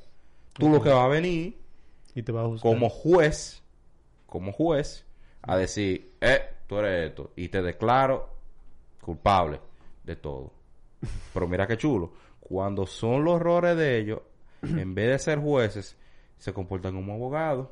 Tú 0.53 0.69
lo 0.69 0.81
que 0.81 0.89
vas 0.89 1.05
a 1.05 1.07
venir 1.07 1.57
Y 2.15 2.23
te 2.23 2.31
va 2.31 2.41
a 2.45 2.59
como 2.59 2.89
juez, 2.89 3.61
como 4.25 4.51
juez, 4.51 5.05
a 5.41 5.57
decir, 5.57 6.11
eh, 6.25 6.41
tú 6.67 6.77
eres 6.77 7.09
esto, 7.09 7.31
y 7.35 7.49
te 7.49 7.61
declaro 7.61 8.29
culpable 9.01 9.59
de 10.03 10.15
todo. 10.15 10.51
Pero 11.33 11.47
mira 11.47 11.67
qué 11.67 11.77
chulo, 11.77 12.13
cuando 12.39 12.85
son 12.85 13.23
los 13.23 13.39
errores 13.39 13.77
de 13.77 13.99
ellos, 13.99 14.21
en 14.61 14.95
vez 14.95 15.09
de 15.09 15.19
ser 15.19 15.39
jueces, 15.39 15.95
se 16.37 16.53
comportan 16.53 16.95
como 16.95 17.13
abogados 17.13 17.69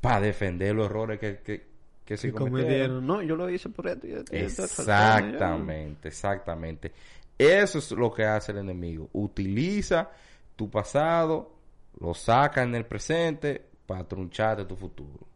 para 0.00 0.20
defender 0.20 0.74
los 0.74 0.86
errores 0.86 1.18
que, 1.18 1.38
que, 1.38 1.66
que 2.04 2.16
se 2.16 2.32
cometieron. 2.32 3.06
No, 3.06 3.22
yo 3.22 3.36
lo 3.36 3.48
hice 3.48 3.68
por 3.68 3.86
esto. 3.86 4.06
y 4.06 4.12
esto, 4.12 4.34
y 4.34 4.38
esto, 4.40 4.64
Exactamente, 4.64 6.08
exactamente. 6.08 6.92
Eso 7.38 7.78
es 7.78 7.90
lo 7.92 8.12
que 8.12 8.24
hace 8.24 8.52
el 8.52 8.58
enemigo. 8.58 9.08
Utiliza 9.12 10.10
tu 10.56 10.70
pasado, 10.70 11.52
lo 12.00 12.14
saca 12.14 12.62
en 12.62 12.74
el 12.74 12.84
presente 12.86 13.64
para 13.86 14.04
truncharte 14.04 14.64
tu 14.64 14.76
futuro. 14.76 15.31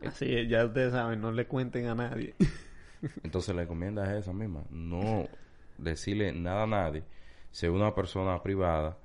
Así 0.04 0.34
es, 0.34 0.48
ya 0.48 0.64
ustedes 0.64 0.92
saben, 0.92 1.20
no 1.20 1.32
le 1.32 1.46
cuenten 1.46 1.86
a 1.86 1.94
nadie. 1.94 2.34
Entonces 3.22 3.54
la 3.54 3.62
encomienda 3.62 4.04
es 4.12 4.22
esa 4.22 4.32
misma. 4.32 4.64
No 4.70 5.26
decirle 5.78 6.32
nada 6.32 6.64
a 6.64 6.66
nadie. 6.66 7.04
Ser 7.50 7.70
una 7.70 7.94
persona 7.94 8.42
privada. 8.42 8.98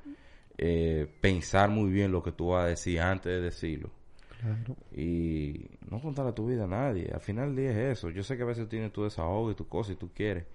eh, 0.58 1.08
pensar 1.22 1.70
muy 1.70 1.90
bien 1.92 2.12
lo 2.12 2.22
que 2.22 2.32
tú 2.32 2.50
vas 2.50 2.66
a 2.66 2.68
decir 2.68 3.00
antes 3.02 3.32
de 3.32 3.42
decirlo. 3.42 3.90
Claro. 4.40 4.76
Y 4.96 5.70
no 5.90 6.02
contarle 6.02 6.34
tu 6.34 6.48
vida 6.48 6.64
a 6.66 6.68
nadie. 6.68 7.10
Al 7.14 7.20
final 7.22 7.56
del 7.56 7.58
día 7.58 7.72
es 7.72 7.98
eso. 8.00 8.10
Yo 8.10 8.24
sé 8.24 8.38
que 8.38 8.44
a 8.44 8.46
veces 8.46 8.68
tienes 8.70 8.92
tu 8.92 9.04
desahogo 9.04 9.52
y 9.52 9.56
tu 9.56 9.68
cosa 9.68 9.92
y 9.92 9.96
tú 9.96 10.10
quieres. 10.14 10.46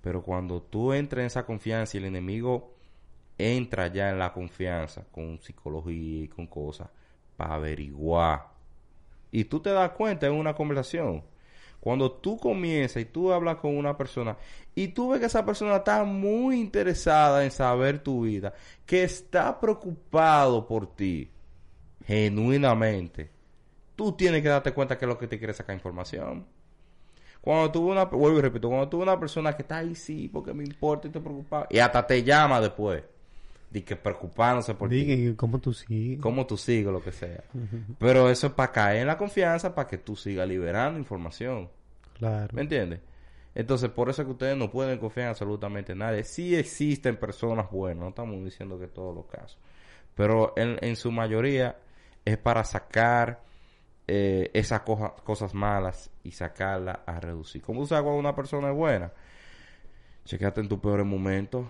Pero 0.00 0.22
cuando 0.22 0.62
tú 0.62 0.92
entras 0.92 1.20
en 1.20 1.26
esa 1.26 1.46
confianza 1.46 1.96
y 1.96 2.00
el 2.00 2.06
enemigo 2.06 2.74
entra 3.36 3.86
ya 3.88 4.10
en 4.10 4.18
la 4.18 4.32
confianza 4.32 5.04
con 5.12 5.38
psicología 5.40 6.24
y 6.24 6.28
con 6.28 6.46
cosas 6.46 6.88
para 7.36 7.54
averiguar. 7.54 8.57
Y 9.30 9.44
tú 9.44 9.60
te 9.60 9.70
das 9.70 9.90
cuenta 9.90 10.26
en 10.26 10.32
una 10.32 10.54
conversación. 10.54 11.24
Cuando 11.80 12.10
tú 12.10 12.36
comienzas 12.38 13.02
y 13.02 13.04
tú 13.04 13.32
hablas 13.32 13.56
con 13.56 13.76
una 13.76 13.96
persona 13.96 14.36
y 14.74 14.88
tú 14.88 15.10
ves 15.10 15.20
que 15.20 15.26
esa 15.26 15.46
persona 15.46 15.76
está 15.76 16.04
muy 16.04 16.58
interesada 16.60 17.44
en 17.44 17.50
saber 17.50 18.00
tu 18.00 18.22
vida, 18.22 18.52
que 18.84 19.04
está 19.04 19.60
preocupado 19.60 20.66
por 20.66 20.94
ti, 20.94 21.30
genuinamente, 22.04 23.30
tú 23.94 24.12
tienes 24.12 24.42
que 24.42 24.48
darte 24.48 24.72
cuenta 24.72 24.98
que 24.98 25.04
es 25.04 25.08
lo 25.08 25.18
que 25.18 25.28
te 25.28 25.38
quiere 25.38 25.54
sacar 25.54 25.74
información. 25.74 26.46
Cuando 27.40 27.70
tuve 27.70 27.92
una, 27.92 28.04
vuelvo 28.04 28.38
y 28.38 28.42
repito, 28.42 28.68
cuando 28.68 28.88
tuve 28.88 29.04
una 29.04 29.18
persona 29.18 29.54
que 29.54 29.62
está 29.62 29.78
ahí, 29.78 29.94
sí, 29.94 30.28
porque 30.28 30.52
me 30.52 30.64
importa 30.64 31.06
y 31.06 31.10
te 31.10 31.20
preocupa, 31.20 31.66
y 31.70 31.78
hasta 31.78 32.06
te 32.06 32.22
llama 32.24 32.60
después, 32.60 33.04
de 33.70 33.84
que 33.84 33.96
preocupándose 33.96 34.74
por 34.74 34.88
ti, 34.88 35.34
¿cómo 35.36 35.58
tú 35.58 35.72
sigues? 35.74 36.20
cómo 36.20 36.46
tú 36.46 36.56
sigues, 36.56 36.92
lo 36.92 37.02
que 37.02 37.12
sea. 37.12 37.44
Pero 37.98 38.30
eso 38.30 38.46
es 38.48 38.52
para 38.54 38.72
caer 38.72 39.02
en 39.02 39.06
la 39.08 39.18
confianza, 39.18 39.74
para 39.74 39.86
que 39.88 39.98
tú 39.98 40.16
sigas 40.16 40.48
liberando 40.48 40.98
información. 40.98 41.68
Claro. 42.14 42.48
¿Me 42.52 42.62
entiendes? 42.62 43.00
Entonces, 43.54 43.90
por 43.90 44.08
eso 44.08 44.22
es 44.22 44.26
que 44.26 44.32
ustedes 44.32 44.56
no 44.56 44.70
pueden 44.70 44.98
confiar 44.98 45.24
en 45.26 45.30
absolutamente 45.30 45.94
nadie. 45.94 46.24
Sí 46.24 46.54
existen 46.56 47.16
personas 47.16 47.70
buenas, 47.70 48.02
no 48.02 48.08
estamos 48.10 48.42
diciendo 48.44 48.78
que 48.78 48.86
todos 48.86 49.14
los 49.14 49.26
casos. 49.26 49.58
Pero 50.14 50.52
en, 50.56 50.78
en 50.80 50.96
su 50.96 51.10
mayoría 51.12 51.76
es 52.24 52.38
para 52.38 52.64
sacar 52.64 53.42
eh, 54.06 54.50
esas 54.54 54.80
cosa- 54.82 55.14
cosas 55.24 55.54
malas 55.54 56.10
y 56.22 56.30
sacarlas 56.32 56.98
a 57.04 57.20
reducir. 57.20 57.60
¿Cómo 57.62 57.80
tú 57.80 57.88
sabes 57.88 58.04
cuando 58.04 58.18
una 58.20 58.34
persona 58.34 58.70
es 58.70 58.74
buena? 58.76 59.12
Chequeate 60.24 60.60
en 60.60 60.68
tus 60.68 60.78
peores 60.80 61.06
momentos, 61.06 61.66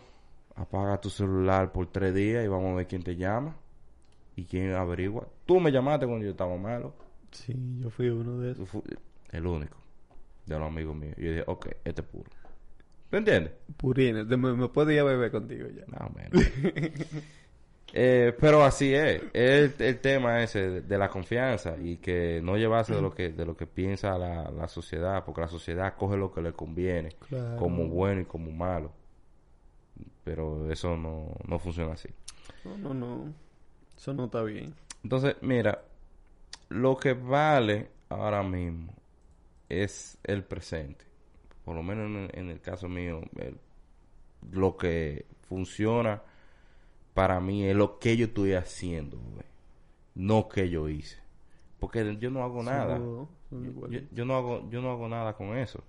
apaga 0.59 1.01
tu 1.01 1.11
celular 1.11 1.73
por 1.73 1.87
tres 1.87 2.15
días 2.15 2.45
y 2.45 2.49
vamos 2.49 2.73
a 2.73 2.77
ver 2.77 2.87
quién 2.87 3.03
te 3.03 3.17
llama 3.17 3.57
y 4.37 4.45
quién 4.45 4.73
averigua. 4.75 5.29
Tú 5.47 5.61
me 5.61 5.71
llamaste 5.73 6.07
cuando 6.07 6.25
yo 6.25 6.31
estaba 6.33 6.57
malo. 6.57 6.95
Sí, 7.31 7.55
yo 7.81 7.91
fui 7.91 8.09
uno 8.09 8.39
de 8.39 8.53
esos. 8.53 8.69
el 9.31 9.47
único 9.47 9.77
de 10.47 10.59
los 10.59 10.69
amigos 10.69 10.97
míos. 10.97 11.15
Yo 11.19 11.29
dije, 11.31 11.45
ok, 11.47 11.67
este 11.85 12.01
es 12.03 12.07
puro. 12.07 12.31
¿Me 13.11 13.19
entiendes? 13.19 13.53
Purines, 13.77 14.27
me, 14.27 14.37
me 14.37 14.69
puedo 14.69 14.91
ir 14.91 15.01
a 15.01 15.05
beber 15.05 15.31
contigo 15.31 15.67
ya. 15.69 15.85
Más 15.89 16.11
o 16.11 16.15
menos. 16.15 16.43
Eh, 17.95 18.35
pero 18.39 18.63
así 18.65 18.93
es. 18.95 19.23
El, 19.33 19.73
el 19.79 19.99
tema 20.01 20.43
ese 20.43 20.69
de, 20.69 20.81
de 20.83 20.99
la 20.99 21.09
confianza 21.09 21.75
y 21.83 21.97
que 21.97 22.39
no 22.43 22.59
llevarse 22.59 22.95
de 22.95 23.01
lo 23.01 23.15
que 23.15 23.31
de 23.31 23.47
lo 23.47 23.57
que 23.57 23.67
piensa 23.67 24.19
la, 24.19 24.51
la 24.51 24.69
sociedad, 24.69 25.25
porque 25.25 25.41
la 25.41 25.49
sociedad 25.49 25.95
coge 25.97 26.19
lo 26.19 26.31
que 26.31 26.43
le 26.43 26.53
conviene, 26.53 27.13
Claro. 27.29 27.57
como 27.57 27.89
bueno 27.89 28.21
y 28.21 28.25
como 28.27 28.51
malo. 28.53 28.93
Pero 30.25 30.71
eso 30.71 30.97
no, 30.97 31.35
no 31.47 31.59
funciona 31.59 31.93
así. 31.93 32.09
No, 32.65 32.77
no, 32.79 32.95
no. 32.95 33.33
Eso 33.97 34.13
no 34.15 34.27
está 34.27 34.43
bien. 34.43 34.75
Entonces, 35.03 35.37
mira, 35.41 35.83
lo 36.69 36.97
que 36.97 37.15
vale 37.15 37.91
ahora 38.09 38.43
mismo 38.43 38.93
es 39.69 40.19
el 40.25 40.45
presente. 40.45 41.05
Por 41.65 41.75
lo 41.77 41.83
menos 41.83 42.07
en, 42.07 42.31
en 42.39 42.51
el 42.51 42.61
caso 42.61 42.89
mío, 42.89 43.21
el- 43.37 43.59
lo 44.53 44.77
que 44.77 45.27
funciona 45.49 46.23
para 47.15 47.41
mí 47.41 47.65
es 47.65 47.75
lo 47.77 47.99
que 47.99 48.17
yo 48.17 48.27
estoy 48.27 48.53
haciendo, 48.55 49.19
güey. 49.19 49.45
no 50.15 50.49
que 50.49 50.69
yo 50.71 50.89
hice. 50.89 51.17
Porque 51.81 52.17
yo 52.19 52.31
no 52.31 52.43
hago 52.43 52.63
nada. 52.63 52.99
Yo 54.13 54.25
no 54.25 54.37
hago 54.37 54.69
yo 54.71 54.81
no 54.83 54.91
hago 54.91 55.09
nada 55.09 55.35
con 55.35 55.57
eso. 55.57 55.83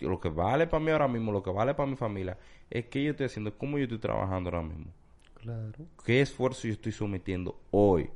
Lo 0.00 0.20
que 0.20 0.28
vale 0.28 0.66
para 0.66 0.82
mí 0.82 0.90
ahora 0.90 1.08
mismo, 1.08 1.32
lo 1.32 1.42
que 1.42 1.50
vale 1.50 1.74
para 1.74 1.88
mi 1.88 1.96
familia, 1.96 2.38
es 2.70 2.86
que 2.86 3.02
yo 3.02 3.10
estoy 3.10 3.26
haciendo, 3.26 3.56
cómo 3.56 3.78
yo 3.78 3.84
estoy 3.84 3.98
trabajando 3.98 4.50
ahora 4.50 4.62
mismo 4.62 4.92
Claro. 5.34 5.86
qué 6.04 6.20
esfuerzo 6.20 6.68
yo 6.68 6.74
estoy 6.74 6.92
sometiendo 6.92 7.58
hoy 7.70 8.10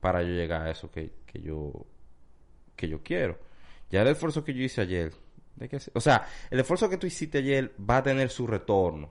para 0.00 0.22
yo 0.22 0.28
llegar 0.28 0.62
a 0.62 0.70
eso 0.70 0.90
que, 0.90 1.10
que 1.26 1.40
yo 1.40 1.72
que 2.76 2.88
yo 2.88 3.02
quiero. 3.02 3.38
Ya 3.90 4.02
el 4.02 4.08
esfuerzo 4.08 4.44
que 4.44 4.54
yo 4.54 4.62
hice 4.62 4.80
ayer, 4.80 5.12
¿de 5.56 5.68
qué 5.68 5.78
o 5.92 6.00
sea, 6.00 6.26
el 6.50 6.60
esfuerzo 6.60 6.88
que 6.88 6.96
tú 6.96 7.06
hiciste 7.06 7.38
ayer 7.38 7.72
va 7.78 7.98
a 7.98 8.02
tener 8.02 8.30
su 8.30 8.46
retorno. 8.46 9.10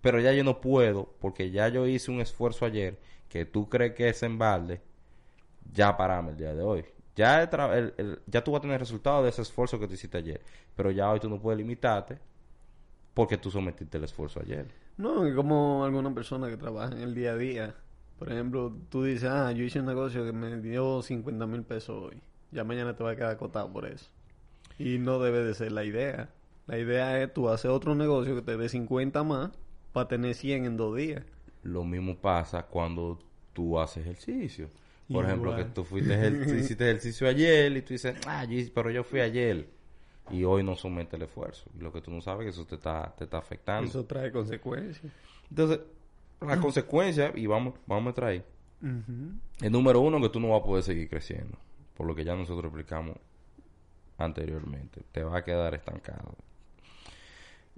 Pero 0.00 0.20
ya 0.20 0.32
yo 0.32 0.44
no 0.44 0.60
puedo 0.60 1.14
porque 1.20 1.50
ya 1.50 1.68
yo 1.68 1.86
hice 1.86 2.10
un 2.10 2.20
esfuerzo 2.20 2.64
ayer 2.64 2.98
que 3.28 3.44
tú 3.44 3.68
crees 3.68 3.94
que 3.94 4.08
es 4.08 4.22
en 4.22 4.38
balde, 4.38 4.80
ya 5.72 5.96
parame 5.96 6.30
el 6.30 6.36
día 6.36 6.54
de 6.54 6.62
hoy. 6.62 6.84
Ya, 7.18 7.42
el 7.42 7.50
tra- 7.50 7.74
el- 7.76 7.94
el- 7.96 8.20
ya 8.28 8.44
tú 8.44 8.52
vas 8.52 8.60
a 8.60 8.62
tener 8.62 8.78
resultado 8.78 9.24
de 9.24 9.30
ese 9.30 9.42
esfuerzo 9.42 9.80
que 9.80 9.88
tú 9.88 9.94
hiciste 9.94 10.18
ayer. 10.18 10.40
Pero 10.76 10.92
ya 10.92 11.10
hoy 11.10 11.18
tú 11.18 11.28
no 11.28 11.40
puedes 11.40 11.58
limitarte 11.58 12.16
porque 13.12 13.36
tú 13.36 13.50
sometiste 13.50 13.98
el 13.98 14.04
esfuerzo 14.04 14.38
ayer. 14.40 14.66
No, 14.96 15.24
como 15.34 15.84
alguna 15.84 16.14
persona 16.14 16.48
que 16.48 16.56
trabaja 16.56 16.92
en 16.94 17.00
el 17.02 17.16
día 17.16 17.32
a 17.32 17.36
día. 17.36 17.74
Por 18.20 18.30
ejemplo, 18.30 18.72
tú 18.88 19.02
dices, 19.02 19.28
ah, 19.28 19.50
yo 19.50 19.64
hice 19.64 19.80
un 19.80 19.86
negocio 19.86 20.24
que 20.24 20.32
me 20.32 20.60
dio 20.60 21.02
50 21.02 21.44
mil 21.46 21.62
pesos 21.64 22.04
hoy. 22.04 22.22
Ya 22.52 22.62
mañana 22.62 22.94
te 22.94 23.02
va 23.02 23.10
a 23.10 23.16
quedar 23.16 23.32
acotado 23.32 23.72
por 23.72 23.84
eso. 23.86 24.06
Y 24.78 24.98
no 24.98 25.18
debe 25.18 25.42
de 25.42 25.54
ser 25.54 25.72
la 25.72 25.84
idea. 25.84 26.30
La 26.68 26.78
idea 26.78 27.20
es 27.20 27.34
tú 27.34 27.48
hacer 27.48 27.72
otro 27.72 27.96
negocio 27.96 28.36
que 28.36 28.42
te 28.42 28.56
dé 28.56 28.68
50 28.68 29.24
más 29.24 29.50
para 29.92 30.06
tener 30.06 30.36
100 30.36 30.66
en 30.66 30.76
dos 30.76 30.96
días. 30.96 31.24
Lo 31.64 31.82
mismo 31.82 32.16
pasa 32.16 32.62
cuando 32.62 33.18
tú 33.54 33.80
haces 33.80 34.06
ejercicio. 34.06 34.68
Por 35.12 35.24
ejemplo, 35.24 35.56
que 35.56 35.64
tú 35.64 35.84
fuiste 35.84 36.30
tú 36.30 36.54
hiciste 36.54 36.84
ejercicio 36.84 37.26
ayer 37.28 37.74
y 37.76 37.82
tú 37.82 37.94
dices, 37.94 38.14
ah, 38.26 38.46
pero 38.74 38.90
yo 38.90 39.02
fui 39.04 39.20
ayer. 39.20 39.68
Y 40.30 40.44
hoy 40.44 40.62
no 40.62 40.76
somete 40.76 41.16
el 41.16 41.22
esfuerzo. 41.22 41.70
Y 41.78 41.82
lo 41.82 41.90
que 41.92 42.02
tú 42.02 42.10
no 42.10 42.20
sabes 42.20 42.46
es 42.46 42.54
que 42.54 42.60
eso 42.60 42.68
te 42.68 42.74
está, 42.74 43.14
te 43.16 43.24
está 43.24 43.38
afectando. 43.38 43.88
Eso 43.88 44.04
trae 44.04 44.30
consecuencias. 44.30 45.10
Entonces, 45.48 45.80
la 46.40 46.60
consecuencia, 46.60 47.32
y 47.34 47.46
vamos, 47.46 47.74
vamos 47.86 48.12
a 48.12 48.14
traer, 48.14 48.44
Ujú. 48.82 49.32
el 49.62 49.72
número 49.72 50.00
uno, 50.00 50.20
que 50.20 50.28
tú 50.28 50.38
no 50.38 50.50
vas 50.50 50.60
a 50.60 50.64
poder 50.64 50.84
seguir 50.84 51.08
creciendo. 51.08 51.56
Por 51.96 52.06
lo 52.06 52.14
que 52.14 52.24
ya 52.24 52.34
nosotros 52.36 52.66
explicamos 52.66 53.16
anteriormente. 54.18 55.02
Te 55.10 55.24
va 55.24 55.38
a 55.38 55.44
quedar 55.44 55.74
estancado. 55.74 56.34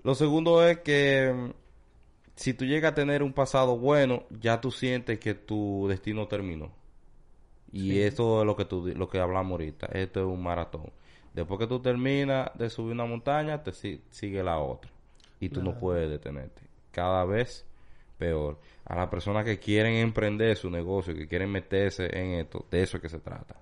Lo 0.03 0.15
segundo 0.15 0.67
es 0.67 0.79
que 0.79 1.33
mm, 1.33 1.51
si 2.37 2.55
tú 2.55 2.65
llegas 2.65 2.93
a 2.93 2.95
tener 2.95 3.23
un 3.23 3.33
pasado 3.33 3.77
bueno, 3.79 4.25
ya 4.41 4.61
tú 4.61 4.71
sientes 4.71 5.19
que 5.21 5.35
tu 5.35 5.87
destino 5.89 6.27
terminó. 6.27 6.73
Y 7.73 7.91
Sí. 7.91 8.03
esto 8.03 8.41
es 8.41 8.47
lo 8.47 8.57
que 8.57 8.65
tú, 8.65 8.87
lo 8.97 9.09
que 9.09 9.19
hablamos 9.21 9.53
ahorita. 9.53 9.87
Esto 9.87 10.21
es 10.21 10.27
un 10.27 10.43
maratón. 10.43 10.91
Después 11.35 11.61
que 11.61 11.67
tú 11.67 11.81
terminas 11.81 12.51
de 12.59 12.69
subir 12.71 12.93
una 12.93 13.05
montaña, 13.07 13.63
te 13.63 13.73
si- 13.73 14.03
sigue 14.11 14.43
la 14.43 14.59
otra. 14.59 14.91
Y 15.39 15.49
tú 15.49 15.63
no 15.63 15.79
puedes 15.79 16.11
detenerte. 16.11 16.63
Cada 16.91 17.25
vez 17.25 17.65
peor. 18.19 18.59
A 18.85 18.97
las 18.97 19.09
personas 19.09 19.45
que 19.45 19.59
quieren 19.59 19.95
emprender 19.95 20.57
su 20.57 20.69
negocio, 20.71 21.15
que 21.15 21.27
quieren 21.29 21.51
meterse 21.51 22.07
en 22.19 22.33
esto, 22.41 22.67
de 22.71 22.83
eso 22.83 22.97
es 22.99 23.03
que 23.03 23.09
se 23.09 23.21
trata. 23.21 23.57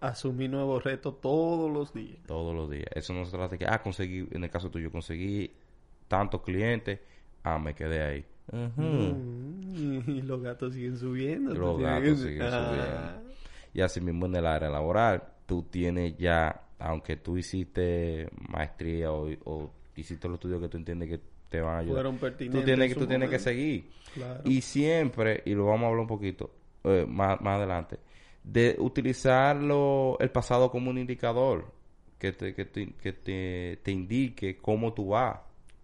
Asumir 0.00 0.48
nuevos 0.50 0.82
retos 0.82 1.20
todos 1.20 1.70
los 1.70 1.92
días. 1.92 2.18
Todos 2.26 2.54
los 2.54 2.70
días. 2.70 2.86
Eso 2.94 3.12
no 3.12 3.24
se 3.24 3.30
trata 3.32 3.48
de 3.48 3.58
que, 3.58 3.66
ah, 3.66 3.82
conseguí, 3.82 4.26
en 4.30 4.44
el 4.44 4.50
caso 4.50 4.70
tuyo, 4.70 4.90
conseguí 4.90 5.52
tantos 6.08 6.40
clientes, 6.42 7.00
ah, 7.44 7.58
me 7.58 7.74
quedé 7.74 8.02
ahí. 8.02 8.24
Mm, 8.52 10.00
Y 10.08 10.22
los 10.22 10.42
gatos 10.42 10.74
siguen 10.74 10.96
subiendo. 10.98 11.54
Los 11.54 11.78
gatos 11.80 12.20
siguen 12.20 12.42
Ah. 12.42 12.68
subiendo. 13.18 13.30
Y 13.72 13.80
así 13.82 14.00
mismo 14.00 14.26
en 14.26 14.34
el 14.36 14.46
área 14.46 14.68
laboral, 14.68 15.22
tú 15.46 15.62
tienes 15.70 16.16
ya, 16.18 16.62
aunque 16.78 17.16
tú 17.16 17.36
hiciste 17.38 18.28
maestría 18.48 19.12
o, 19.12 19.28
o 19.44 19.70
hiciste 19.94 20.26
los 20.28 20.34
estudios 20.36 20.60
que 20.60 20.68
tú 20.68 20.76
entiendes 20.76 21.08
que 21.08 21.20
te 21.48 21.60
van 21.60 21.76
a 21.76 21.78
ayudar, 21.78 22.04
tú 22.04 22.62
tienes, 22.62 22.86
en 22.90 22.94
que- 22.94 22.94
tú 23.00 23.06
tienes 23.06 23.30
que 23.30 23.38
seguir. 23.38 23.90
Claro. 24.14 24.40
Y 24.44 24.60
siempre, 24.60 25.42
y 25.44 25.54
lo 25.54 25.66
vamos 25.66 25.84
a 25.84 25.86
hablar 25.88 26.00
un 26.00 26.06
poquito 26.08 26.50
eh, 26.84 27.06
más, 27.08 27.40
más 27.40 27.58
adelante, 27.58 27.98
de 28.42 28.74
utilizarlo 28.78 30.16
el 30.20 30.30
pasado 30.30 30.70
como 30.70 30.90
un 30.90 30.98
indicador 30.98 31.72
que 32.18 32.32
te, 32.32 32.54
que 32.54 32.64
te, 32.64 32.92
que 32.94 33.12
te, 33.12 33.78
te 33.82 33.90
indique 33.92 34.56
cómo 34.58 34.92
tú 34.92 35.08
vas. 35.08 35.38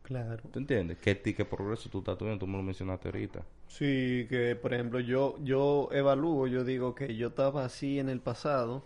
Claro. 0.06 0.40
¿Tú 0.52 0.60
entiendes? 0.60 0.98
¿Qué, 0.98 1.16
ti- 1.16 1.34
qué 1.34 1.44
progreso 1.44 1.88
tú 1.90 1.98
estás 1.98 2.16
teniendo? 2.16 2.38
Tú 2.38 2.46
me 2.46 2.56
lo 2.56 2.62
mencionaste 2.62 3.08
ahorita. 3.08 3.42
Sí, 3.66 4.26
que 4.30 4.54
por 4.54 4.72
ejemplo 4.72 5.00
yo 5.00 5.36
yo 5.42 5.88
evalúo, 5.90 6.46
yo 6.46 6.62
digo 6.62 6.94
que 6.94 7.16
yo 7.16 7.28
estaba 7.28 7.64
así 7.64 7.98
en 7.98 8.08
el 8.08 8.20
pasado, 8.20 8.84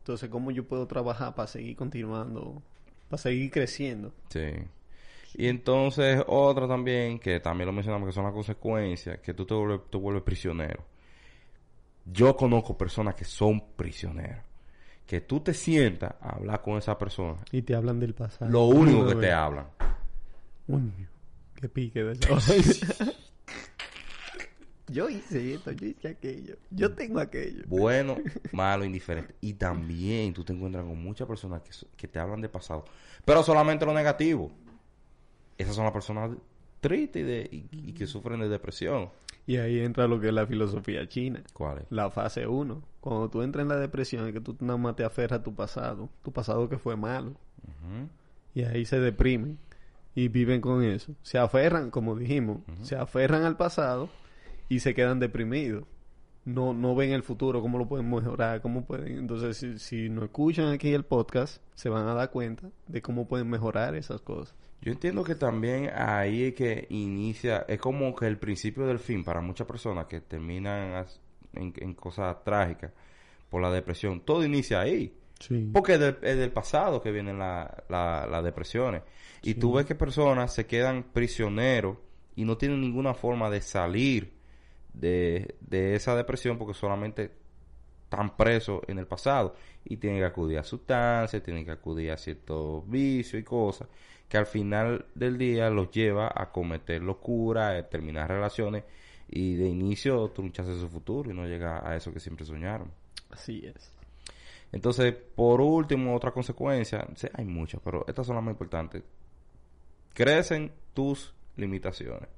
entonces 0.00 0.28
cómo 0.28 0.50
yo 0.50 0.64
puedo 0.68 0.86
trabajar 0.86 1.34
para 1.34 1.48
seguir 1.48 1.76
continuando, 1.76 2.60
para 3.08 3.22
seguir 3.22 3.50
creciendo. 3.50 4.12
Sí. 4.28 4.50
Y 5.34 5.46
entonces 5.48 6.22
otra 6.26 6.68
también, 6.68 7.18
que 7.18 7.40
también 7.40 7.64
lo 7.66 7.72
mencionamos, 7.72 8.06
que 8.06 8.12
son 8.12 8.24
las 8.24 8.34
consecuencias, 8.34 9.18
que 9.20 9.32
tú 9.32 9.46
te 9.46 9.54
vuelves, 9.54 9.80
te 9.90 9.96
vuelves 9.96 10.22
prisionero. 10.24 10.84
Yo 12.04 12.36
conozco 12.36 12.76
personas 12.76 13.14
que 13.14 13.24
son 13.24 13.62
prisioneros. 13.76 14.44
Que 15.06 15.20
tú 15.22 15.40
te 15.40 15.54
sientas 15.54 16.14
a 16.20 16.36
hablar 16.36 16.60
con 16.62 16.76
esa 16.76 16.98
persona. 16.98 17.38
Y 17.50 17.62
te 17.62 17.74
hablan 17.74 17.98
del 17.98 18.12
pasado. 18.14 18.50
Lo 18.50 18.64
único 18.64 19.06
que 19.06 19.14
te 19.14 19.32
hablan. 19.32 19.66
Uño, 20.68 21.08
qué 21.54 21.68
pique 21.68 22.02
de 22.04 22.12
esa 22.12 22.28
Yo 24.88 25.08
hice 25.08 25.54
esto, 25.54 25.72
yo 25.72 25.86
hice 25.86 26.08
aquello, 26.08 26.56
yo 26.70 26.92
tengo 26.92 27.18
aquello. 27.20 27.62
Bueno, 27.66 28.16
malo, 28.52 28.84
indiferente. 28.84 29.34
Y 29.40 29.54
también 29.54 30.34
tú 30.34 30.44
te 30.44 30.52
encuentras 30.52 30.84
con 30.84 31.02
muchas 31.02 31.26
personas 31.26 31.62
que, 31.96 32.08
te 32.08 32.18
hablan 32.18 32.42
de 32.42 32.48
pasado. 32.50 32.84
Pero 33.24 33.42
solamente 33.42 33.86
lo 33.86 33.94
negativo. 33.94 34.50
Esas 35.56 35.76
son 35.76 35.84
las 35.84 35.92
personas 35.94 36.32
tristes 36.80 37.22
y, 37.22 37.24
de- 37.24 37.48
y- 37.50 37.68
y 37.90 37.92
que 37.94 38.06
sufren 38.06 38.40
de 38.40 38.48
depresión. 38.50 39.08
Y 39.46 39.56
ahí 39.56 39.80
entra 39.80 40.06
lo 40.06 40.20
que 40.20 40.28
es 40.28 40.34
la 40.34 40.46
filosofía 40.46 41.08
china. 41.08 41.42
¿Cuál 41.54 41.78
es? 41.78 41.84
La 41.90 42.10
fase 42.10 42.46
1. 42.46 42.82
Cuando 43.00 43.30
tú 43.30 43.40
entras 43.42 43.62
en 43.62 43.68
la 43.68 43.76
depresión 43.76 44.26
es 44.26 44.34
que 44.34 44.40
tú 44.40 44.56
nada 44.60 44.76
más 44.76 44.94
te 44.96 45.04
aferras 45.04 45.40
a 45.40 45.42
tu 45.42 45.54
pasado, 45.54 46.10
tu 46.22 46.32
pasado 46.32 46.68
que 46.68 46.76
fue 46.78 46.96
malo. 46.96 47.34
Y 48.54 48.62
ahí 48.64 48.84
se 48.84 49.00
deprimen 49.00 49.58
y 50.14 50.28
viven 50.28 50.60
con 50.60 50.82
eso. 50.84 51.14
Se 51.22 51.38
aferran, 51.38 51.90
como 51.90 52.16
dijimos, 52.16 52.58
se 52.82 52.96
aferran 52.96 53.44
al 53.44 53.56
pasado 53.56 54.10
y 54.68 54.80
se 54.80 54.94
quedan 54.94 55.20
deprimidos. 55.20 55.84
No, 56.44 56.74
no 56.74 56.96
ven 56.96 57.12
el 57.12 57.22
futuro, 57.22 57.62
cómo 57.62 57.78
lo 57.78 57.86
pueden 57.86 58.10
mejorar, 58.10 58.60
cómo 58.62 58.84
pueden... 58.84 59.16
Entonces, 59.16 59.56
si, 59.56 59.78
si 59.78 60.08
no 60.08 60.24
escuchan 60.24 60.68
aquí 60.68 60.92
el 60.92 61.04
podcast, 61.04 61.62
se 61.74 61.88
van 61.88 62.08
a 62.08 62.14
dar 62.14 62.30
cuenta 62.30 62.68
de 62.88 63.00
cómo 63.00 63.28
pueden 63.28 63.48
mejorar 63.48 63.94
esas 63.94 64.20
cosas. 64.22 64.56
Yo 64.80 64.90
entiendo 64.90 65.22
que 65.22 65.36
también 65.36 65.90
ahí 65.94 66.42
es 66.42 66.54
que 66.54 66.86
inicia, 66.90 67.64
es 67.68 67.78
como 67.78 68.16
que 68.16 68.26
el 68.26 68.38
principio 68.38 68.86
del 68.86 68.98
fin 68.98 69.22
para 69.22 69.40
muchas 69.40 69.68
personas 69.68 70.06
que 70.06 70.20
terminan 70.20 71.06
en, 71.52 71.72
en 71.76 71.94
cosas 71.94 72.42
trágicas 72.42 72.90
por 73.48 73.62
la 73.62 73.70
depresión. 73.70 74.20
Todo 74.20 74.44
inicia 74.44 74.80
ahí. 74.80 75.14
Sí. 75.42 75.68
Porque 75.72 75.94
es 75.94 76.00
del, 76.00 76.18
es 76.22 76.36
del 76.38 76.52
pasado 76.52 77.02
que 77.02 77.10
vienen 77.10 77.38
la- 77.38 77.84
la- 77.88 78.26
las 78.30 78.44
depresiones. 78.44 79.02
Y 79.42 79.54
tú 79.54 79.72
ves 79.72 79.86
que 79.86 79.94
personas 79.94 80.54
se 80.54 80.66
quedan 80.66 81.02
prisioneros 81.12 81.96
y 82.36 82.44
no 82.44 82.56
tienen 82.56 82.80
ninguna 82.80 83.12
forma 83.14 83.50
de 83.50 83.60
salir 83.60 84.32
de, 84.94 85.56
de 85.60 85.94
esa 85.94 86.14
depresión 86.14 86.58
porque 86.58 86.74
solamente 86.74 87.32
están 88.04 88.36
presos 88.36 88.82
en 88.88 88.98
el 88.98 89.06
pasado 89.06 89.54
y 89.84 89.96
tienen 89.96 90.20
que 90.20 90.26
acudir 90.26 90.58
a 90.58 90.64
sustancias, 90.64 91.42
tienen 91.42 91.64
que 91.64 91.70
acudir 91.72 92.12
a 92.12 92.16
ciertos 92.18 92.88
vicios 92.88 93.40
y 93.40 93.44
cosas 93.44 93.88
que 94.28 94.36
al 94.38 94.46
final 94.46 95.06
del 95.14 95.36
día 95.38 95.68
los 95.70 95.90
lleva 95.90 96.30
a 96.34 96.50
cometer 96.52 97.02
locura, 97.02 97.76
a 97.76 97.88
terminar 97.88 98.28
relaciones 98.30 98.84
y 99.28 99.54
de 99.56 99.66
inicio 99.68 100.28
truncharse 100.28 100.78
su 100.78 100.88
futuro 100.88 101.30
y 101.30 101.34
no 101.34 101.46
llega 101.46 101.86
a 101.88 101.96
eso 101.96 102.12
que 102.12 102.20
siempre 102.20 102.44
soñaron. 102.46 102.90
Así 103.30 103.62
es. 103.64 103.90
Entonces, 104.72 105.14
por 105.14 105.60
último, 105.60 106.16
otra 106.16 106.30
consecuencia, 106.32 107.06
sí, 107.14 107.28
hay 107.34 107.44
muchas, 107.44 107.80
pero 107.84 108.04
estas 108.08 108.26
son 108.26 108.36
las 108.36 108.44
más 108.44 108.52
importantes. 108.52 109.02
Crecen 110.14 110.72
tus 110.94 111.34
limitaciones. 111.56 112.28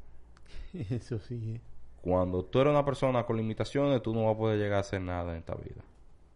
Eso 0.90 1.18
sí. 1.20 1.54
eh. 1.56 1.60
Cuando 2.02 2.44
tú 2.44 2.60
eres 2.60 2.72
una 2.72 2.84
persona 2.84 3.24
con 3.24 3.36
limitaciones, 3.36 4.02
tú 4.02 4.12
no 4.12 4.26
vas 4.26 4.34
a 4.34 4.38
poder 4.38 4.58
llegar 4.58 4.78
a 4.78 4.80
hacer 4.80 5.00
nada 5.00 5.32
en 5.32 5.38
esta 5.38 5.54
vida. 5.54 5.82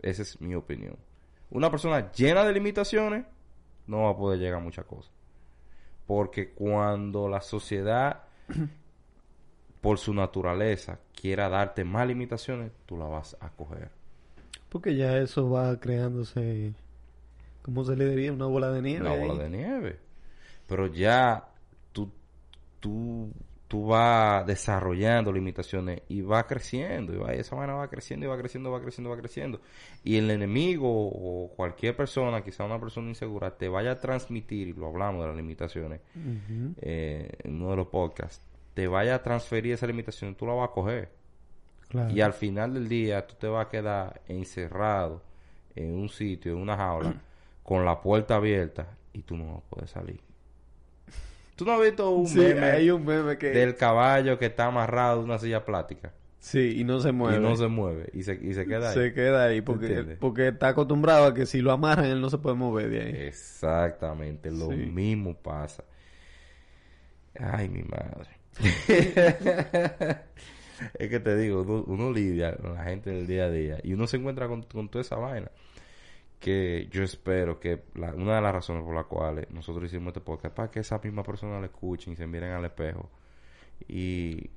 Esa 0.01 0.23
es 0.23 0.41
mi 0.41 0.55
opinión. 0.55 0.97
Una 1.51 1.71
persona 1.71 2.11
llena 2.13 2.45
de 2.45 2.53
limitaciones 2.53 3.27
no 3.87 4.03
va 4.05 4.11
a 4.11 4.17
poder 4.17 4.39
llegar 4.39 4.61
a 4.61 4.65
muchas 4.65 4.87
cosas. 4.87 5.13
Porque 6.07 6.53
cuando 6.53 7.29
la 7.29 7.41
sociedad, 7.41 8.23
por 9.83 9.99
su 9.99 10.15
naturaleza, 10.15 11.01
quiera 11.15 11.49
darte 11.49 11.85
más 11.85 12.07
limitaciones, 12.07 12.73
tú 12.87 12.97
la 12.97 13.07
vas 13.07 13.37
a 13.41 13.51
coger. 13.51 13.91
Porque 14.69 14.97
ya 14.97 15.17
eso 15.19 15.49
va 15.49 15.79
creándose, 15.81 16.75
¿cómo 17.63 17.85
se 17.85 17.97
le 17.97 18.09
diría? 18.09 18.33
Una 18.33 18.47
bola 18.47 18.71
de 18.71 18.83
nieve. 18.83 19.01
una 19.01 19.13
ahí. 19.13 19.27
bola 19.27 19.43
de 19.43 19.51
nieve. 19.51 19.99
Pero 20.67 20.87
ya 20.89 21.49
tú, 21.93 22.13
tú, 22.79 23.33
tú 23.67 23.87
vas 23.87 24.47
desarrollando 24.47 25.33
limitaciones 25.33 26.03
y 26.09 26.21
va 26.21 26.47
creciendo. 26.47 27.15
Y, 27.15 27.17
va, 27.17 27.33
esa 27.33 27.57
vaina 27.57 27.75
va 27.75 27.89
creciendo 27.89 28.27
y 28.27 28.29
va 28.29 28.37
creciendo, 28.37 28.71
va 28.71 28.81
creciendo, 28.83 29.11
va 29.11 29.17
creciendo. 29.17 29.61
Y 30.05 30.17
el 30.17 30.31
enemigo 30.31 30.87
o 30.91 31.51
cualquier 31.57 31.97
persona, 31.97 32.43
quizá 32.43 32.65
una 32.65 32.79
persona 32.79 33.09
insegura, 33.09 33.57
te 33.57 33.69
vaya 33.69 33.93
a 33.93 34.01
transmitir, 34.01 34.69
y 34.69 34.73
lo 34.75 34.89
hablamos 34.89 35.23
de 35.23 35.29
las 35.29 35.37
limitaciones 35.37 36.01
eh, 36.83 37.31
en 37.45 37.55
uno 37.55 37.71
de 37.71 37.77
los 37.77 37.87
podcasts, 37.89 38.45
te 38.75 38.87
vaya 38.87 39.17
a 39.17 39.23
transferir 39.23 39.73
esa 39.73 39.87
limitación, 39.87 40.35
tú 40.35 40.47
la 40.47 40.53
vas 40.53 40.69
a 40.69 40.73
coger. 40.73 41.18
Claro. 41.89 42.11
Y 42.11 42.21
al 42.21 42.33
final 42.35 42.75
del 42.75 42.89
día 42.89 43.27
tú 43.27 43.35
te 43.39 43.47
vas 43.47 43.67
a 43.67 43.69
quedar 43.71 44.21
encerrado 44.29 45.23
en 45.75 45.95
un 45.95 46.09
sitio, 46.09 46.53
en 46.53 46.59
una 46.59 46.77
jaula, 46.77 47.15
con 47.63 47.85
la 47.85 48.01
puerta 48.01 48.37
abierta 48.37 48.97
y 49.13 49.23
tú 49.23 49.37
no 49.37 49.47
vas 49.47 49.57
a 49.59 49.69
poder 49.71 49.89
salir. 49.89 50.21
¿Tú 51.57 51.65
no 51.65 51.73
has 51.73 51.81
visto 51.81 52.11
un 52.11 52.27
Sí, 52.29 52.39
meme 52.39 52.67
hay 52.67 52.91
un 52.91 53.05
meme 53.05 53.37
que... 53.37 53.49
del 53.49 53.75
caballo 53.75 54.39
que 54.39 54.47
está 54.47 54.67
amarrado 54.67 55.19
de 55.19 55.25
una 55.25 55.39
silla 55.39 55.65
plástica 55.65 56.13
Sí, 56.39 56.75
y 56.79 56.85
no 56.85 57.01
se 57.01 57.11
mueve. 57.11 57.39
y 57.39 57.41
no 57.41 57.57
se 57.57 57.67
mueve 57.67 58.11
y 58.13 58.23
se, 58.23 58.35
y 58.35 58.55
se 58.55 58.65
queda 58.65 58.91
ahí? 58.91 58.95
Se 58.95 59.13
queda 59.13 59.45
ahí 59.47 59.61
porque, 59.61 60.17
porque 60.21 60.49
está 60.49 60.69
acostumbrado 60.69 61.25
a 61.27 61.35
que 61.35 61.47
si 61.47 61.61
lo 61.61 61.73
amarran 61.73 62.07
él 62.07 62.21
no 62.21 62.31
se 62.31 62.39
puede 62.39 62.55
mover 62.55 62.91
de 62.91 63.01
ahí. 63.03 63.27
Exactamente, 63.27 64.53
lo 64.53 64.69
Sí. 64.71 64.77
mismo 64.77 65.35
pasa. 65.35 65.83
Ay, 67.41 67.69
mi 67.69 67.83
madre. 67.83 68.31
es 70.99 71.09
que 71.09 71.21
te 71.21 71.37
digo, 71.37 71.63
uno, 71.63 71.85
uno 71.87 72.13
lidia 72.13 72.57
con 72.57 72.75
la 72.75 72.85
gente 72.85 73.11
del 73.11 73.27
día 73.27 73.45
a 73.45 73.51
día 73.51 73.79
y 73.83 73.93
uno 73.93 74.07
se 74.07 74.17
encuentra 74.17 74.49
con, 74.49 74.63
con 74.63 74.89
toda 74.89 75.03
esa 75.03 75.17
vaina. 75.17 75.51
Que 76.41 76.87
yo 76.93 77.03
espero 77.03 77.59
que 77.59 77.83
la- 77.95 78.15
una 78.15 78.37
de 78.37 78.41
las 78.43 78.53
razones 78.53 78.85
por 78.85 78.95
las 78.95 79.07
cuales 79.07 79.51
nosotros 79.51 79.85
hicimos 79.87 80.09
este 80.09 80.21
podcast 80.21 80.47
es 80.47 80.53
para 80.53 80.71
que 80.71 80.81
esa 80.81 80.99
misma 80.99 81.23
persona 81.25 81.59
lo 81.59 81.65
escuchen 81.67 82.13
y 82.13 82.17
se 82.17 82.27
miren 82.27 82.53
al 82.53 82.65
espejo. 82.65 83.11
Y 83.89 84.49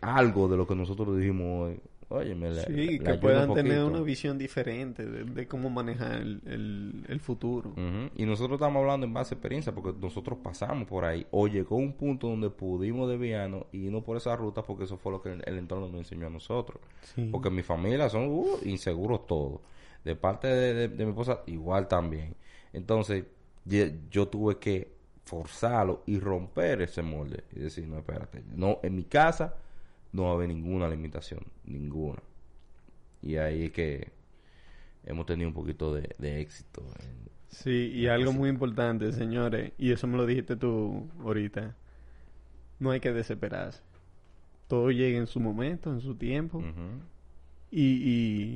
algo 0.00 0.48
de 0.48 0.56
lo 0.56 0.66
que 0.66 0.74
nosotros 0.74 1.16
dijimos 1.16 1.68
hoy, 1.68 1.80
oye, 2.10 2.34
me 2.34 2.50
le, 2.50 2.62
Sí, 2.64 2.98
que 2.98 3.12
un 3.12 3.20
puedan 3.20 3.54
tener 3.54 3.84
una 3.84 4.00
visión 4.00 4.38
diferente 4.38 5.04
de, 5.04 5.24
de 5.24 5.46
cómo 5.46 5.68
manejar 5.70 6.12
el, 6.22 6.40
el, 6.46 7.04
el 7.08 7.20
futuro. 7.20 7.74
Y 8.16 8.24
nosotros 8.24 8.56
estamos 8.56 8.80
hablando 8.80 9.06
en 9.06 9.12
base 9.12 9.34
a 9.34 9.36
experiencia 9.36 9.74
porque 9.74 9.92
nosotros 10.00 10.38
pasamos 10.42 10.86
por 10.88 11.04
ahí 11.04 11.26
o 11.30 11.46
llegó 11.48 11.76
un 11.76 11.92
punto 11.92 12.28
donde 12.28 12.50
pudimos 12.50 13.08
desviarnos 13.10 13.64
y 13.72 13.86
irnos 13.86 14.04
por 14.04 14.16
esa 14.16 14.34
ruta 14.36 14.62
porque 14.62 14.84
eso 14.84 14.96
fue 14.96 15.12
lo 15.12 15.20
que 15.22 15.32
el, 15.32 15.42
el 15.46 15.58
entorno 15.58 15.86
nos 15.88 15.98
enseñó 15.98 16.26
a 16.26 16.30
nosotros. 16.30 16.80
Sí. 17.14 17.28
Porque 17.30 17.50
mi 17.50 17.62
familia 17.62 18.08
son 18.08 18.26
uh, 18.28 18.58
inseguros 18.64 19.26
todos. 19.26 19.60
De 20.04 20.16
parte 20.16 20.46
de, 20.48 20.74
de- 20.74 20.88
de 20.88 21.04
mi 21.04 21.10
esposa 21.10 21.42
igual 21.46 21.88
también. 21.88 22.34
Entonces 22.72 23.24
yo 24.10 24.28
tuve 24.28 24.58
que 24.58 24.96
forzarlo 25.24 26.02
y 26.06 26.18
romper 26.18 26.80
ese 26.82 27.02
molde 27.02 27.44
y 27.54 27.58
decir, 27.60 27.86
no, 27.86 27.98
espérate, 27.98 28.42
no, 28.56 28.78
en 28.82 28.94
mi 28.94 29.04
casa 29.04 29.56
no 30.12 30.24
va 30.24 30.30
a 30.30 30.34
haber 30.34 30.48
ninguna 30.48 30.88
limitación, 30.88 31.40
ninguna. 31.64 32.22
Y 33.22 33.36
ahí 33.36 33.64
es 33.64 33.72
que 33.72 34.10
hemos 35.04 35.26
tenido 35.26 35.48
un 35.48 35.54
poquito 35.54 35.94
de, 35.94 36.14
de 36.18 36.40
éxito. 36.40 36.82
en- 37.00 37.28
Sí, 37.50 37.90
y 37.94 38.08
algo 38.08 38.32
muy 38.32 38.50
importante, 38.50 39.10
señores, 39.12 39.72
y 39.78 39.90
eso 39.92 40.06
me 40.06 40.18
lo 40.18 40.26
dijiste 40.26 40.54
tú 40.56 41.08
ahorita. 41.24 41.74
No 42.78 42.90
hay 42.90 43.00
que 43.00 43.10
desesperarse. 43.12 43.80
Todo 44.68 44.90
llega 44.90 45.18
en 45.18 45.26
su 45.26 45.40
momento, 45.40 45.90
en 45.90 46.02
su 46.02 46.14
tiempo, 46.14 46.62
y, 47.70 47.82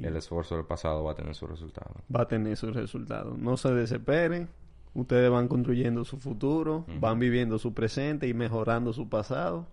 y 0.01 0.05
El 0.05 0.15
esfuerzo 0.17 0.57
del 0.57 0.67
pasado 0.67 1.05
va 1.05 1.13
a 1.13 1.15
tener 1.15 1.35
su 1.35 1.47
resultado. 1.47 1.95
va 2.15 2.23
a 2.23 2.29
tener 2.29 2.55
sus 2.57 2.75
resultados. 2.75 3.39
No 3.39 3.57
se 3.57 3.73
desesperen. 3.73 4.49
Ustedes 4.95 5.31
van 5.31 5.49
construyendo 5.49 6.05
su 6.05 6.19
futuro, 6.19 6.85
van 7.01 7.19
viviendo 7.19 7.59
su 7.59 7.73
presente 7.73 8.29
y 8.29 8.35
mejorando 8.35 8.93
su 8.93 9.09
pasado. 9.09 9.67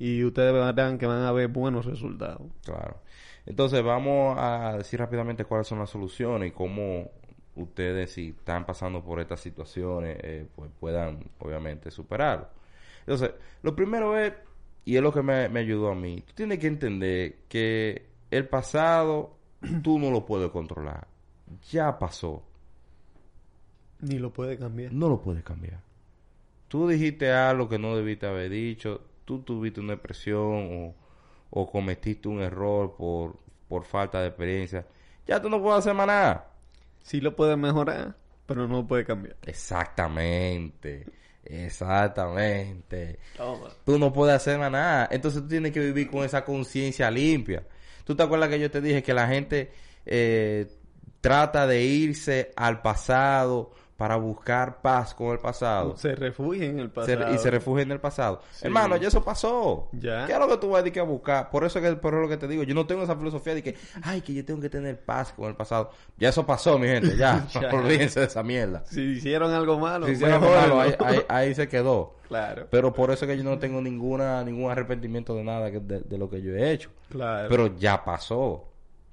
Y 0.00 0.24
ustedes 0.24 0.52
verán 0.52 0.96
que 0.96 1.06
van 1.06 1.22
a 1.22 1.30
ver 1.30 1.48
buenos 1.48 1.84
resultados. 1.84 2.40
Claro. 2.64 3.02
Entonces 3.44 3.84
vamos 3.84 4.36
a 4.38 4.78
decir 4.78 4.98
rápidamente 4.98 5.44
cuáles 5.44 5.66
son 5.66 5.78
las 5.78 5.90
soluciones 5.90 6.48
y 6.48 6.52
cómo 6.52 7.10
ustedes 7.54 8.12
si 8.12 8.28
están 8.30 8.64
pasando 8.64 9.04
por 9.04 9.20
estas 9.20 9.40
situaciones 9.40 10.16
eh, 10.22 10.46
pues 10.56 10.70
puedan 10.80 11.22
obviamente 11.38 11.90
superarlo. 11.90 12.48
Entonces, 13.00 13.32
lo 13.62 13.76
primero 13.76 14.18
es, 14.18 14.32
y 14.86 14.96
es 14.96 15.02
lo 15.02 15.12
que 15.12 15.22
me, 15.22 15.50
me 15.50 15.60
ayudó 15.60 15.90
a 15.90 15.94
mí, 15.94 16.22
tú 16.26 16.32
tienes 16.34 16.58
que 16.58 16.66
entender 16.66 17.36
que 17.46 18.06
el 18.30 18.48
pasado 18.48 19.36
tú 19.82 19.98
no 19.98 20.10
lo 20.10 20.24
puedes 20.24 20.50
controlar. 20.50 21.06
Ya 21.70 21.98
pasó. 21.98 22.42
Ni 24.00 24.18
lo 24.18 24.32
puede 24.32 24.56
cambiar. 24.56 24.94
No 24.94 25.10
lo 25.10 25.20
puedes 25.20 25.42
cambiar. 25.42 25.82
Tú 26.68 26.88
dijiste 26.88 27.30
algo 27.32 27.68
que 27.68 27.78
no 27.78 27.96
debiste 27.96 28.26
haber 28.26 28.48
dicho, 28.48 29.02
tú 29.30 29.42
tuviste 29.42 29.80
una 29.80 29.92
depresión 29.92 30.68
o, 30.72 30.94
o 31.50 31.70
cometiste 31.70 32.26
un 32.26 32.40
error 32.40 32.96
por, 32.96 33.38
por 33.68 33.84
falta 33.84 34.20
de 34.20 34.26
experiencia. 34.26 34.84
Ya 35.24 35.40
tú 35.40 35.48
no 35.48 35.62
puedes 35.62 35.78
hacer 35.78 35.94
más 35.94 36.08
nada. 36.08 36.50
Sí 37.00 37.20
lo 37.20 37.36
puede 37.36 37.56
mejorar, 37.56 38.16
pero 38.46 38.66
no 38.66 38.78
lo 38.78 38.86
puede 38.88 39.04
cambiar. 39.04 39.36
Exactamente. 39.46 41.06
Exactamente. 41.44 43.20
Toma. 43.36 43.68
Tú 43.84 44.00
no 44.00 44.12
puedes 44.12 44.34
hacer 44.34 44.58
más 44.58 44.72
nada. 44.72 45.08
Entonces 45.12 45.42
tú 45.42 45.48
tienes 45.48 45.70
que 45.70 45.78
vivir 45.80 46.10
con 46.10 46.24
esa 46.24 46.44
conciencia 46.44 47.08
limpia. 47.08 47.64
¿Tú 48.04 48.16
te 48.16 48.24
acuerdas 48.24 48.48
que 48.48 48.58
yo 48.58 48.68
te 48.68 48.80
dije 48.80 49.04
que 49.04 49.14
la 49.14 49.28
gente 49.28 49.70
eh, 50.06 50.66
trata 51.20 51.68
de 51.68 51.84
irse 51.84 52.50
al 52.56 52.82
pasado 52.82 53.70
para 54.00 54.16
buscar 54.16 54.80
paz 54.80 55.12
con 55.14 55.26
el 55.32 55.38
pasado? 55.40 55.94
Se 55.94 56.14
refugia 56.14 56.64
en 56.64 56.78
el 56.78 56.86
Se- 56.86 56.94
pasado. 56.94 57.34
y 57.34 57.38
se 57.38 57.50
refugia 57.50 57.82
en 57.82 57.92
el 57.92 58.00
pasado. 58.00 58.40
Sí. 58.50 58.64
Hermano, 58.66 58.96
ya 58.96 59.08
eso 59.08 59.22
pasó. 59.22 59.90
Ya. 59.92 60.24
¿Qué 60.26 60.32
es 60.32 60.38
lo 60.38 60.48
que 60.48 60.56
tú 60.56 60.70
vas 60.70 60.80
a 60.80 60.82
decir 60.84 61.00
a 61.00 61.04
buscar? 61.04 61.50
Por 61.50 61.64
eso 61.64 61.78
es 61.78 61.84
que 61.84 61.96
por 61.96 62.14
eso 62.14 62.22
lo 62.22 62.28
que 62.30 62.38
te 62.38 62.48
digo. 62.48 62.62
Yo 62.62 62.74
no 62.74 62.86
tengo 62.86 63.02
esa 63.02 63.14
filosofía 63.14 63.54
de 63.54 63.62
que, 63.62 63.76
ay, 64.02 64.22
que 64.22 64.32
yo 64.32 64.42
tengo 64.42 64.58
que 64.58 64.70
tener 64.70 64.98
paz 65.04 65.34
con 65.34 65.50
el 65.50 65.54
pasado. 65.54 65.90
Ya 66.16 66.30
eso 66.30 66.46
pasó, 66.46 66.78
mi 66.78 66.86
gente. 66.86 67.14
Ya. 67.18 67.46
Ya. 67.60 67.68
Olvídense 67.74 68.20
de 68.20 68.26
esa 68.26 68.42
mierda. 68.42 68.84
Si 68.86 69.02
hicieron 69.02 69.52
algo 69.52 69.78
malo, 69.78 70.06
Si 70.06 70.12
hicieron 70.12 70.42
algo 70.42 70.48
malo, 70.56 70.80
ahí, 70.80 70.94
ahí- 71.00 71.22
ahí 71.28 71.54
se 71.54 71.68
quedó. 71.68 72.14
Claro. 72.26 72.68
Pero 72.70 72.94
por 72.94 73.10
eso 73.10 73.26
es 73.26 73.30
que 73.30 73.36
yo 73.36 73.44
no 73.44 73.58
tengo 73.58 73.82
ninguna 73.82 74.42
ningún 74.44 74.70
arrepentimiento 74.70 75.34
de 75.34 75.44
nada 75.44 75.70
que- 75.70 75.80
de, 75.80 76.00
de 76.00 76.16
lo 76.16 76.30
que 76.30 76.40
yo 76.40 76.54
he 76.56 76.70
hecho. 76.72 76.88
Claro. 77.10 77.48
Pero 77.50 77.76
ya 77.76 78.02
pasó. 78.02 78.64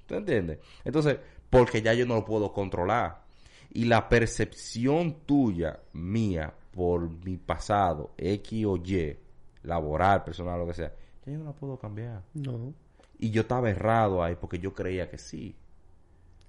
¿Tú 0.06 0.14
entiendes? 0.14 0.60
Entonces, 0.82 1.18
porque 1.50 1.82
ya 1.82 1.92
yo 1.92 2.06
no 2.06 2.14
lo 2.14 2.24
puedo 2.24 2.54
controlar. 2.54 3.27
Y 3.70 3.84
la 3.84 4.08
percepción 4.08 5.18
tuya, 5.26 5.80
mía, 5.92 6.54
por 6.72 7.08
mi 7.24 7.36
pasado, 7.36 8.12
X 8.16 8.64
o 8.66 8.76
Y, 8.76 9.16
laboral, 9.62 10.24
personal, 10.24 10.58
lo 10.58 10.66
que 10.66 10.74
sea, 10.74 10.92
ya 11.26 11.32
yo 11.32 11.38
no 11.38 11.44
la 11.44 11.52
puedo 11.52 11.78
cambiar. 11.78 12.22
No. 12.34 12.72
Y 13.18 13.30
yo 13.30 13.42
estaba 13.42 13.68
errado 13.68 14.22
ahí 14.22 14.36
porque 14.40 14.58
yo 14.58 14.72
creía 14.72 15.10
que 15.10 15.18
sí. 15.18 15.56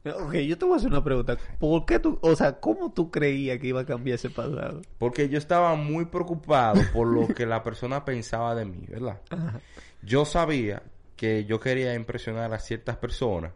Ok, 0.06 0.36
yo 0.36 0.58
te 0.58 0.66
voy 0.66 0.76
a 0.76 0.78
hacer 0.78 0.90
una 0.90 1.04
pregunta. 1.04 1.38
¿Por 1.60 1.86
qué 1.86 2.00
tú, 2.00 2.18
o 2.22 2.36
sea, 2.36 2.60
cómo 2.60 2.94
tú 2.94 3.12
creías 3.12 3.60
que 3.60 3.68
iba 3.68 3.82
a 3.82 3.86
cambiar 3.86 4.16
ese 4.16 4.30
pasado? 4.30 4.82
Porque 4.98 5.28
yo 5.28 5.38
estaba 5.38 5.76
muy 5.76 6.06
preocupado 6.06 6.82
por 6.94 7.08
lo 7.08 7.28
que 7.28 7.46
la 7.46 7.64
persona 7.64 8.06
pensaba 8.06 8.56
de 8.56 8.66
mí, 8.66 8.86
¿verdad? 8.88 9.20
Yo 10.02 10.24
sabía 10.24 10.82
que 11.18 11.44
yo 11.44 11.60
quería 11.60 11.94
impresionar 11.96 12.54
a 12.54 12.60
ciertas 12.60 12.96
personas 12.96 13.52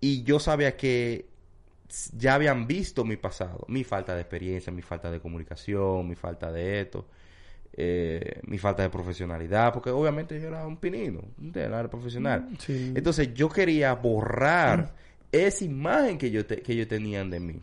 y 0.00 0.22
yo 0.24 0.38
sabía 0.38 0.76
que 0.76 1.26
ya 2.16 2.34
habían 2.34 2.66
visto 2.66 3.04
mi 3.04 3.16
pasado, 3.16 3.64
mi 3.68 3.84
falta 3.84 4.14
de 4.14 4.20
experiencia, 4.20 4.72
mi 4.72 4.82
falta 4.82 5.10
de 5.10 5.20
comunicación, 5.20 6.06
mi 6.08 6.14
falta 6.14 6.52
de 6.52 6.80
esto, 6.82 7.06
eh, 7.72 8.40
mi 8.44 8.58
falta 8.58 8.82
de 8.82 8.90
profesionalidad, 8.90 9.72
porque 9.72 9.90
obviamente 9.90 10.40
yo 10.40 10.48
era 10.48 10.66
un 10.66 10.76
pinino, 10.78 11.22
era 11.54 11.88
profesional. 11.88 12.48
Sí. 12.58 12.92
Entonces 12.94 13.32
yo 13.34 13.48
quería 13.48 13.94
borrar 13.94 14.94
esa 15.32 15.64
imagen 15.64 16.18
que 16.18 16.30
yo, 16.30 16.44
te- 16.46 16.60
que 16.62 16.72
ellos 16.72 16.88
tenían 16.88 17.30
de 17.30 17.40
mí. 17.40 17.62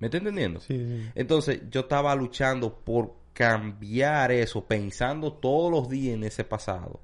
¿Me 0.00 0.08
está 0.08 0.18
entendiendo? 0.18 0.60
Sí, 0.60 0.76
sí. 0.84 1.10
Entonces 1.14 1.62
yo 1.70 1.82
estaba 1.82 2.14
luchando 2.14 2.74
por 2.74 3.14
cambiar 3.32 4.32
eso, 4.32 4.64
pensando 4.64 5.32
todos 5.32 5.70
los 5.70 5.88
días 5.88 6.14
en 6.14 6.24
ese 6.24 6.44
pasado. 6.44 7.00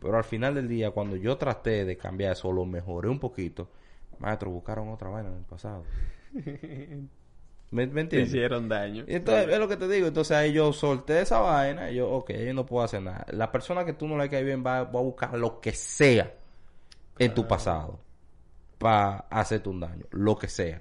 Pero 0.00 0.16
al 0.16 0.24
final 0.24 0.54
del 0.54 0.68
día, 0.68 0.90
cuando 0.90 1.16
yo 1.16 1.36
traté 1.36 1.84
de 1.84 1.96
cambiar 1.96 2.32
eso, 2.32 2.52
lo 2.52 2.64
mejoré 2.64 3.08
un 3.08 3.18
poquito. 3.20 3.68
Maestro, 4.22 4.50
buscaron 4.50 4.88
otra 4.88 5.10
vaina 5.10 5.30
en 5.30 5.38
el 5.38 5.44
pasado. 5.44 5.84
¿Me, 7.72 7.86
me 7.86 8.02
entiendes? 8.02 8.28
hicieron 8.28 8.68
daño. 8.68 9.04
Y 9.08 9.16
Entonces, 9.16 9.48
es 9.48 9.58
lo 9.58 9.66
que 9.66 9.76
te 9.76 9.88
digo. 9.88 10.06
Entonces 10.06 10.36
ahí 10.36 10.52
yo 10.52 10.72
solté 10.72 11.20
esa 11.20 11.40
vaina. 11.40 11.90
Y 11.90 11.96
yo, 11.96 12.08
ok, 12.08 12.30
yo 12.30 12.54
no 12.54 12.64
puedo 12.64 12.84
hacer 12.84 13.02
nada. 13.02 13.26
La 13.30 13.50
persona 13.50 13.84
que 13.84 13.94
tú 13.94 14.06
no 14.06 14.16
le 14.16 14.28
caes 14.28 14.44
bien 14.44 14.64
va, 14.64 14.84
va 14.84 15.00
a 15.00 15.02
buscar 15.02 15.34
lo 15.36 15.60
que 15.60 15.72
sea 15.72 16.32
en 17.18 17.34
tu 17.34 17.48
pasado 17.48 17.98
para 18.78 19.26
hacerte 19.30 19.68
un 19.68 19.80
daño. 19.80 20.04
Lo 20.10 20.36
que 20.38 20.48
sea. 20.48 20.80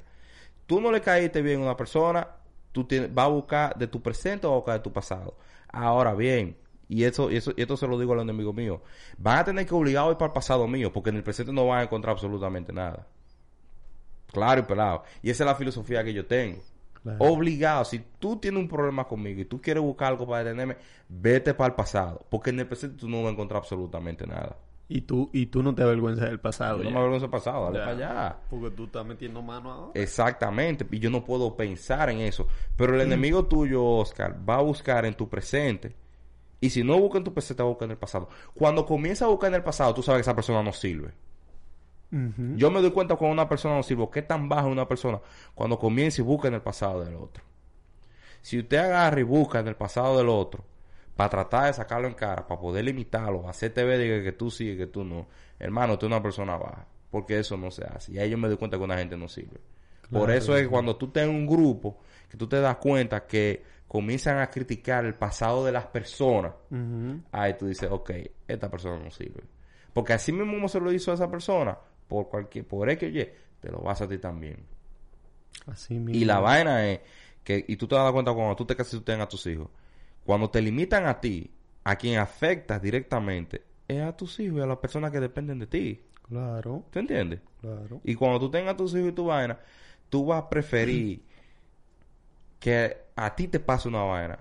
Tú 0.68 0.80
no 0.80 0.92
le 0.92 1.02
caíste 1.02 1.42
bien 1.42 1.62
a 1.62 1.64
una 1.64 1.78
persona, 1.78 2.28
tú 2.72 2.84
tienes, 2.86 3.10
va 3.18 3.24
a 3.24 3.28
buscar 3.28 3.76
de 3.76 3.88
tu 3.88 4.02
presente 4.02 4.46
o 4.48 4.52
va 4.52 4.56
a 4.56 4.60
buscar 4.60 4.76
de 4.76 4.84
tu 4.84 4.94
pasado. 4.94 5.36
Ahora 5.70 6.14
bien, 6.14 6.58
y 6.88 7.06
eso, 7.06 7.32
y 7.32 7.38
eso, 7.38 7.54
y 7.56 7.62
esto 7.62 7.78
se 7.78 7.88
lo 7.88 7.98
digo 7.98 8.14
a 8.14 8.18
los 8.18 8.24
enemigos 8.24 8.54
míos, 8.54 8.82
van 9.18 9.40
a 9.40 9.44
tener 9.46 9.66
que 9.66 9.74
obligar 9.74 10.08
a 10.08 10.12
ir 10.12 10.18
para 10.18 10.28
el 10.28 10.34
pasado 10.34 10.68
mío, 10.68 10.92
porque 10.92 11.10
en 11.10 11.16
el 11.18 11.24
presente 11.24 11.54
no 11.54 11.68
van 11.68 11.80
a 11.80 11.84
encontrar 11.84 12.14
absolutamente 12.14 12.74
nada. 12.74 13.08
Claro 14.32 14.62
y 14.62 14.64
pelado. 14.64 15.04
Y 15.22 15.30
esa 15.30 15.44
es 15.44 15.48
la 15.48 15.56
filosofía 15.56 16.04
que 16.04 16.14
yo 16.14 16.26
tengo. 16.26 16.60
Claro. 17.04 17.18
Obligado, 17.20 17.84
si 17.86 18.00
tú 18.20 18.38
tienes 18.38 18.62
un 18.62 18.68
problema 18.70 19.06
conmigo 19.08 19.42
y 19.42 19.46
tú 19.46 19.60
quieres 19.60 19.82
buscar 19.82 20.10
algo 20.10 20.28
para 20.28 20.44
detenerme, 20.44 20.78
vete 21.10 21.54
para 21.56 21.70
el 21.70 21.76
pasado, 21.76 22.24
porque 22.30 22.52
en 22.52 22.60
el 22.60 22.68
presente 22.68 22.98
tú 22.98 23.10
no 23.10 23.18
vas 23.24 23.30
a 23.30 23.32
encontrar 23.32 23.58
absolutamente 23.60 24.28
nada. 24.28 24.56
Y 24.88 25.02
tú, 25.02 25.30
y 25.32 25.46
tú 25.46 25.64
no 25.64 25.74
te 25.74 25.84
avergüenzas 25.84 26.26
del 26.30 26.40
pasado. 26.42 26.80
Yo 26.80 26.84
no 26.84 26.92
me 26.92 26.98
avergüenzo 26.98 27.26
del 27.28 27.32
pasado, 27.32 27.72
dale 27.72 27.80
Ya. 27.80 27.86
para 27.86 27.98
allá. 27.98 28.38
Porque 28.50 28.72
tú 28.72 28.84
estás 28.86 29.06
metiendo 29.06 29.42
mano 29.42 29.72
ahora. 29.72 29.92
Exactamente, 29.96 30.86
y 30.92 31.00
yo 31.00 31.10
no 31.10 31.24
puedo 31.24 31.56
pensar 31.56 32.10
en 32.10 32.20
eso. 32.20 32.48
Pero 32.76 32.94
el 32.96 33.02
enemigo 33.02 33.46
tuyo, 33.46 33.84
Oscar, 33.84 34.38
va 34.48 34.56
a 34.58 34.62
buscar 34.62 35.06
en 35.06 35.14
tu 35.16 35.28
presente. 35.30 35.96
Y 36.60 36.70
si 36.70 36.84
no 36.84 37.00
busca 37.00 37.18
en 37.18 37.24
tu 37.24 37.34
presente, 37.34 37.64
va 37.64 37.68
a 37.68 37.72
buscar 37.72 37.86
en 37.88 37.92
el 37.94 37.98
pasado. 37.98 38.30
Cuando 38.54 38.86
comienza 38.86 39.26
a 39.26 39.30
buscar 39.30 39.48
en 39.50 39.56
el 39.56 39.64
pasado, 39.64 39.94
tú 39.96 40.04
sabes 40.04 40.20
que 40.20 40.22
esa 40.22 40.36
persona 40.36 40.62
no 40.62 40.74
sirve. 40.74 41.12
Yo 42.58 42.70
me 42.70 42.82
doy 42.82 42.92
cuenta 42.92 43.16
cuando 43.16 43.34
una 43.34 43.48
persona 43.48 43.76
no 43.76 43.84
sirve, 43.84 44.08
qué 44.12 44.22
tan 44.22 44.50
baja 44.50 44.68
es 44.68 44.72
una 44.72 44.88
persona 44.88 45.20
cuando 45.56 45.80
comienza 45.80 46.22
y 46.22 46.26
busca 46.26 46.50
en 46.50 46.56
el 46.56 46.62
pasado 46.62 47.04
del 47.04 47.16
otro. 47.16 47.44
Si 48.42 48.60
usted 48.60 48.78
agarra 48.78 49.20
y 49.20 49.24
busca 49.24 49.60
en 49.60 49.68
el 49.68 49.76
pasado 49.76 50.18
del 50.18 50.30
otro 50.30 50.64
para 51.16 51.30
tratar 51.30 51.66
de 51.68 51.74
sacarlo 51.74 52.08
en 52.08 52.14
cara, 52.16 52.48
para 52.48 52.60
poder 52.60 52.84
limitarlo, 52.86 53.48
hacerte 53.48 53.84
ver 53.84 54.00
de 54.00 54.08
que, 54.08 54.24
que 54.24 54.32
tú 54.32 54.50
sí 54.52 54.76
que 54.76 54.88
tú 54.88 55.04
no, 55.04 55.28
hermano, 55.60 55.98
tú 55.98 56.06
eres 56.08 56.16
una 56.16 56.24
persona 56.24 56.58
baja, 56.58 56.86
porque 57.10 57.40
eso 57.40 57.56
no 57.56 57.72
se 57.72 57.86
hace. 57.86 58.14
Y 58.14 58.20
ahí 58.20 58.30
yo 58.30 58.38
me 58.38 58.48
doy 58.48 58.58
cuenta 58.58 58.78
que 58.78 58.84
una 58.84 58.98
gente 58.98 59.16
no 59.16 59.28
sirve. 59.28 59.60
Por 60.12 60.30
eso 60.32 60.56
es 60.58 60.64
que 60.64 60.68
cuando 60.70 60.98
tú 60.98 61.08
tienes 61.08 61.30
un 61.34 61.48
grupo, 61.48 62.00
que 62.30 62.38
tú 62.38 62.48
te 62.48 62.60
das 62.60 62.78
cuenta 62.78 63.26
que 63.26 63.64
comienzan 63.88 64.40
a 64.40 64.50
criticar 64.50 65.06
el 65.06 65.16
pasado 65.16 65.66
de 65.66 65.72
las 65.72 65.86
personas, 65.86 66.54
Ujú. 66.70 67.22
ahí 67.32 67.54
tú 67.58 67.68
dices, 67.68 67.90
ok, 67.90 68.12
esta 68.48 68.70
persona 68.70 69.02
no 69.02 69.12
sirve. 69.12 69.44
Porque 69.94 70.14
así 70.14 70.32
mismo 70.32 70.54
como 70.54 70.68
se 70.68 70.80
lo 70.80 70.92
hizo 70.92 71.12
a 71.12 71.16
esa 71.16 71.30
persona, 71.30 71.78
por 72.12 72.28
cualquier, 72.30 72.68
por 72.68 72.90
X 72.90 73.08
o 73.10 73.12
Y, 73.18 73.30
te 73.62 73.72
lo 73.72 73.80
vas 73.80 74.02
a 74.02 74.08
ti 74.10 74.18
también. 74.18 74.58
Así 75.66 75.96
mismo. 76.00 76.22
Y 76.22 76.26
la 76.26 76.40
vaina 76.40 76.88
es 76.92 77.00
que, 77.44 77.64
y 77.68 77.76
tú 77.78 77.88
te 77.88 77.96
das 77.96 78.12
cuenta 78.12 78.34
cuando 78.34 78.56
tú 78.56 78.66
te 78.66 78.76
casas 78.76 78.94
y 78.96 78.98
tú 78.98 79.04
tengas 79.04 79.26
a 79.28 79.30
tus 79.30 79.46
hijos, 79.48 79.70
cuando 80.26 80.50
te 80.50 80.62
limitan 80.62 81.06
a 81.08 81.20
ti, 81.20 81.52
a 81.84 81.96
quien 81.96 82.20
afectas 82.20 82.82
directamente, 82.82 83.64
es 83.88 84.02
a 84.02 84.16
tus 84.16 84.40
hijos 84.40 84.60
y 84.60 84.62
a 84.62 84.66
las 84.68 84.78
personas 84.78 85.12
que 85.12 85.20
dependen 85.20 85.60
de 85.60 85.68
ti. 85.68 86.02
Claro, 86.28 86.86
¿Tú 86.92 87.00
entiendes? 87.00 87.42
claro. 87.62 88.02
Y 88.04 88.16
cuando 88.16 88.40
tú 88.40 88.52
tengas 88.52 88.76
a 88.76 88.78
tus 88.78 88.94
hijos 88.96 89.10
y 89.10 89.14
tu 89.14 89.26
vaina, 89.28 89.60
tú 90.10 90.26
vas 90.28 90.44
a 90.44 90.50
preferir 90.50 91.24
que 92.60 92.98
a 93.16 93.36
ti 93.36 93.48
te 93.48 93.60
pase 93.60 93.88
una 93.88 94.04
vaina 94.04 94.38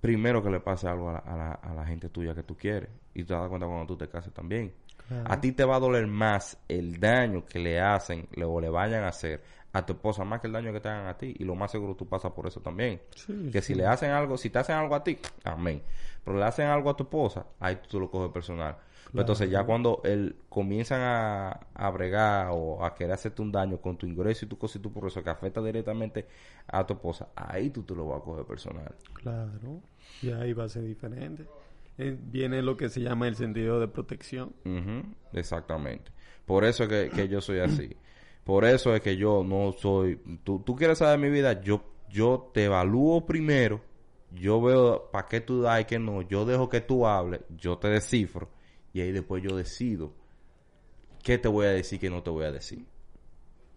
primero 0.00 0.42
que 0.42 0.50
le 0.50 0.60
pase 0.60 0.88
algo 0.88 1.10
a 1.10 1.14
la, 1.14 1.18
a 1.20 1.36
la- 1.36 1.52
a 1.54 1.74
la 1.74 1.86
gente 1.86 2.08
tuya 2.10 2.34
que 2.34 2.42
tú 2.44 2.56
quieres. 2.56 2.90
Y 3.14 3.24
te 3.24 3.34
das 3.34 3.48
cuenta 3.48 3.66
cuando 3.66 3.86
tú 3.86 3.96
te 3.98 4.08
cases 4.08 4.32
también. 4.34 4.74
Claro. 5.08 5.24
A 5.32 5.40
ti 5.40 5.52
te 5.52 5.64
va 5.64 5.76
a 5.76 5.80
doler 5.80 6.06
más 6.06 6.58
el 6.68 6.98
daño 6.98 7.44
que 7.44 7.58
le 7.58 7.80
hacen 7.80 8.26
le- 8.34 8.44
o 8.44 8.60
le 8.60 8.68
vayan 8.70 9.04
a 9.04 9.08
hacer 9.08 9.42
a 9.72 9.84
tu 9.84 9.92
esposa 9.94 10.24
más 10.24 10.40
que 10.40 10.46
el 10.46 10.52
daño 10.52 10.72
que 10.72 10.80
te 10.80 10.88
hagan 10.88 11.06
a 11.08 11.18
ti. 11.18 11.34
Y 11.38 11.44
lo 11.44 11.54
más 11.54 11.70
seguro 11.72 11.94
tú 11.96 12.06
pasas 12.06 12.32
por 12.32 12.46
eso 12.46 12.60
también. 12.60 13.00
Sí, 13.14 13.50
que 13.52 13.60
sí. 13.60 13.68
si 13.68 13.74
le 13.74 13.86
hacen 13.86 14.10
algo, 14.12 14.36
si 14.38 14.48
te 14.50 14.58
hacen 14.60 14.76
algo 14.76 14.94
a 14.94 15.02
ti, 15.02 15.18
amén. 15.42 15.82
Pero 16.24 16.38
le 16.38 16.44
hacen 16.44 16.68
algo 16.68 16.90
a 16.90 16.96
tu 16.96 17.02
esposa, 17.04 17.44
ahí 17.60 17.78
tú 17.88 17.98
lo 18.00 18.10
coges 18.10 18.30
personal. 18.32 18.76
Pero 19.10 19.20
Entonces 19.22 19.50
ya 19.50 19.62
cuando 19.64 20.00
él 20.04 20.36
comienzan 20.48 21.00
a, 21.02 21.50
a 21.74 21.90
bregar 21.90 22.48
o 22.52 22.84
a 22.84 22.94
querer 22.94 23.12
hacerte 23.12 23.42
un 23.42 23.52
daño 23.52 23.78
con 23.78 23.96
tu 23.96 24.06
ingreso 24.06 24.44
y 24.44 24.48
tu 24.48 24.56
cosa 24.58 24.78
y 24.78 24.80
tu 24.80 24.90
progreso 24.92 25.22
que 25.22 25.30
afecta 25.30 25.60
directamente 25.60 26.26
a 26.66 26.84
tu 26.86 26.94
esposa, 26.94 27.28
ahí 27.36 27.70
tú 27.70 27.82
te 27.82 27.94
lo 27.94 28.06
vas 28.06 28.20
a 28.22 28.24
coger 28.24 28.44
personal. 28.44 28.92
Claro. 29.12 29.80
Y 30.22 30.30
ahí 30.30 30.52
va 30.52 30.64
a 30.64 30.68
ser 30.68 30.84
diferente. 30.84 31.46
Eh, 31.96 32.16
viene 32.20 32.60
lo 32.62 32.76
que 32.76 32.88
se 32.88 33.00
llama 33.00 33.28
el 33.28 33.36
sentido 33.36 33.78
de 33.78 33.88
protección. 33.88 34.52
Exactamente. 35.32 36.10
Por 36.44 36.64
eso 36.64 36.84
es 36.84 36.88
que, 36.88 37.10
que 37.10 37.28
yo 37.28 37.40
soy 37.40 37.60
así. 37.60 37.96
Por 38.44 38.64
eso 38.64 38.94
es 38.94 39.00
que 39.00 39.16
yo 39.16 39.42
no 39.44 39.72
soy... 39.72 40.16
Tú, 40.42 40.60
tú 40.60 40.74
quieres 40.76 40.98
saber 40.98 41.18
mi 41.18 41.30
vida, 41.30 41.62
yo, 41.62 41.82
yo 42.10 42.50
te 42.52 42.64
evalúo 42.64 43.24
primero. 43.24 43.80
Yo 44.32 44.60
veo 44.60 45.10
para 45.12 45.28
qué 45.28 45.40
tú 45.40 45.62
das 45.62 45.80
y 45.80 45.84
qué 45.84 45.98
no. 45.98 46.22
Yo 46.22 46.44
dejo 46.44 46.68
que 46.68 46.80
tú 46.80 47.06
hables. 47.06 47.40
Yo 47.56 47.78
te 47.78 47.88
descifro. 47.88 48.50
Y 48.92 49.00
ahí 49.00 49.12
después 49.12 49.42
yo 49.42 49.56
decido 49.56 50.12
qué 51.22 51.38
te 51.38 51.48
voy 51.48 51.66
a 51.66 51.70
decir 51.70 51.98
qué 52.00 52.10
no 52.10 52.22
te 52.22 52.30
voy 52.30 52.44
a 52.44 52.52
decir. 52.52 52.84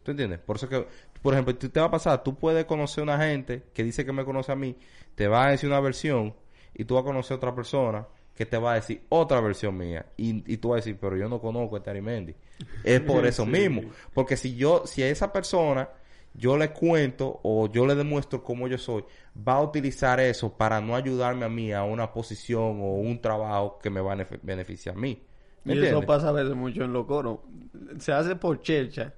¿Tú 0.03 0.11
entiendes? 0.11 0.39
Por 0.39 0.55
eso 0.57 0.67
que, 0.67 0.85
por 1.21 1.33
ejemplo, 1.33 1.55
tú- 1.55 1.69
te 1.69 1.79
va 1.79 1.85
a 1.87 1.91
pasar, 1.91 2.23
tú 2.23 2.35
puedes 2.35 2.65
conocer 2.65 3.03
una 3.03 3.17
gente 3.19 3.63
que 3.73 3.83
dice 3.83 4.05
que 4.05 4.11
me 4.11 4.25
conoce 4.25 4.51
a 4.51 4.55
mí, 4.55 4.75
te 5.15 5.27
va 5.27 5.45
a 5.45 5.51
decir 5.51 5.69
una 5.69 5.79
versión 5.79 6.33
y 6.77 6.85
tú 6.85 6.93
vas 6.95 7.01
a 7.01 7.05
conocer 7.05 7.33
a 7.33 7.37
otra 7.37 7.53
persona 7.55 8.07
que 8.35 8.45
te 8.45 8.57
va 8.57 8.73
a 8.73 8.75
decir 8.75 9.01
otra 9.09 9.41
versión 9.41 9.75
mía 9.77 10.05
y, 10.15 10.43
y 10.53 10.57
tú 10.57 10.69
vas 10.69 10.75
a 10.75 10.81
decir, 10.85 10.97
pero 11.01 11.17
yo 11.17 11.27
no 11.27 11.41
conozco 11.41 11.75
a 11.75 11.79
este 11.79 11.89
Arimendi. 11.89 12.35
Es 12.83 13.01
por 13.01 13.25
eso 13.25 13.43
Sí. 13.45 13.49
mismo. 13.51 13.81
Porque 14.13 14.37
si 14.37 14.55
yo, 14.55 14.83
si 14.85 15.01
a 15.03 15.09
esa 15.09 15.33
persona 15.33 15.89
yo 16.33 16.55
le 16.55 16.69
cuento 16.71 17.39
o 17.41 17.67
yo 17.67 17.87
le 17.87 17.95
demuestro 17.95 18.43
cómo 18.43 18.67
yo 18.67 18.77
soy, 18.77 19.03
va 19.35 19.53
a 19.55 19.61
utilizar 19.63 20.19
eso 20.19 20.55
para 20.55 20.79
no 20.79 20.95
ayudarme 20.95 21.45
a 21.45 21.49
mí 21.49 21.73
a 21.73 21.83
una 21.83 22.13
posición 22.13 22.79
o 22.79 22.93
un 22.93 23.19
trabajo 23.19 23.79
que 23.79 23.89
me 23.89 24.01
va 24.01 24.13
a 24.13 24.17
benefi- 24.17 24.39
beneficiar 24.43 24.95
a 24.95 24.99
mí. 24.99 25.23
¿Me 25.67 25.75
Y 25.75 25.85
eso 25.85 26.01
pasa 26.01 26.29
a 26.29 26.31
veces 26.31 26.55
mucho 26.55 26.83
en 26.83 26.93
los 26.93 27.05
coros. 27.05 27.39
Se 27.99 28.11
hace 28.11 28.35
por 28.35 28.61
chercha, 28.61 29.13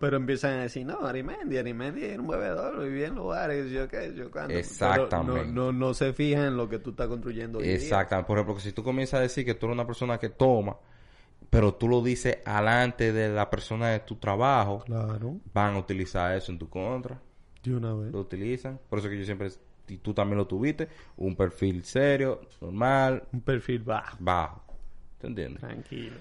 pero 0.00 0.16
empiezan 0.16 0.58
a 0.58 0.62
decir, 0.62 0.84
no, 0.84 1.00
Arimendi, 1.06 1.56
Arimendi 1.56 2.04
es 2.04 2.18
un 2.18 2.28
bebedor, 2.28 2.82
vivía 2.82 3.06
en 3.08 3.14
lugares, 3.14 3.70
yo 3.70 3.88
qué, 3.88 4.12
yo 4.14 4.30
Exactamente. 4.48 5.46
no, 5.52 5.72
no, 5.72 5.72
no 5.72 5.94
se 5.94 6.12
fijan 6.12 6.44
en 6.46 6.56
lo 6.56 6.68
que 6.68 6.78
tú 6.78 6.90
estás 6.90 7.08
construyendo. 7.08 7.60
Exactamente. 7.60 8.26
Por 8.26 8.38
ejemplo, 8.38 8.60
si 8.60 8.72
tú 8.72 8.82
comienzas 8.82 9.18
a 9.18 9.22
decir 9.22 9.44
que 9.44 9.54
tú 9.54 9.66
eres 9.66 9.74
una 9.74 9.86
persona 9.86 10.18
que 10.18 10.28
toma, 10.28 10.76
pero 11.50 11.74
tú 11.74 11.88
lo 11.88 12.02
dices 12.02 12.38
alante 12.44 13.12
de 13.12 13.28
la 13.30 13.48
persona 13.50 13.88
de 13.88 14.00
tu 14.00 14.16
trabajo, 14.16 14.80
Claro, 14.84 15.36
van 15.52 15.74
a 15.74 15.78
utilizar 15.78 16.36
eso 16.36 16.52
en 16.52 16.58
tu 16.58 16.68
contra. 16.68 17.20
de 17.62 17.74
una 17.76 17.94
vez. 17.94 18.12
Lo 18.12 18.20
utilizan. 18.20 18.78
Por 18.88 18.98
eso 18.98 19.08
que 19.08 19.18
yo 19.18 19.24
siempre, 19.24 19.48
y 19.88 19.98
tú 19.98 20.14
también 20.14 20.38
lo 20.38 20.46
tuviste, 20.46 20.88
un 21.16 21.34
perfil 21.36 21.84
serio, 21.84 22.40
normal, 22.60 23.24
Un 23.32 23.40
perfil 23.40 23.80
bajo. 23.82 24.16
bajo. 24.20 24.62
¿Te 25.22 25.28
entiendes? 25.28 25.60
Tranquilo. 25.60 26.16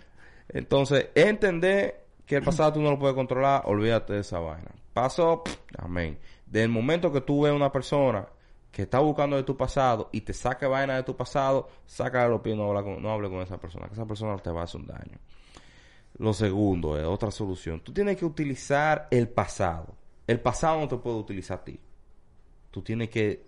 Entonces, 0.47 1.09
entender 1.15 2.05
que 2.23 2.35
el 2.35 2.43
pasado 2.43 2.73
tú 2.73 2.81
no 2.81 2.91
lo 2.91 2.99
puedes 2.99 3.15
controlar, 3.15 3.63
olvídate 3.65 4.13
de 4.13 4.19
esa 4.19 4.37
vaina. 4.37 4.69
Pasó, 4.93 5.41
amén. 5.75 6.19
Del 6.45 6.69
momento 6.69 7.11
que 7.11 7.21
tú 7.21 7.41
ves 7.41 7.51
una 7.51 7.71
persona 7.71 8.27
que 8.71 8.83
está 8.83 8.99
buscando 8.99 9.37
de 9.37 9.43
tu 9.43 9.57
pasado 9.57 10.09
y 10.11 10.21
te 10.21 10.33
saca 10.33 10.67
vaina 10.67 10.97
de 10.97 11.01
tu 11.01 11.17
pasado, 11.17 11.67
saca 11.87 12.23
de 12.23 12.29
los 12.29 12.41
pies, 12.41 12.55
no 12.55 12.69
hable 12.69 12.83
con, 12.83 13.01
no 13.01 13.11
hable 13.11 13.27
con 13.27 13.39
esa 13.41 13.57
persona, 13.57 13.87
que 13.87 13.93
esa 13.93 14.05
persona 14.05 14.37
te 14.37 14.51
va 14.51 14.61
a 14.61 14.63
hacer 14.65 14.81
un 14.81 14.87
daño. 14.87 15.17
Lo 16.19 16.31
segundo 16.31 16.99
es 16.99 17.03
otra 17.03 17.31
solución. 17.31 17.79
Tú 17.79 17.91
tienes 17.91 18.17
que 18.17 18.25
utilizar 18.25 19.07
el 19.09 19.29
pasado. 19.29 19.95
El 20.27 20.39
pasado 20.41 20.79
no 20.79 20.87
te 20.87 20.97
puede 20.97 21.17
utilizar 21.17 21.57
a 21.57 21.63
ti. 21.63 21.79
Tú 22.69 22.83
tienes 22.83 23.09
que 23.09 23.43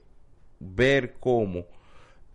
ver 0.60 1.18
cómo 1.20 1.66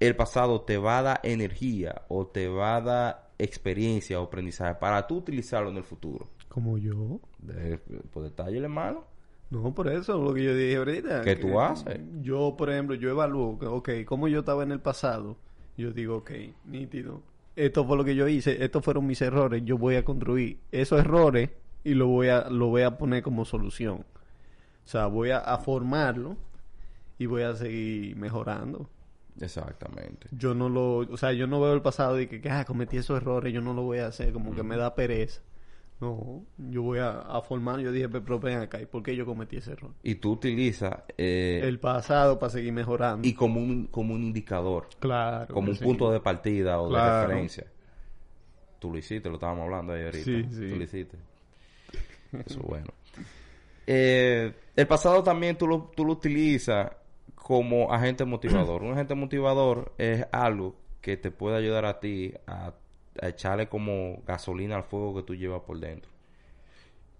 el 0.00 0.16
pasado 0.16 0.60
te 0.62 0.78
va 0.78 0.98
a 0.98 1.02
dar 1.02 1.20
energía 1.22 2.02
o 2.08 2.26
te 2.26 2.48
va 2.48 2.76
a 2.76 2.80
dar 2.80 3.30
experiencia 3.38 4.20
o 4.20 4.24
aprendizaje 4.24 4.74
para 4.76 5.06
tú 5.06 5.16
utilizarlo 5.16 5.70
en 5.70 5.76
el 5.76 5.84
futuro. 5.84 6.28
Como 6.48 6.78
yo. 6.78 7.20
De, 7.38 7.78
por 8.12 8.24
detalle, 8.24 8.58
hermano. 8.58 9.04
No, 9.50 9.74
por 9.74 9.88
eso, 9.88 10.20
lo 10.20 10.34
que 10.34 10.44
yo 10.44 10.54
dije 10.54 10.76
ahorita. 10.76 11.22
¿Qué 11.22 11.36
que 11.36 11.42
tú 11.42 11.60
haces? 11.60 12.00
Yo, 12.20 12.54
por 12.56 12.70
ejemplo, 12.70 12.94
yo 12.94 13.10
evalúo, 13.10 13.58
ok, 13.60 13.90
como 14.04 14.28
yo 14.28 14.40
estaba 14.40 14.62
en 14.62 14.72
el 14.72 14.80
pasado, 14.80 15.36
yo 15.76 15.92
digo, 15.92 16.16
ok, 16.18 16.30
nítido. 16.66 17.22
Esto 17.56 17.84
fue 17.86 17.96
lo 17.96 18.04
que 18.04 18.14
yo 18.14 18.28
hice, 18.28 18.62
estos 18.62 18.84
fueron 18.84 19.06
mis 19.06 19.20
errores, 19.22 19.64
yo 19.64 19.78
voy 19.78 19.96
a 19.96 20.04
construir 20.04 20.60
esos 20.70 21.00
errores 21.00 21.50
y 21.82 21.94
lo 21.94 22.06
voy 22.06 22.28
a, 22.28 22.50
lo 22.50 22.68
voy 22.68 22.82
a 22.82 22.98
poner 22.98 23.22
como 23.22 23.44
solución. 23.44 24.04
O 24.84 24.88
sea, 24.88 25.06
voy 25.06 25.30
a, 25.30 25.38
a 25.38 25.58
formarlo 25.58 26.36
y 27.18 27.26
voy 27.26 27.42
a 27.42 27.54
seguir 27.54 28.16
mejorando. 28.16 28.88
Exactamente. 29.40 30.28
Yo 30.32 30.54
no 30.54 30.68
lo, 30.68 30.98
o 30.98 31.16
sea, 31.16 31.32
yo 31.32 31.46
no 31.46 31.60
veo 31.60 31.72
el 31.74 31.82
pasado 31.82 32.20
y 32.20 32.26
que, 32.26 32.48
ah, 32.50 32.64
cometí 32.64 32.96
esos 32.96 33.16
errores, 33.20 33.52
yo 33.52 33.60
no 33.60 33.72
lo 33.74 33.82
voy 33.82 33.98
a 33.98 34.06
hacer, 34.08 34.32
como 34.32 34.54
que 34.54 34.62
me 34.62 34.76
da 34.76 34.94
pereza. 34.94 35.40
No, 36.00 36.44
yo 36.58 36.82
voy 36.82 37.00
a, 37.00 37.10
a 37.22 37.40
formar, 37.42 37.80
yo 37.80 37.90
dije, 37.90 38.08
pero 38.08 38.38
ven 38.38 38.58
acá, 38.58 38.80
¿y 38.80 38.86
por 38.86 39.02
qué 39.02 39.16
yo 39.16 39.26
cometí 39.26 39.56
ese 39.56 39.72
error? 39.72 39.90
Y 40.04 40.14
tú 40.16 40.32
utilizas... 40.32 40.94
eh, 41.16 41.60
El 41.64 41.80
pasado 41.80 42.38
para 42.38 42.50
seguir 42.50 42.72
mejorando. 42.72 43.26
y 43.26 43.32
como 43.34 43.60
un, 43.60 43.88
como 43.88 44.14
un 44.14 44.22
indicador. 44.22 44.88
claro. 45.00 45.52
como 45.52 45.70
un 45.70 45.76
sí. 45.76 45.82
punto 45.82 46.10
de 46.12 46.20
partida 46.20 46.80
o 46.80 46.88
de 46.92 47.00
referencia. 47.00 47.66
Tú 48.78 48.92
lo 48.92 48.98
hiciste, 48.98 49.28
lo 49.28 49.34
estábamos 49.34 49.64
hablando 49.64 49.92
ahí 49.92 50.04
ahorita. 50.04 50.24
Sí, 50.24 50.44
sí. 50.52 50.68
Tú 50.70 50.76
lo 50.76 50.84
hiciste. 50.84 51.16
Eso 52.46 52.60
es 52.60 52.66
bueno. 52.66 52.86
Eh, 53.86 54.52
el 54.76 54.86
pasado 54.86 55.22
también 55.22 55.56
tú 55.58 55.66
lo, 55.66 55.90
tú 55.96 56.04
lo 56.04 56.12
utilizas 56.12 56.90
como 57.48 57.92
agente 57.94 58.26
motivador. 58.26 58.84
Un 58.84 58.92
agente 58.92 59.16
motivador 59.16 59.94
es 59.98 60.26
algo 60.32 60.76
que 61.02 61.16
te 61.16 61.32
puede 61.32 61.56
ayudar 61.58 61.86
a 61.86 62.00
ti 62.00 62.34
a, 62.46 62.74
a 63.22 63.28
echarle 63.28 63.68
como 63.70 64.22
gasolina 64.26 64.76
al 64.76 64.84
fuego 64.84 65.16
que 65.16 65.24
tú 65.24 65.34
llevas 65.36 65.62
por 65.62 65.80
dentro. 65.80 66.10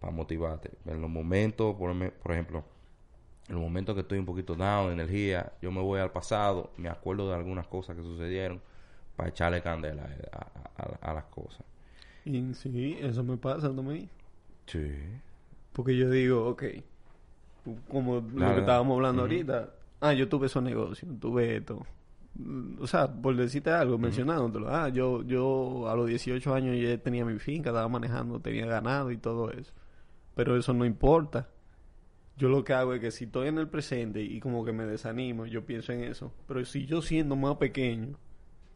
Para 0.01 0.13
motivarte. 0.13 0.71
En 0.87 1.01
los 1.01 1.11
momentos, 1.11 1.75
por, 1.77 1.93
por 2.13 2.33
ejemplo, 2.33 2.65
en 3.49 3.55
los 3.57 3.63
momentos 3.65 3.95
que 3.95 4.03
estoy 4.03 4.19
un 4.19 4.27
poquito 4.27 4.55
down, 4.57 4.89
de 4.89 4.95
energía, 4.95 5.53
yo 5.63 5.73
me 5.73 5.83
voy 5.83 6.01
al 6.01 6.13
pasado, 6.13 6.73
me 6.79 6.89
acuerdo 6.91 7.29
de 7.31 7.37
algunas 7.37 7.67
cosas 7.69 7.97
que 7.97 8.03
sucedieron 8.03 8.61
para 9.17 9.31
echarle 9.31 9.63
candela 9.63 10.05
a, 10.33 10.39
a- 10.39 10.85
a- 10.85 11.11
a 11.13 11.15
las 11.15 11.25
cosas. 11.27 11.65
Y 12.25 12.55
sí, 12.55 12.97
eso 13.01 13.25
me 13.25 13.37
pasa 13.37 13.75
también. 13.75 14.09
Sí. 14.67 15.21
Porque 15.73 15.97
yo 15.97 16.11
digo, 16.11 16.47
ok, 16.49 16.63
como 17.91 18.17
lo 18.35 18.55
que 18.55 18.61
estábamos 18.61 18.97
hablando 18.97 19.23
ahorita, 19.23 19.71
ah, 20.01 20.13
yo 20.13 20.29
tuve 20.29 20.47
esos 20.47 20.63
negocios, 20.63 21.11
tuve 21.21 21.57
esto. 21.57 21.85
Mm, 22.35 22.81
O 22.83 22.87
sea, 22.87 23.11
por 23.13 23.35
decirte 23.37 23.71
algo, 23.71 23.99
mencionándotelo, 23.99 24.69
ah, 24.75 24.89
yo, 24.89 25.23
yo 25.25 25.89
a 25.89 25.95
los 25.97 26.07
18 26.09 26.55
años 26.55 26.77
ya 26.81 26.97
tenía 26.99 27.25
mi 27.25 27.39
finca, 27.39 27.71
estaba 27.71 27.89
manejando, 27.89 28.41
tenía 28.41 28.67
ganado 28.67 29.11
y 29.11 29.17
todo 29.19 29.51
eso. 29.51 29.73
Pero 30.35 30.57
eso 30.57 30.73
no 30.73 30.85
importa. 30.85 31.49
Yo 32.37 32.49
lo 32.49 32.63
que 32.63 32.73
hago 32.73 32.95
es 32.95 33.01
que 33.01 33.11
si 33.11 33.25
estoy 33.25 33.49
en 33.49 33.59
el 33.59 33.67
presente 33.69 34.23
y 34.23 34.39
como 34.39 34.65
que 34.65 34.73
me 34.73 34.85
desanimo, 34.87 35.47
yo 35.47 35.67
pienso 35.67 35.93
en 35.93 36.05
eso. 36.05 36.33
Pero 36.47 36.65
si 36.65 36.87
yo 36.87 37.03
siendo 37.03 37.35
más 37.35 37.57
pequeño, 37.57 38.17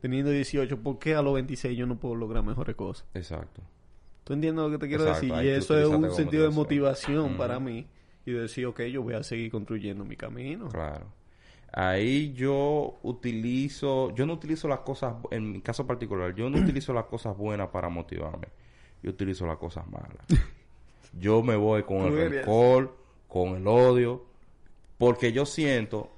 teniendo 0.00 0.32
18, 0.32 0.80
¿por 0.82 0.98
qué 0.98 1.14
a 1.14 1.22
los 1.22 1.34
26 1.34 1.78
yo 1.78 1.86
no 1.86 1.96
puedo 2.00 2.16
lograr 2.16 2.42
mejores 2.42 2.74
cosas? 2.74 3.06
Exacto. 3.14 3.62
¿Tú 4.24 4.32
entiendes 4.32 4.64
lo 4.64 4.70
que 4.72 4.78
te 4.78 4.88
quiero 4.88 5.04
Exacto, 5.04 5.26
decir? 5.26 5.38
ahí 5.38 5.46
Y 5.46 5.50
eso 5.50 5.78
es 5.78 5.86
un 5.86 6.10
sentido 6.10 6.42
de 6.42 6.50
motivación. 6.50 7.36
para 7.36 7.60
mí. 7.60 7.86
Y 8.24 8.32
decir, 8.32 8.66
ok, 8.66 8.82
yo 8.82 9.02
voy 9.02 9.14
a 9.14 9.22
seguir 9.22 9.50
construyendo 9.50 10.04
mi 10.04 10.16
camino. 10.16 10.68
Claro. 10.68 11.06
Ahí 11.72 12.32
yo 12.34 12.98
utilizo, 13.02 14.14
yo 14.14 14.26
no 14.26 14.34
utilizo 14.34 14.68
las 14.68 14.80
cosas, 14.80 15.14
en 15.30 15.52
mi 15.52 15.60
caso 15.62 15.86
particular, 15.86 16.34
yo 16.34 16.50
no 16.50 16.58
utilizo 16.58 16.92
las 16.92 17.06
cosas 17.06 17.36
buenas 17.36 17.68
para 17.68 17.88
motivarme. 17.88 18.48
Yo 19.02 19.10
utilizo 19.10 19.46
las 19.46 19.56
cosas 19.58 19.86
malas. 19.88 20.24
Yo 21.18 21.42
me 21.42 21.56
voy 21.56 21.82
con 21.82 21.98
el 22.06 22.30
rencor, 22.30 22.96
con 23.28 23.56
el 23.56 23.66
odio, 23.66 24.24
porque 24.96 25.30
yo 25.32 25.44
siento 25.44 26.10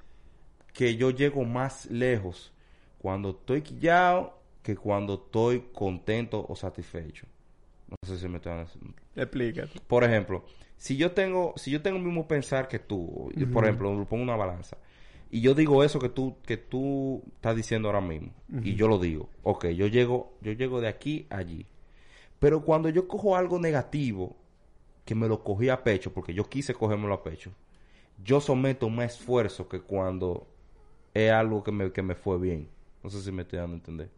que 0.72 0.94
yo 0.96 1.10
llego 1.10 1.42
más 1.44 1.86
lejos 1.86 2.52
cuando 2.98 3.30
estoy 3.30 3.62
quillado 3.62 4.38
que 4.62 4.76
cuando 4.76 5.14
estoy 5.14 5.64
contento 5.72 6.46
o 6.48 6.54
satisfecho. 6.54 7.26
No 7.88 7.96
sé 8.06 8.18
si 8.18 8.28
me 8.28 8.36
estoy 8.36 8.52
dando- 8.52 8.70
Explícate. 9.16 9.80
por 9.88 10.04
ejemplo, 10.04 10.44
si 10.76 10.96
yo 10.96 11.12
tengo, 11.12 11.54
si 11.56 11.70
yo 11.70 11.82
tengo 11.82 11.98
el 11.98 12.04
mismo 12.04 12.28
pensar 12.28 12.68
que 12.68 12.78
tú, 12.78 13.32
por 13.52 13.64
ejemplo, 13.64 13.94
lo 13.94 14.04
pongo 14.06 14.22
una 14.22 14.36
balanza, 14.36 14.76
y 15.30 15.40
yo 15.40 15.54
digo 15.54 15.82
eso 15.82 15.98
que 15.98 16.08
tú, 16.08 16.36
que 16.46 16.56
tú 16.56 17.22
estás 17.36 17.56
diciendo 17.56 17.88
ahora 17.88 18.00
mismo, 18.00 18.32
y 18.62 18.74
yo 18.74 18.88
lo 18.88 18.98
digo, 18.98 19.28
ok, 19.42 19.66
yo 19.68 19.86
llego, 19.86 20.34
yo 20.40 20.52
llego 20.52 20.80
de 20.80 20.88
aquí 20.88 21.26
a 21.30 21.38
allí. 21.38 21.66
Pero 22.38 22.62
cuando 22.62 22.88
yo 22.88 23.08
cojo 23.08 23.36
algo 23.36 23.58
negativo, 23.58 24.36
que 25.04 25.14
me 25.14 25.28
lo 25.28 25.42
cogí 25.42 25.68
a 25.68 25.82
pecho, 25.82 26.12
porque 26.12 26.34
yo 26.34 26.48
quise 26.48 26.74
cogérmelo 26.74 27.14
a 27.14 27.22
pecho, 27.22 27.52
yo 28.22 28.40
someto 28.40 28.88
más 28.90 29.14
esfuerzo 29.14 29.68
que 29.68 29.80
cuando 29.80 30.46
es 31.14 31.30
algo 31.30 31.62
que 31.62 31.72
me, 31.72 31.92
que 31.92 32.02
me 32.02 32.14
fue 32.14 32.38
bien. 32.38 32.68
No 33.02 33.10
sé 33.10 33.20
si 33.22 33.32
me 33.32 33.42
estoy 33.42 33.58
dando 33.58 33.74
a 33.74 33.78
entender. 33.78 34.10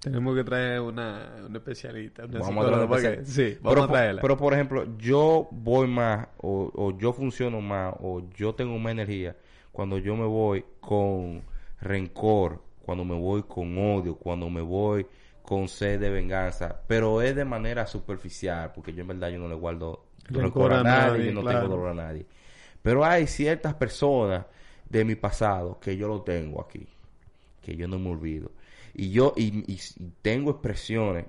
Tenemos 0.00 0.36
que 0.36 0.44
traer 0.44 0.80
una, 0.80 1.36
una 1.46 1.58
especialista. 1.58 2.24
Una 2.26 2.40
Vamos 2.40 2.62
a 2.64 2.66
traer 2.66 2.86
una 2.88 3.24
Sí, 3.24 3.58
vamos 3.62 3.84
pero, 3.84 3.84
a 3.84 3.88
por- 3.88 3.98
traerla. 3.98 4.20
pero 4.20 4.36
por 4.36 4.52
ejemplo, 4.54 4.96
yo 4.98 5.48
voy 5.50 5.86
más, 5.88 6.28
o, 6.38 6.70
o 6.74 6.98
yo 6.98 7.12
funciono 7.12 7.60
más, 7.60 7.94
o 8.00 8.22
yo 8.36 8.54
tengo 8.54 8.78
más 8.78 8.92
energía 8.92 9.36
cuando 9.72 9.98
yo 9.98 10.16
me 10.16 10.24
voy 10.26 10.64
con 10.80 11.42
rencor, 11.80 12.62
cuando 12.84 13.04
me 13.04 13.14
voy 13.14 13.42
con 13.44 13.76
odio, 13.78 14.16
cuando 14.16 14.48
me 14.50 14.60
voy 14.60 15.06
con 15.42 15.68
sed 15.68 16.00
de 16.00 16.10
venganza, 16.10 16.80
pero 16.86 17.22
es 17.22 17.36
de 17.36 17.44
manera 17.44 17.86
superficial, 17.86 18.72
porque 18.74 18.92
yo 18.92 19.02
en 19.02 19.08
verdad 19.08 19.28
yo 19.30 19.38
no 19.38 19.48
le 19.48 19.54
guardo 19.54 20.06
Rencor 20.36 20.70
rencor 20.70 20.72
a 20.72 20.78
a 20.78 20.84
nadie, 20.84 21.24
nadie, 21.24 21.26
yo 21.26 21.32
no 21.32 21.44
claro. 21.44 21.46
tengo 21.46 21.68
dolor 21.68 21.88
a 21.90 21.94
nadie. 21.94 22.26
Pero 22.82 23.04
hay 23.04 23.26
ciertas 23.26 23.74
personas 23.74 24.46
de 24.88 25.04
mi 25.04 25.16
pasado 25.16 25.80
que 25.80 25.96
yo 25.96 26.08
lo 26.08 26.22
tengo 26.22 26.60
aquí, 26.62 26.86
que 27.62 27.76
yo 27.76 27.88
no 27.88 27.98
me 27.98 28.10
olvido. 28.10 28.50
Y 28.98 29.10
yo, 29.10 29.34
y, 29.36 29.48
y- 29.70 29.78
y 29.98 30.12
tengo 30.22 30.50
expresiones 30.52 31.26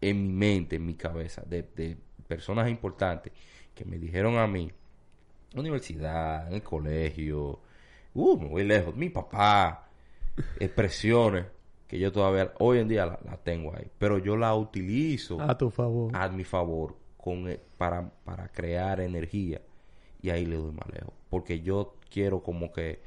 en 0.00 0.26
mi 0.26 0.32
mente, 0.32 0.76
en 0.76 0.84
mi 0.86 0.94
cabeza, 0.94 1.42
de, 1.46 1.62
de 1.76 1.96
personas 2.26 2.68
importantes 2.68 3.32
que 3.74 3.84
me 3.84 3.98
dijeron 3.98 4.36
a 4.36 4.46
mí, 4.48 4.70
universidad, 5.54 6.48
en 6.48 6.54
el 6.54 6.62
colegio, 6.62 7.60
uh, 8.14 8.38
me 8.40 8.48
voy 8.48 8.64
lejos, 8.64 8.96
mi 8.96 9.10
papá, 9.10 9.88
expresiones 10.58 11.46
que 11.86 11.98
yo 11.98 12.10
todavía, 12.10 12.52
hoy 12.58 12.78
en 12.78 12.88
día 12.88 13.06
las 13.06 13.22
la 13.24 13.36
tengo 13.36 13.74
ahí, 13.76 13.90
pero 13.98 14.18
yo 14.18 14.36
la 14.36 14.54
utilizo 14.54 15.40
A 15.40 15.56
tu 15.56 15.70
favor. 15.70 16.10
a 16.16 16.28
mi 16.30 16.44
favor 16.44 16.96
con, 17.18 17.48
eh, 17.48 17.60
para, 17.76 18.10
para 18.24 18.48
crear 18.48 19.00
energía 19.00 19.60
y 20.22 20.30
ahí 20.30 20.46
le 20.46 20.56
doy 20.56 20.72
más 20.72 20.88
lejos 20.92 21.12
porque 21.28 21.60
yo 21.60 21.96
quiero 22.10 22.42
como 22.42 22.72
que 22.72 23.00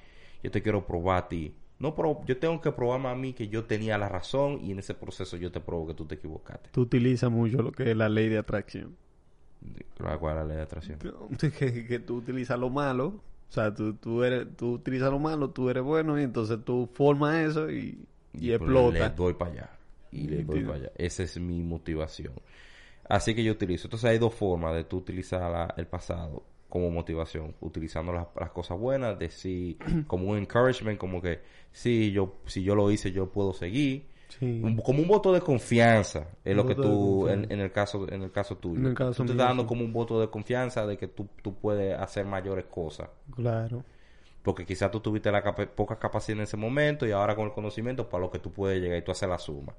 yo 0.43 0.51
te 0.51 0.61
quiero 0.61 0.85
probar 0.85 1.23
a 1.23 1.27
ti 1.29 1.55
no 1.79 1.93
pro- 1.95 2.21
yo 2.25 2.37
tengo 2.37 2.61
que 2.61 2.71
probarme 2.71 3.09
a 3.09 3.15
mí 3.15 3.33
que 3.33 3.47
yo 3.47 3.65
tenía 3.65 3.97
la 3.97 4.09
razón 4.09 4.59
y 4.61 4.71
en 4.71 4.79
ese 4.79 4.93
proceso 4.93 5.37
yo 5.37 5.51
te 5.51 5.59
pruebo 5.59 5.87
que 5.87 5.93
tú 5.93 6.05
te 6.05 6.15
equivocaste 6.15 6.69
Tú 6.71 6.81
utilizas 6.81 7.29
mucho 7.31 7.61
lo 7.61 7.71
que 7.71 7.91
es 7.91 7.97
la 7.97 8.09
ley 8.09 8.29
de 8.29 8.37
atracción. 8.37 8.95
¿Cuál 9.97 10.13
es 10.15 10.21
la 10.35 10.43
ley 10.45 10.57
de 10.57 10.63
atracción? 10.63 10.99
Que, 11.39 11.85
que 11.87 11.99
tú 11.99 12.17
utilizas 12.17 12.59
lo 12.59 12.69
malo. 12.69 13.21
O 13.49 13.51
sea, 13.55 13.73
tú, 13.73 13.93
tú, 13.93 14.23
eres, 14.23 14.47
tú 14.57 14.73
utilizas 14.73 15.09
lo 15.11 15.19
malo, 15.19 15.49
tú 15.51 15.69
eres 15.69 15.83
bueno 15.83 16.19
y 16.19 16.23
entonces 16.23 16.59
tú 16.65 16.89
formas 16.93 17.35
eso 17.37 17.69
y, 17.71 17.75
y, 18.33 18.47
pues 18.49 18.49
explota. 18.51 19.09
le 19.09 19.15
doy 19.15 19.33
para 19.33 19.51
allá 19.51 19.69
y 20.11 20.27
le 20.27 20.43
doy 20.43 20.61
para 20.63 20.75
allá 20.75 20.91
esa 20.95 21.23
es 21.23 21.37
mi 21.39 21.61
motivación 21.61 22.33
así 23.07 23.35
que 23.35 23.43
yo 23.43 23.51
utilizo 23.53 23.87
entonces 23.87 24.09
hay 24.09 24.17
dos 24.17 24.33
formas 24.33 24.73
de 24.75 24.83
tú 24.83 24.97
utilizar 24.97 25.41
la- 25.51 25.73
el 25.77 25.87
pasado 25.87 26.43
como 26.75 26.91
motivación 26.91 27.55
utilizando 27.61 28.11
las, 28.11 28.27
las 28.37 28.49
cosas 28.51 28.77
buenas 28.77 29.17
de 29.17 29.29
si 29.29 29.77
como 30.07 30.27
un 30.31 30.37
encouragement 30.39 30.97
como 30.99 31.21
que 31.21 31.39
sí 31.71 32.11
yo 32.11 32.35
si 32.47 32.63
yo 32.63 32.75
lo 32.75 32.91
hice 32.91 33.13
yo 33.13 33.29
puedo 33.31 33.53
seguir 33.53 34.13
Sí. 34.39 34.61
Como 34.83 35.01
un 35.01 35.07
voto 35.07 35.31
de 35.31 35.39
confianza 35.39 36.27
es 36.43 36.55
lo 36.55 36.63
Un 36.63 36.67
que 36.67 36.73
voto 36.73 36.89
de 36.89 36.93
tú 36.95 37.29
en, 37.29 37.51
en 37.51 37.59
el 37.61 37.71
caso 37.71 38.05
en 38.11 38.23
el 38.23 38.31
caso 38.31 38.57
tuyo 38.57 38.79
En 38.81 38.87
el 38.87 38.93
caso 38.93 39.13
tú 39.13 39.25
te 39.27 39.31
estás 39.31 39.47
dando 39.47 39.65
como 39.65 39.85
un 39.85 39.93
voto 39.93 40.19
de 40.19 40.29
confianza 40.29 40.85
de 40.85 40.97
que 40.97 41.07
tú, 41.07 41.27
tú 41.41 41.53
puedes 41.53 41.97
hacer 41.97 42.25
mayores 42.25 42.65
cosas 42.65 43.07
Claro. 43.33 43.83
porque 44.43 44.65
quizás 44.65 44.91
tú 44.91 44.99
tuviste 44.99 45.31
la 45.31 45.41
capa- 45.41 45.67
poca 45.67 45.97
capacidad 45.97 46.39
en 46.39 46.43
ese 46.43 46.57
momento 46.57 47.07
y 47.07 47.11
ahora 47.11 47.35
con 47.35 47.45
el 47.45 47.53
conocimiento 47.53 48.09
para 48.09 48.23
lo 48.25 48.31
que 48.31 48.39
tú 48.39 48.51
puedes 48.51 48.81
llegar 48.81 48.97
y 48.97 49.03
tú 49.03 49.11
haces 49.11 49.29
la 49.29 49.37
suma. 49.37 49.73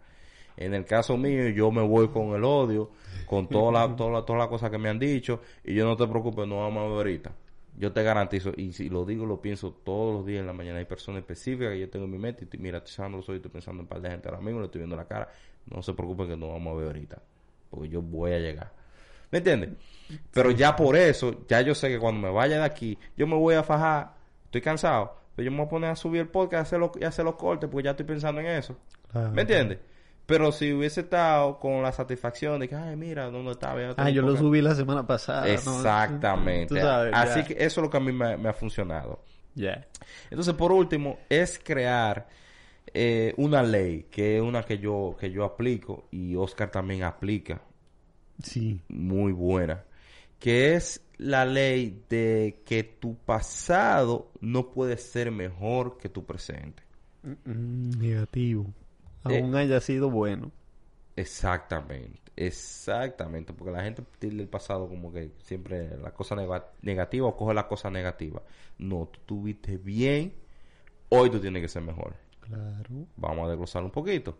En 0.57 0.75
el 0.75 0.85
caso 0.85 1.17
mío, 1.17 1.49
yo 1.51 1.71
me 1.71 1.83
voy 1.83 2.09
con 2.09 2.35
el 2.35 2.45
odio, 2.45 2.91
con 3.27 3.49
todas 3.49 3.73
las 3.75 3.97
toda 3.97 4.11
la, 4.13 4.25
toda 4.25 4.39
la 4.39 4.49
cosas 4.49 4.71
que 4.71 4.79
me 4.79 4.89
han 4.89 4.99
dicho 4.99 5.41
y 5.65 5.75
yo 5.75 5.85
no 5.85 5.97
te 5.97 6.07
preocupes, 6.07 6.47
no 6.49 6.61
vamos 6.61 6.85
a 6.85 6.89
ver 6.89 6.97
ahorita. 6.97 7.33
Yo 7.79 7.93
te 7.93 8.03
garantizo, 8.03 8.53
y 8.57 8.73
si 8.73 8.89
lo 8.89 9.05
digo, 9.05 9.27
lo 9.27 9.43
pienso 9.43 9.71
todos 9.85 10.15
los 10.15 10.25
días 10.27 10.41
en 10.41 10.47
la 10.47 10.55
mañana. 10.55 10.79
Hay 10.79 10.87
personas 10.87 11.21
específicas 11.21 11.73
que 11.73 11.81
yo 11.81 11.91
tengo 11.91 12.07
en 12.07 12.11
mi 12.13 12.19
mente 12.19 12.45
y 12.45 12.47
te- 12.47 12.57
mira, 12.57 12.79
estoy 12.79 12.95
cerrando 12.95 13.19
los 13.19 13.27
ojos 13.29 13.37
estoy 13.37 13.51
pensando 13.51 13.81
en 13.81 13.85
un 13.85 13.89
par 13.89 14.01
de 14.01 14.09
gente 14.11 14.29
ahora 14.31 14.41
mismo, 14.41 14.61
le 14.61 14.67
estoy 14.67 14.79
viendo 14.81 14.97
la 14.97 15.05
cara. 15.05 15.29
No 15.67 15.83
se 15.83 15.93
preocupen 15.93 16.27
que 16.29 16.37
no 16.39 16.49
vamos 16.49 16.73
a 16.73 16.77
ver 16.79 16.87
ahorita, 16.87 17.21
porque 17.69 17.91
yo 17.91 18.01
voy 18.01 18.33
a 18.33 18.39
llegar. 18.39 18.73
¿Me 19.31 19.39
entiendes? 19.39 19.71
Pero 20.33 20.53
ya 20.53 20.75
por 20.75 20.97
eso, 20.97 21.45
ya 21.49 21.61
yo 21.61 21.75
sé 21.75 21.89
que 21.89 21.99
cuando 21.99 22.27
me 22.27 22.33
vaya 22.33 22.57
de 22.59 22.65
aquí, 22.65 22.97
yo 23.15 23.27
me 23.27 23.35
voy 23.37 23.57
a 23.57 23.63
fajar, 23.63 24.15
estoy 24.47 24.63
cansado, 24.63 25.15
pero 25.35 25.45
yo 25.45 25.51
me 25.51 25.59
voy 25.59 25.67
a 25.67 25.69
poner 25.69 25.91
a 25.91 25.97
subir 25.97 26.23
el 26.23 26.29
podcast 26.29 26.55
y 26.55 26.63
hacer 26.63 26.79
los, 26.79 26.91
y 26.99 27.05
hacer 27.05 27.25
los 27.27 27.35
cortes, 27.35 27.69
porque 27.69 27.85
ya 27.85 27.91
estoy 27.91 28.07
pensando 28.07 28.41
en 28.41 28.47
eso. 28.47 28.75
claro. 29.13 29.33
¿Me 29.33 29.43
entiendes? 29.43 29.79
Pero 30.27 30.51
si 30.51 30.73
hubiese 30.73 31.03
estado 31.03 31.59
con 31.59 31.83
la 31.83 31.93
satisfacción 31.93 32.59
de 32.61 32.69
que, 32.69 32.75
ay, 32.75 32.97
mira, 32.97 33.31
¿dónde 33.31 33.53
estaba? 33.53 33.95
Ah, 33.97 34.11
yo 34.11 34.23
lo 34.23 34.29
podcast". 34.29 34.43
subí 34.43 34.61
la 34.61 34.75
semana 34.75 35.07
pasada. 35.07 35.49
Exactamente. 35.49 36.81
Sabes, 36.81 37.13
Así 37.15 37.45
que 37.45 37.53
eso 37.55 37.81
es 37.81 37.85
lo 37.85 37.91
que 37.91 37.97
a 37.97 38.01
mí 38.01 38.13
me, 38.13 38.37
me 38.37 38.49
ha 38.49 38.53
funcionado. 38.53 39.23
Ya. 39.55 39.87
Entonces, 40.31 40.55
por 40.55 40.73
último, 40.73 41.19
es 41.29 41.61
crear 41.63 42.29
eh, 42.93 43.35
una 43.37 43.63
ley, 43.63 44.07
que 44.11 44.37
es 44.37 44.43
una 44.43 44.63
que 44.63 44.79
yo, 44.79 45.17
que 45.19 45.31
yo 45.31 45.45
aplico 45.45 46.09
y 46.11 46.35
Oscar 46.37 46.71
también 46.71 47.03
aplica. 47.05 47.61
Sí. 48.43 48.81
muy 48.89 49.33
buena, 49.33 49.85
que 50.39 50.75
es 50.75 51.01
la 51.17 51.47
ley 51.47 52.05
de 52.11 52.63
que 52.67 52.83
tu 52.85 53.17
pasado 53.17 54.31
no 54.41 54.71
puede 54.71 54.99
ser 54.99 55.31
mejor 55.31 55.97
que 55.97 56.11
tu 56.11 56.27
presente. 56.27 56.83
Mm, 57.23 57.99
negativo. 57.99 58.67
Eh. 59.31 59.41
Aún 59.41 59.55
haya 59.55 59.81
sido 59.81 60.11
bueno. 60.11 60.51
Exactamente, 61.17 62.21
exactamente, 62.37 63.53
porque 63.55 63.73
la 63.73 63.83
gente 63.83 64.03
tilda 64.19 64.43
el 64.43 64.49
pasado 64.49 64.87
como 64.89 65.11
que 65.13 65.31
siempre 65.39 65.97
la 65.97 66.13
cosa 66.13 66.35
nega- 66.37 66.67
negativa 66.83 67.27
o 67.27 67.37
coge 67.37 67.55
la 67.55 67.67
cosa 67.69 67.91
negativa. 67.91 68.43
No, 68.79 69.09
tú 69.11 69.21
tuviste 69.25 69.79
bien, 69.79 70.35
hoy 71.09 71.31
tú 71.31 71.41
tienes 71.41 71.63
que 71.63 71.69
ser 71.69 71.83
mejor. 71.83 72.15
Claro. 72.41 73.07
Vamos 73.17 73.47
a 73.47 73.51
desglosar 73.51 73.83
un 73.83 73.91
poquito. 73.91 74.37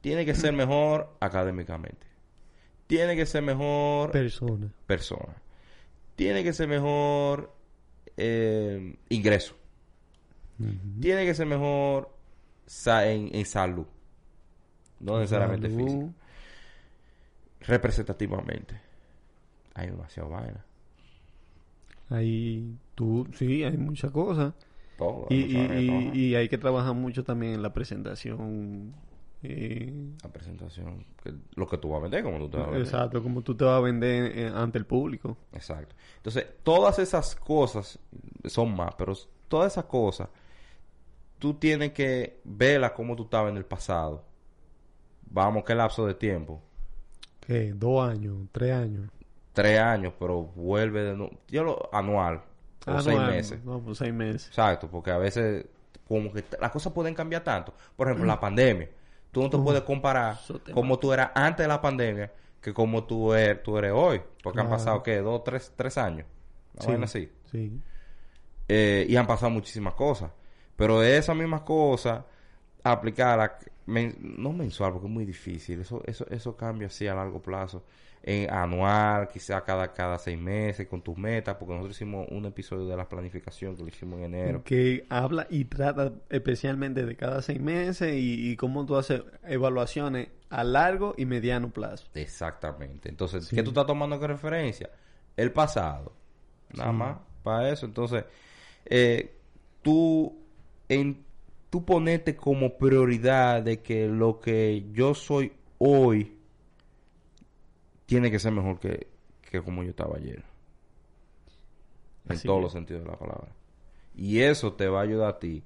Tiene 0.00 0.26
que 0.26 0.34
ser 0.34 0.52
mejor 0.52 1.14
académicamente. 1.20 2.06
Tiene 2.88 3.14
que 3.14 3.24
ser 3.26 3.42
mejor 3.42 4.10
Persona. 4.10 4.72
persona. 4.86 5.36
Tiene 6.16 6.42
que 6.42 6.52
ser 6.52 6.66
mejor 6.68 7.54
eh, 8.16 8.96
ingreso. 9.08 9.54
Tiene 11.00 11.24
que 11.24 11.34
ser 11.34 11.46
mejor 11.46 12.10
sa- 12.66 13.08
en, 13.08 13.32
en 13.32 13.44
salud. 13.46 13.86
No 15.00 15.18
necesariamente 15.18 15.68
Salud. 15.70 15.84
física. 15.84 16.06
Representativamente. 17.60 18.80
Hay 19.74 19.88
demasiado 19.88 20.28
vaina. 20.30 20.64
Ahí 22.10 22.76
tú, 22.94 23.26
sí, 23.34 23.62
hay 23.64 23.76
muchas 23.76 24.10
cosas. 24.10 24.54
Todo. 24.96 25.26
Y, 25.30 25.56
hay 25.56 25.84
y- 25.84 25.86
trabajar. 25.86 26.16
y- 26.16 26.24
y 26.26 26.34
hay 26.34 26.48
que 26.48 26.58
trabajar 26.58 26.94
mucho 26.94 27.24
también 27.24 27.54
en 27.54 27.62
la 27.62 27.72
presentación. 27.72 28.94
eh, 29.44 29.92
La 30.24 30.30
presentación. 30.32 31.04
que- 31.22 31.32
lo 31.54 31.68
que 31.68 31.78
tú 31.78 31.90
vas 31.90 32.00
a 32.00 32.02
vender, 32.02 32.24
como 32.24 32.38
tú 32.38 32.48
te 32.48 32.56
vas 32.56 32.66
a 32.66 32.70
vender. 32.70 32.86
exacto, 32.88 33.22
como 33.22 33.42
tú 33.42 33.54
te 33.56 33.64
vas 33.64 33.76
a 33.76 33.80
vender 33.80 34.36
eh, 34.36 34.48
ante 34.52 34.78
el 34.78 34.84
público. 34.84 35.36
Exacto. 35.52 35.94
Entonces, 36.16 36.44
todas 36.64 36.98
esas 36.98 37.36
cosas 37.36 38.00
son 38.46 38.74
más, 38.74 38.96
pero 38.96 39.12
todas 39.46 39.70
esas 39.74 39.84
cosas, 39.84 40.28
tú 41.38 41.54
tienes 41.54 41.92
que 41.92 42.40
verlas 42.42 42.90
como 42.92 43.14
tú 43.14 43.22
estabas 43.24 43.52
en 43.52 43.58
el 43.58 43.64
pasado. 43.64 44.24
Vamos, 45.30 45.64
¿qué 45.64 45.74
lapso 45.74 46.06
de 46.06 46.14
tiempo? 46.14 46.60
¿Qué? 47.40 47.72
Dos 47.74 48.08
años, 48.08 48.36
tres 48.52 48.72
años. 48.72 49.10
Tres 49.52 49.80
años, 49.80 50.12
pero 50.18 50.42
vuelve 50.42 51.02
de 51.02 51.14
nuevo. 51.16 51.32
Yo 51.48 51.64
lo 51.64 51.88
anual. 51.92 52.42
O 52.86 53.00
seis 53.00 53.18
meses. 53.20 53.64
No, 53.64 53.80
pues 53.80 53.98
seis 53.98 54.12
meses. 54.14 54.48
Exacto, 54.48 54.88
porque 54.88 55.10
a 55.10 55.18
veces 55.18 55.66
como 56.06 56.32
que 56.32 56.42
las 56.60 56.70
cosas 56.70 56.92
pueden 56.92 57.14
cambiar 57.14 57.42
tanto. 57.44 57.74
Por 57.96 58.06
ejemplo, 58.06 58.26
la 58.26 58.40
pandemia. 58.40 58.88
Tú 59.32 59.42
no 59.42 59.50
te 59.50 59.58
puedes 59.58 59.82
comparar 59.82 60.38
Mm. 60.48 60.70
como 60.72 60.98
tú 60.98 61.12
eras 61.12 61.30
antes 61.34 61.64
de 61.64 61.68
la 61.68 61.80
pandemia 61.80 62.32
que 62.62 62.72
como 62.72 63.04
tú 63.04 63.34
eres, 63.34 63.62
tú 63.62 63.76
eres 63.76 63.92
hoy. 63.94 64.22
Porque 64.42 64.60
han 64.60 64.70
pasado, 64.70 65.02
¿qué? 65.02 65.18
Dos, 65.18 65.44
tres, 65.44 65.72
tres 65.76 65.98
años. 65.98 66.26
Sí, 66.80 66.92
así. 67.02 67.30
Sí. 67.50 67.80
Eh, 68.68 69.06
y 69.08 69.16
han 69.16 69.26
pasado 69.26 69.50
muchísimas 69.50 69.94
cosas. 69.94 70.30
Pero 70.76 71.02
esas 71.02 71.36
mismas 71.36 71.62
cosas, 71.62 72.22
aplicarlas, 72.84 73.52
men- 73.86 74.16
no 74.38 74.52
mensual, 74.52 74.92
porque 74.92 75.06
es 75.08 75.12
muy 75.12 75.24
difícil. 75.24 75.80
Eso, 75.80 76.02
eso, 76.06 76.26
eso 76.30 76.56
cambia 76.56 76.86
así 76.88 77.06
a 77.06 77.14
largo 77.14 77.40
plazo. 77.40 77.84
En 78.22 78.50
anual, 78.52 79.28
quizá 79.28 79.62
cada, 79.62 79.92
cada 79.92 80.18
seis 80.18 80.36
meses, 80.38 80.88
con 80.88 81.00
tus 81.02 81.16
metas, 81.16 81.54
porque 81.56 81.72
nosotros 81.74 81.96
hicimos 81.96 82.26
un 82.30 82.44
episodio 82.46 82.86
de 82.86 82.96
la 82.96 83.08
planificación 83.08 83.76
que 83.76 83.82
lo 83.82 83.88
hicimos 83.88 84.18
en 84.18 84.34
enero. 84.34 84.62
Que 84.64 85.06
habla 85.08 85.46
y 85.48 85.64
trata 85.66 86.12
especialmente 86.28 87.06
de 87.06 87.16
cada 87.16 87.40
seis 87.42 87.60
meses 87.60 88.14
y, 88.16 88.50
y 88.50 88.56
cómo 88.56 88.84
tú 88.84 88.96
haces 88.96 89.22
evaluaciones 89.44 90.28
a 90.50 90.64
largo 90.64 91.14
y 91.16 91.26
mediano 91.26 91.70
plazo. 91.70 92.08
Exactamente. 92.14 93.08
Entonces, 93.08 93.46
Sí. 93.46 93.54
¿qué 93.54 93.62
tú 93.62 93.70
estás 93.70 93.86
tomando 93.86 94.16
como 94.16 94.26
referencia? 94.28 94.90
El 95.36 95.52
pasado. 95.52 96.12
Nada 96.74 96.90
Sí. 96.90 96.96
más 96.96 97.16
para 97.44 97.70
eso. 97.70 97.86
Entonces, 97.86 98.24
eh, 98.84 99.32
tú, 99.80 100.36
en, 100.88 101.24
tú 101.70 101.84
ponete 101.84 102.36
como 102.36 102.78
prioridad 102.78 103.62
de 103.62 103.82
que 103.82 104.06
lo 104.08 104.40
que 104.40 104.86
yo 104.92 105.14
soy 105.14 105.52
hoy 105.78 106.36
tiene 108.06 108.30
que 108.30 108.38
ser 108.38 108.52
mejor 108.52 108.78
que, 108.80 109.06
que 109.42 109.62
como 109.62 109.82
yo 109.82 109.90
estaba 109.90 110.16
ayer. 110.16 110.44
En 112.28 112.40
todos 112.40 112.62
los 112.62 112.72
sentidos 112.72 113.04
de 113.04 113.10
la 113.10 113.18
palabra. 113.18 113.48
Y 114.14 114.40
eso 114.40 114.72
te 114.72 114.88
va 114.88 115.00
a 115.00 115.02
ayudar 115.02 115.28
a 115.30 115.38
ti 115.38 115.62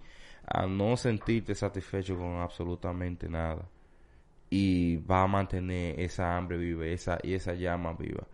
a 0.47 0.67
no 0.67 0.97
sentirte 0.97 1.55
satisfecho 1.55 2.17
con 2.17 2.37
absolutamente 2.37 3.29
nada. 3.29 3.69
Y 4.51 4.97
va 4.97 5.23
a 5.23 5.27
mantener 5.27 5.99
esa 5.99 6.37
hambre 6.37 6.59
viva, 6.59 6.87
esa, 6.87 7.19
y 7.23 7.35
esa 7.35 7.55
llama 7.55 7.95
viva. 7.95 8.27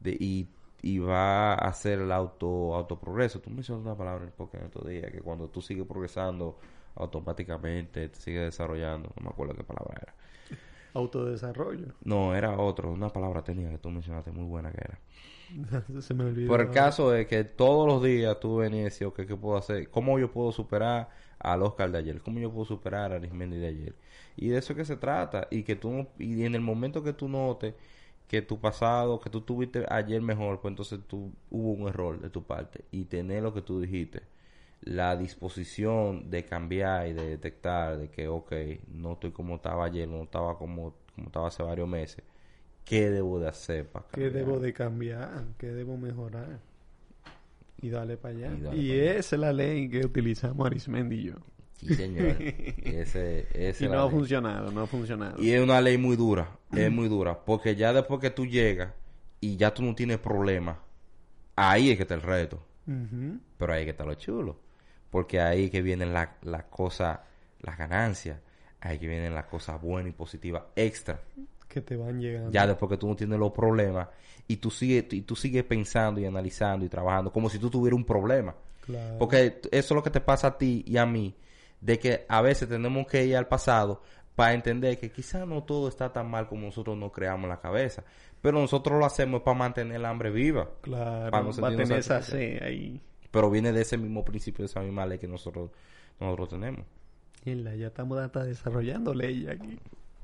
De, 0.00 0.16
y, 0.18 0.48
y 0.80 0.98
va 0.98 1.52
a 1.52 1.68
hacer 1.68 2.00
el 2.00 2.12
auto, 2.12 2.74
autoprogreso. 2.74 3.40
Tú 3.40 3.50
mencionas 3.50 3.84
una 3.84 3.96
palabra 3.96 4.22
en 4.22 4.28
el 4.28 4.34
podcast 4.34 4.62
el 4.62 4.68
otro 4.68 4.88
día, 4.88 5.10
que 5.10 5.20
cuando 5.20 5.48
tú 5.48 5.60
sigues 5.60 5.86
progresando, 5.86 6.58
automáticamente 6.96 8.08
te 8.08 8.20
sigues 8.20 8.42
desarrollando. 8.42 9.12
No 9.16 9.24
me 9.24 9.28
acuerdo 9.28 9.54
qué 9.54 9.64
palabra 9.64 10.00
era. 10.02 10.14
Autodesarrollo. 10.94 11.88
No, 12.02 12.34
era 12.34 12.58
otro, 12.58 12.90
una 12.90 13.10
palabra 13.10 13.44
técnica 13.44 13.70
que 13.70 13.78
tú 13.78 13.90
mencionaste 13.90 14.32
muy 14.32 14.44
buena 14.44 14.72
que 14.72 14.78
era. 14.78 14.98
Se 16.00 16.14
me 16.14 16.24
olvidó. 16.24 16.48
Por 16.48 16.60
el 16.60 16.70
caso 16.70 17.10
de 17.10 17.26
que 17.26 17.44
todos 17.44 17.86
los 17.86 18.02
días 18.02 18.40
tú 18.40 18.56
venías 18.56 18.80
y 18.80 18.84
decías, 18.84 19.08
ok, 19.08 19.26
¿qué 19.26 19.36
puedo 19.36 19.56
hacer? 19.56 19.90
¿Cómo 19.90 20.18
yo 20.18 20.32
puedo 20.32 20.52
superar 20.52 21.10
al 21.38 21.62
Oscar 21.62 21.92
de 21.92 21.98
ayer? 21.98 22.20
¿Cómo 22.22 22.38
yo 22.38 22.50
puedo 22.50 22.64
superar 22.64 23.12
a 23.12 23.16
Arismendi 23.16 23.58
de 23.58 23.66
ayer? 23.68 23.94
Y 24.36 24.48
de 24.48 24.58
eso 24.58 24.72
es 24.72 24.78
que 24.78 24.84
se 24.84 24.96
trata. 24.96 25.48
Y 25.50 25.62
que 25.64 25.76
tú, 25.76 26.06
y 26.18 26.44
en 26.44 26.54
el 26.54 26.62
momento 26.62 27.02
que 27.02 27.12
tú 27.12 27.28
notes 27.28 27.74
que 28.28 28.42
tu 28.42 28.60
pasado, 28.60 29.20
que 29.20 29.30
tú 29.30 29.40
tuviste 29.42 29.86
ayer 29.88 30.20
mejor, 30.20 30.60
pues 30.60 30.72
entonces 30.72 31.00
tú, 31.06 31.32
hubo 31.50 31.72
un 31.72 31.88
error 31.88 32.20
de 32.20 32.30
tu 32.30 32.42
parte. 32.44 32.84
Y 32.90 33.04
tener 33.04 33.42
lo 33.42 33.54
que 33.54 33.62
tú 33.62 33.80
dijiste, 33.80 34.22
la 34.82 35.16
disposición 35.16 36.30
de 36.30 36.44
cambiar 36.44 37.08
y 37.08 37.12
de 37.12 37.26
detectar 37.30 37.98
de 37.98 38.10
que, 38.10 38.28
ok, 38.28 38.52
no 38.88 39.14
estoy 39.14 39.32
como 39.32 39.56
estaba 39.56 39.84
ayer, 39.86 40.08
no 40.08 40.22
estaba 40.24 40.58
como, 40.58 40.94
como 41.14 41.26
estaba 41.28 41.48
hace 41.48 41.62
varios 41.62 41.88
meses. 41.88 42.24
¿Qué 42.84 43.10
debo 43.10 43.40
de 43.40 43.48
hacer 43.48 43.88
para 43.88 44.06
¿Qué 44.12 44.30
debo 44.30 44.60
de 44.60 44.72
cambiar? 44.72 45.44
¿Qué 45.58 45.68
debo 45.68 45.96
mejorar? 45.96 46.60
Y 47.78 47.90
dale 47.90 48.16
para 48.16 48.34
allá. 48.34 48.58
Y 48.70 48.90
pa' 48.90 48.94
esa 49.18 49.36
es 49.36 49.40
la 49.40 49.52
ley 49.52 49.88
que 49.88 50.06
utilizamos 50.06 50.66
Arismendi 50.66 51.16
y 51.16 51.22
yo. 51.24 51.34
Sí, 51.72 51.92
señor. 51.92 52.36
Ese, 52.82 53.48
ese 53.52 53.84
Y 53.84 53.88
no 53.88 54.00
ha 54.00 54.02
ley. 54.02 54.10
funcionado, 54.10 54.70
no 54.70 54.82
ha 54.82 54.86
funcionado. 54.86 55.42
Y 55.42 55.50
es 55.50 55.62
una 55.62 55.80
ley 55.80 55.98
muy 55.98 56.16
dura, 56.16 56.58
es 56.72 56.90
muy 56.92 57.08
dura, 57.08 57.44
porque 57.44 57.76
ya 57.76 57.92
después 57.92 58.20
que 58.20 58.30
tú 58.30 58.46
llegas 58.46 58.94
y 59.40 59.56
ya 59.56 59.74
tú 59.74 59.82
no 59.82 59.94
tienes 59.94 60.18
problema, 60.18 60.80
ahí 61.56 61.90
es 61.90 61.96
que 61.96 62.02
está 62.02 62.14
el 62.14 62.22
reto, 62.22 62.62
pero 63.58 63.72
ahí 63.72 63.80
es 63.80 63.86
que 63.86 63.90
está 63.90 64.04
lo 64.04 64.14
chulo, 64.14 64.58
porque 65.10 65.40
ahí 65.40 65.70
que 65.70 65.82
vienen 65.82 66.12
las 66.12 66.28
la 66.42 66.62
cosas, 66.64 67.18
las 67.60 67.78
ganancias, 67.78 68.38
ahí 68.80 68.98
que 68.98 69.06
vienen 69.06 69.34
las 69.34 69.46
cosas 69.46 69.80
buenas 69.80 70.10
y 70.10 70.14
positivas 70.14 70.62
extra, 70.74 71.20
Que 71.68 71.80
te 71.80 71.96
van 71.96 72.20
llegando. 72.20 72.50
ya 72.50 72.66
después 72.66 72.90
que 72.90 72.96
tú 72.96 73.08
no 73.08 73.16
tienes 73.16 73.38
los 73.38 73.52
problemas 73.52 74.08
y 74.48 74.56
tú 74.56 74.70
sigues, 74.70 75.12
y 75.12 75.22
tú 75.22 75.34
sigues 75.36 75.64
pensando 75.64 76.20
y 76.20 76.26
analizando 76.26 76.84
y 76.84 76.88
trabajando 76.88 77.32
como 77.32 77.48
si 77.50 77.58
tú 77.58 77.70
tuvieras 77.70 77.96
un 77.96 78.04
problema. 78.04 78.54
Claro. 78.84 79.18
Porque 79.18 79.60
eso 79.70 79.70
es 79.72 79.90
lo 79.90 80.02
que 80.02 80.10
te 80.10 80.20
pasa 80.20 80.46
a 80.48 80.58
ti 80.58 80.84
y 80.86 80.96
a 80.96 81.06
mí, 81.06 81.34
de 81.80 81.98
que 81.98 82.24
a 82.28 82.40
veces 82.42 82.68
tenemos 82.68 83.06
que 83.06 83.24
ir 83.24 83.36
al 83.36 83.48
pasado 83.48 84.02
para 84.36 84.52
entender 84.54 84.98
que 84.98 85.10
quizás 85.10 85.46
no 85.46 85.64
todo 85.64 85.88
está 85.88 86.12
tan 86.12 86.30
mal 86.30 86.46
como 86.46 86.66
nosotros 86.66 86.96
nos 86.96 87.10
creamos 87.10 87.44
en 87.44 87.48
la 87.50 87.60
cabeza, 87.60 88.04
pero 88.40 88.60
nosotros 88.60 88.98
lo 88.98 89.04
hacemos 89.06 89.42
para 89.42 89.56
mantener 89.58 89.96
el 89.96 90.04
hambre 90.04 90.30
viva, 90.30 90.68
Claro, 90.82 91.30
para 91.30 91.42
no 91.42 91.46
va 91.46 91.50
a 91.50 91.70
sentirnos 91.70 91.76
tener 91.88 91.98
esa 91.98 92.22
sed 92.22 92.62
ahí. 92.62 93.00
Pero 93.36 93.50
viene 93.50 93.70
de 93.70 93.82
ese 93.82 93.98
mismo 93.98 94.24
principio, 94.24 94.62
de 94.62 94.70
esa 94.70 94.80
misma 94.80 95.04
ley 95.04 95.18
que 95.18 95.28
nosotros 95.28 95.70
nosotros 96.18 96.48
tenemos. 96.48 96.86
Mierda, 97.44 97.74
ya 97.74 97.88
estamos 97.88 98.18
hasta 98.18 98.44
desarrollando 98.44 99.12
ley 99.12 99.46
aquí. 99.46 99.78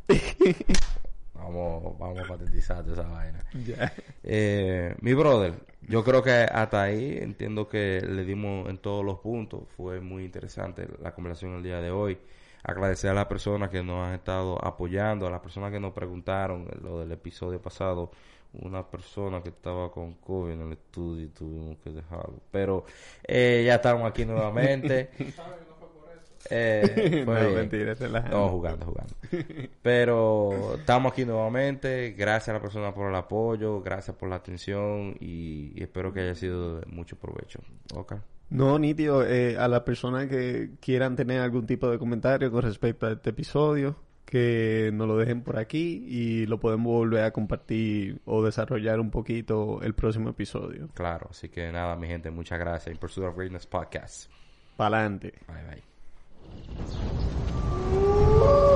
Vamos, 1.34 1.98
vamos 1.98 2.20
a 2.20 2.28
patentizar 2.28 2.88
esa 2.88 3.02
vaina. 3.02 3.44
Eh, 4.22 4.94
mi 5.00 5.12
brother, 5.12 5.54
yo 5.82 6.04
creo 6.04 6.22
que 6.22 6.30
hasta 6.30 6.82
ahí 6.82 7.18
entiendo 7.20 7.68
que 7.68 8.00
le 8.00 8.24
dimos 8.24 8.70
en 8.70 8.78
todos 8.78 9.04
los 9.04 9.18
puntos. 9.18 9.64
Fue 9.76 10.00
muy 10.00 10.24
interesante 10.24 10.88
la 11.02 11.12
conversación 11.12 11.56
el 11.56 11.62
día 11.64 11.80
de 11.80 11.90
hoy. 11.90 12.16
Agradecer 12.62 13.10
a 13.10 13.14
las 13.14 13.26
personas 13.26 13.70
que 13.70 13.82
nos 13.82 14.06
han 14.06 14.14
estado 14.14 14.64
apoyando, 14.64 15.26
a 15.26 15.30
las 15.30 15.40
personas 15.40 15.72
que 15.72 15.80
nos 15.80 15.92
preguntaron 15.92 16.66
lo 16.80 17.00
del 17.00 17.10
episodio 17.12 17.60
pasado. 17.60 18.12
Una 18.54 18.86
persona 18.88 19.42
que 19.42 19.48
estaba 19.48 19.90
con 19.90 20.14
COVID 20.14 20.52
en 20.52 20.60
el 20.62 20.72
estudio 20.72 21.24
y 21.24 21.28
tuvimos 21.28 21.78
que 21.78 21.90
dejarlo. 21.90 22.40
Pero 22.50 22.84
eh, 23.24 23.62
ya 23.66 23.76
estamos 23.76 24.08
aquí 24.08 24.24
nuevamente. 24.24 25.10
Eh, 26.50 27.22
fue 27.24 27.42
no, 27.44 27.50
mentira, 27.50 27.94
relajando. 27.94 28.36
No, 28.36 28.48
jugando, 28.48 28.86
jugando. 28.86 29.14
Pero 29.82 30.74
estamos 30.74 31.12
aquí 31.12 31.24
nuevamente. 31.24 32.12
Gracias 32.18 32.48
a 32.48 32.52
la 32.54 32.60
persona 32.60 32.92
por 32.92 33.08
el 33.08 33.14
apoyo, 33.14 33.80
gracias 33.80 34.16
por 34.16 34.28
la 34.28 34.36
atención 34.36 35.16
y, 35.20 35.72
y 35.74 35.82
espero 35.82 36.12
que 36.12 36.20
haya 36.20 36.34
sido 36.34 36.80
de 36.80 36.86
mucho 36.86 37.16
provecho. 37.16 37.60
Ok. 37.94 38.14
No, 38.50 38.78
nítido, 38.78 39.24
eh, 39.24 39.56
a 39.56 39.66
las 39.66 39.80
personas 39.80 40.26
que 40.26 40.72
quieran 40.78 41.16
tener 41.16 41.40
algún 41.40 41.66
tipo 41.66 41.88
de 41.88 41.98
comentario 41.98 42.50
con 42.50 42.62
respecto 42.62 43.06
a 43.06 43.12
este 43.12 43.30
episodio, 43.30 43.96
que 44.32 44.90
nos 44.94 45.06
lo 45.06 45.18
dejen 45.18 45.42
por 45.42 45.58
aquí 45.58 46.06
y 46.08 46.46
lo 46.46 46.58
podemos 46.58 46.90
volver 46.90 47.24
a 47.24 47.32
compartir 47.32 48.18
o 48.24 48.42
desarrollar 48.42 48.98
un 48.98 49.10
poquito 49.10 49.82
el 49.82 49.92
próximo 49.92 50.30
episodio. 50.30 50.88
Claro, 50.94 51.26
así 51.28 51.50
que 51.50 51.70
nada, 51.70 51.96
mi 51.96 52.06
gente, 52.06 52.30
muchas 52.30 52.58
gracias. 52.58 52.94
En 52.94 52.98
Pursuit 52.98 53.26
of 53.26 53.36
Greatness 53.36 53.66
Podcast. 53.66 54.30
Pa'lante. 54.78 55.34
Bye, 55.46 55.82
bye. 58.56 58.71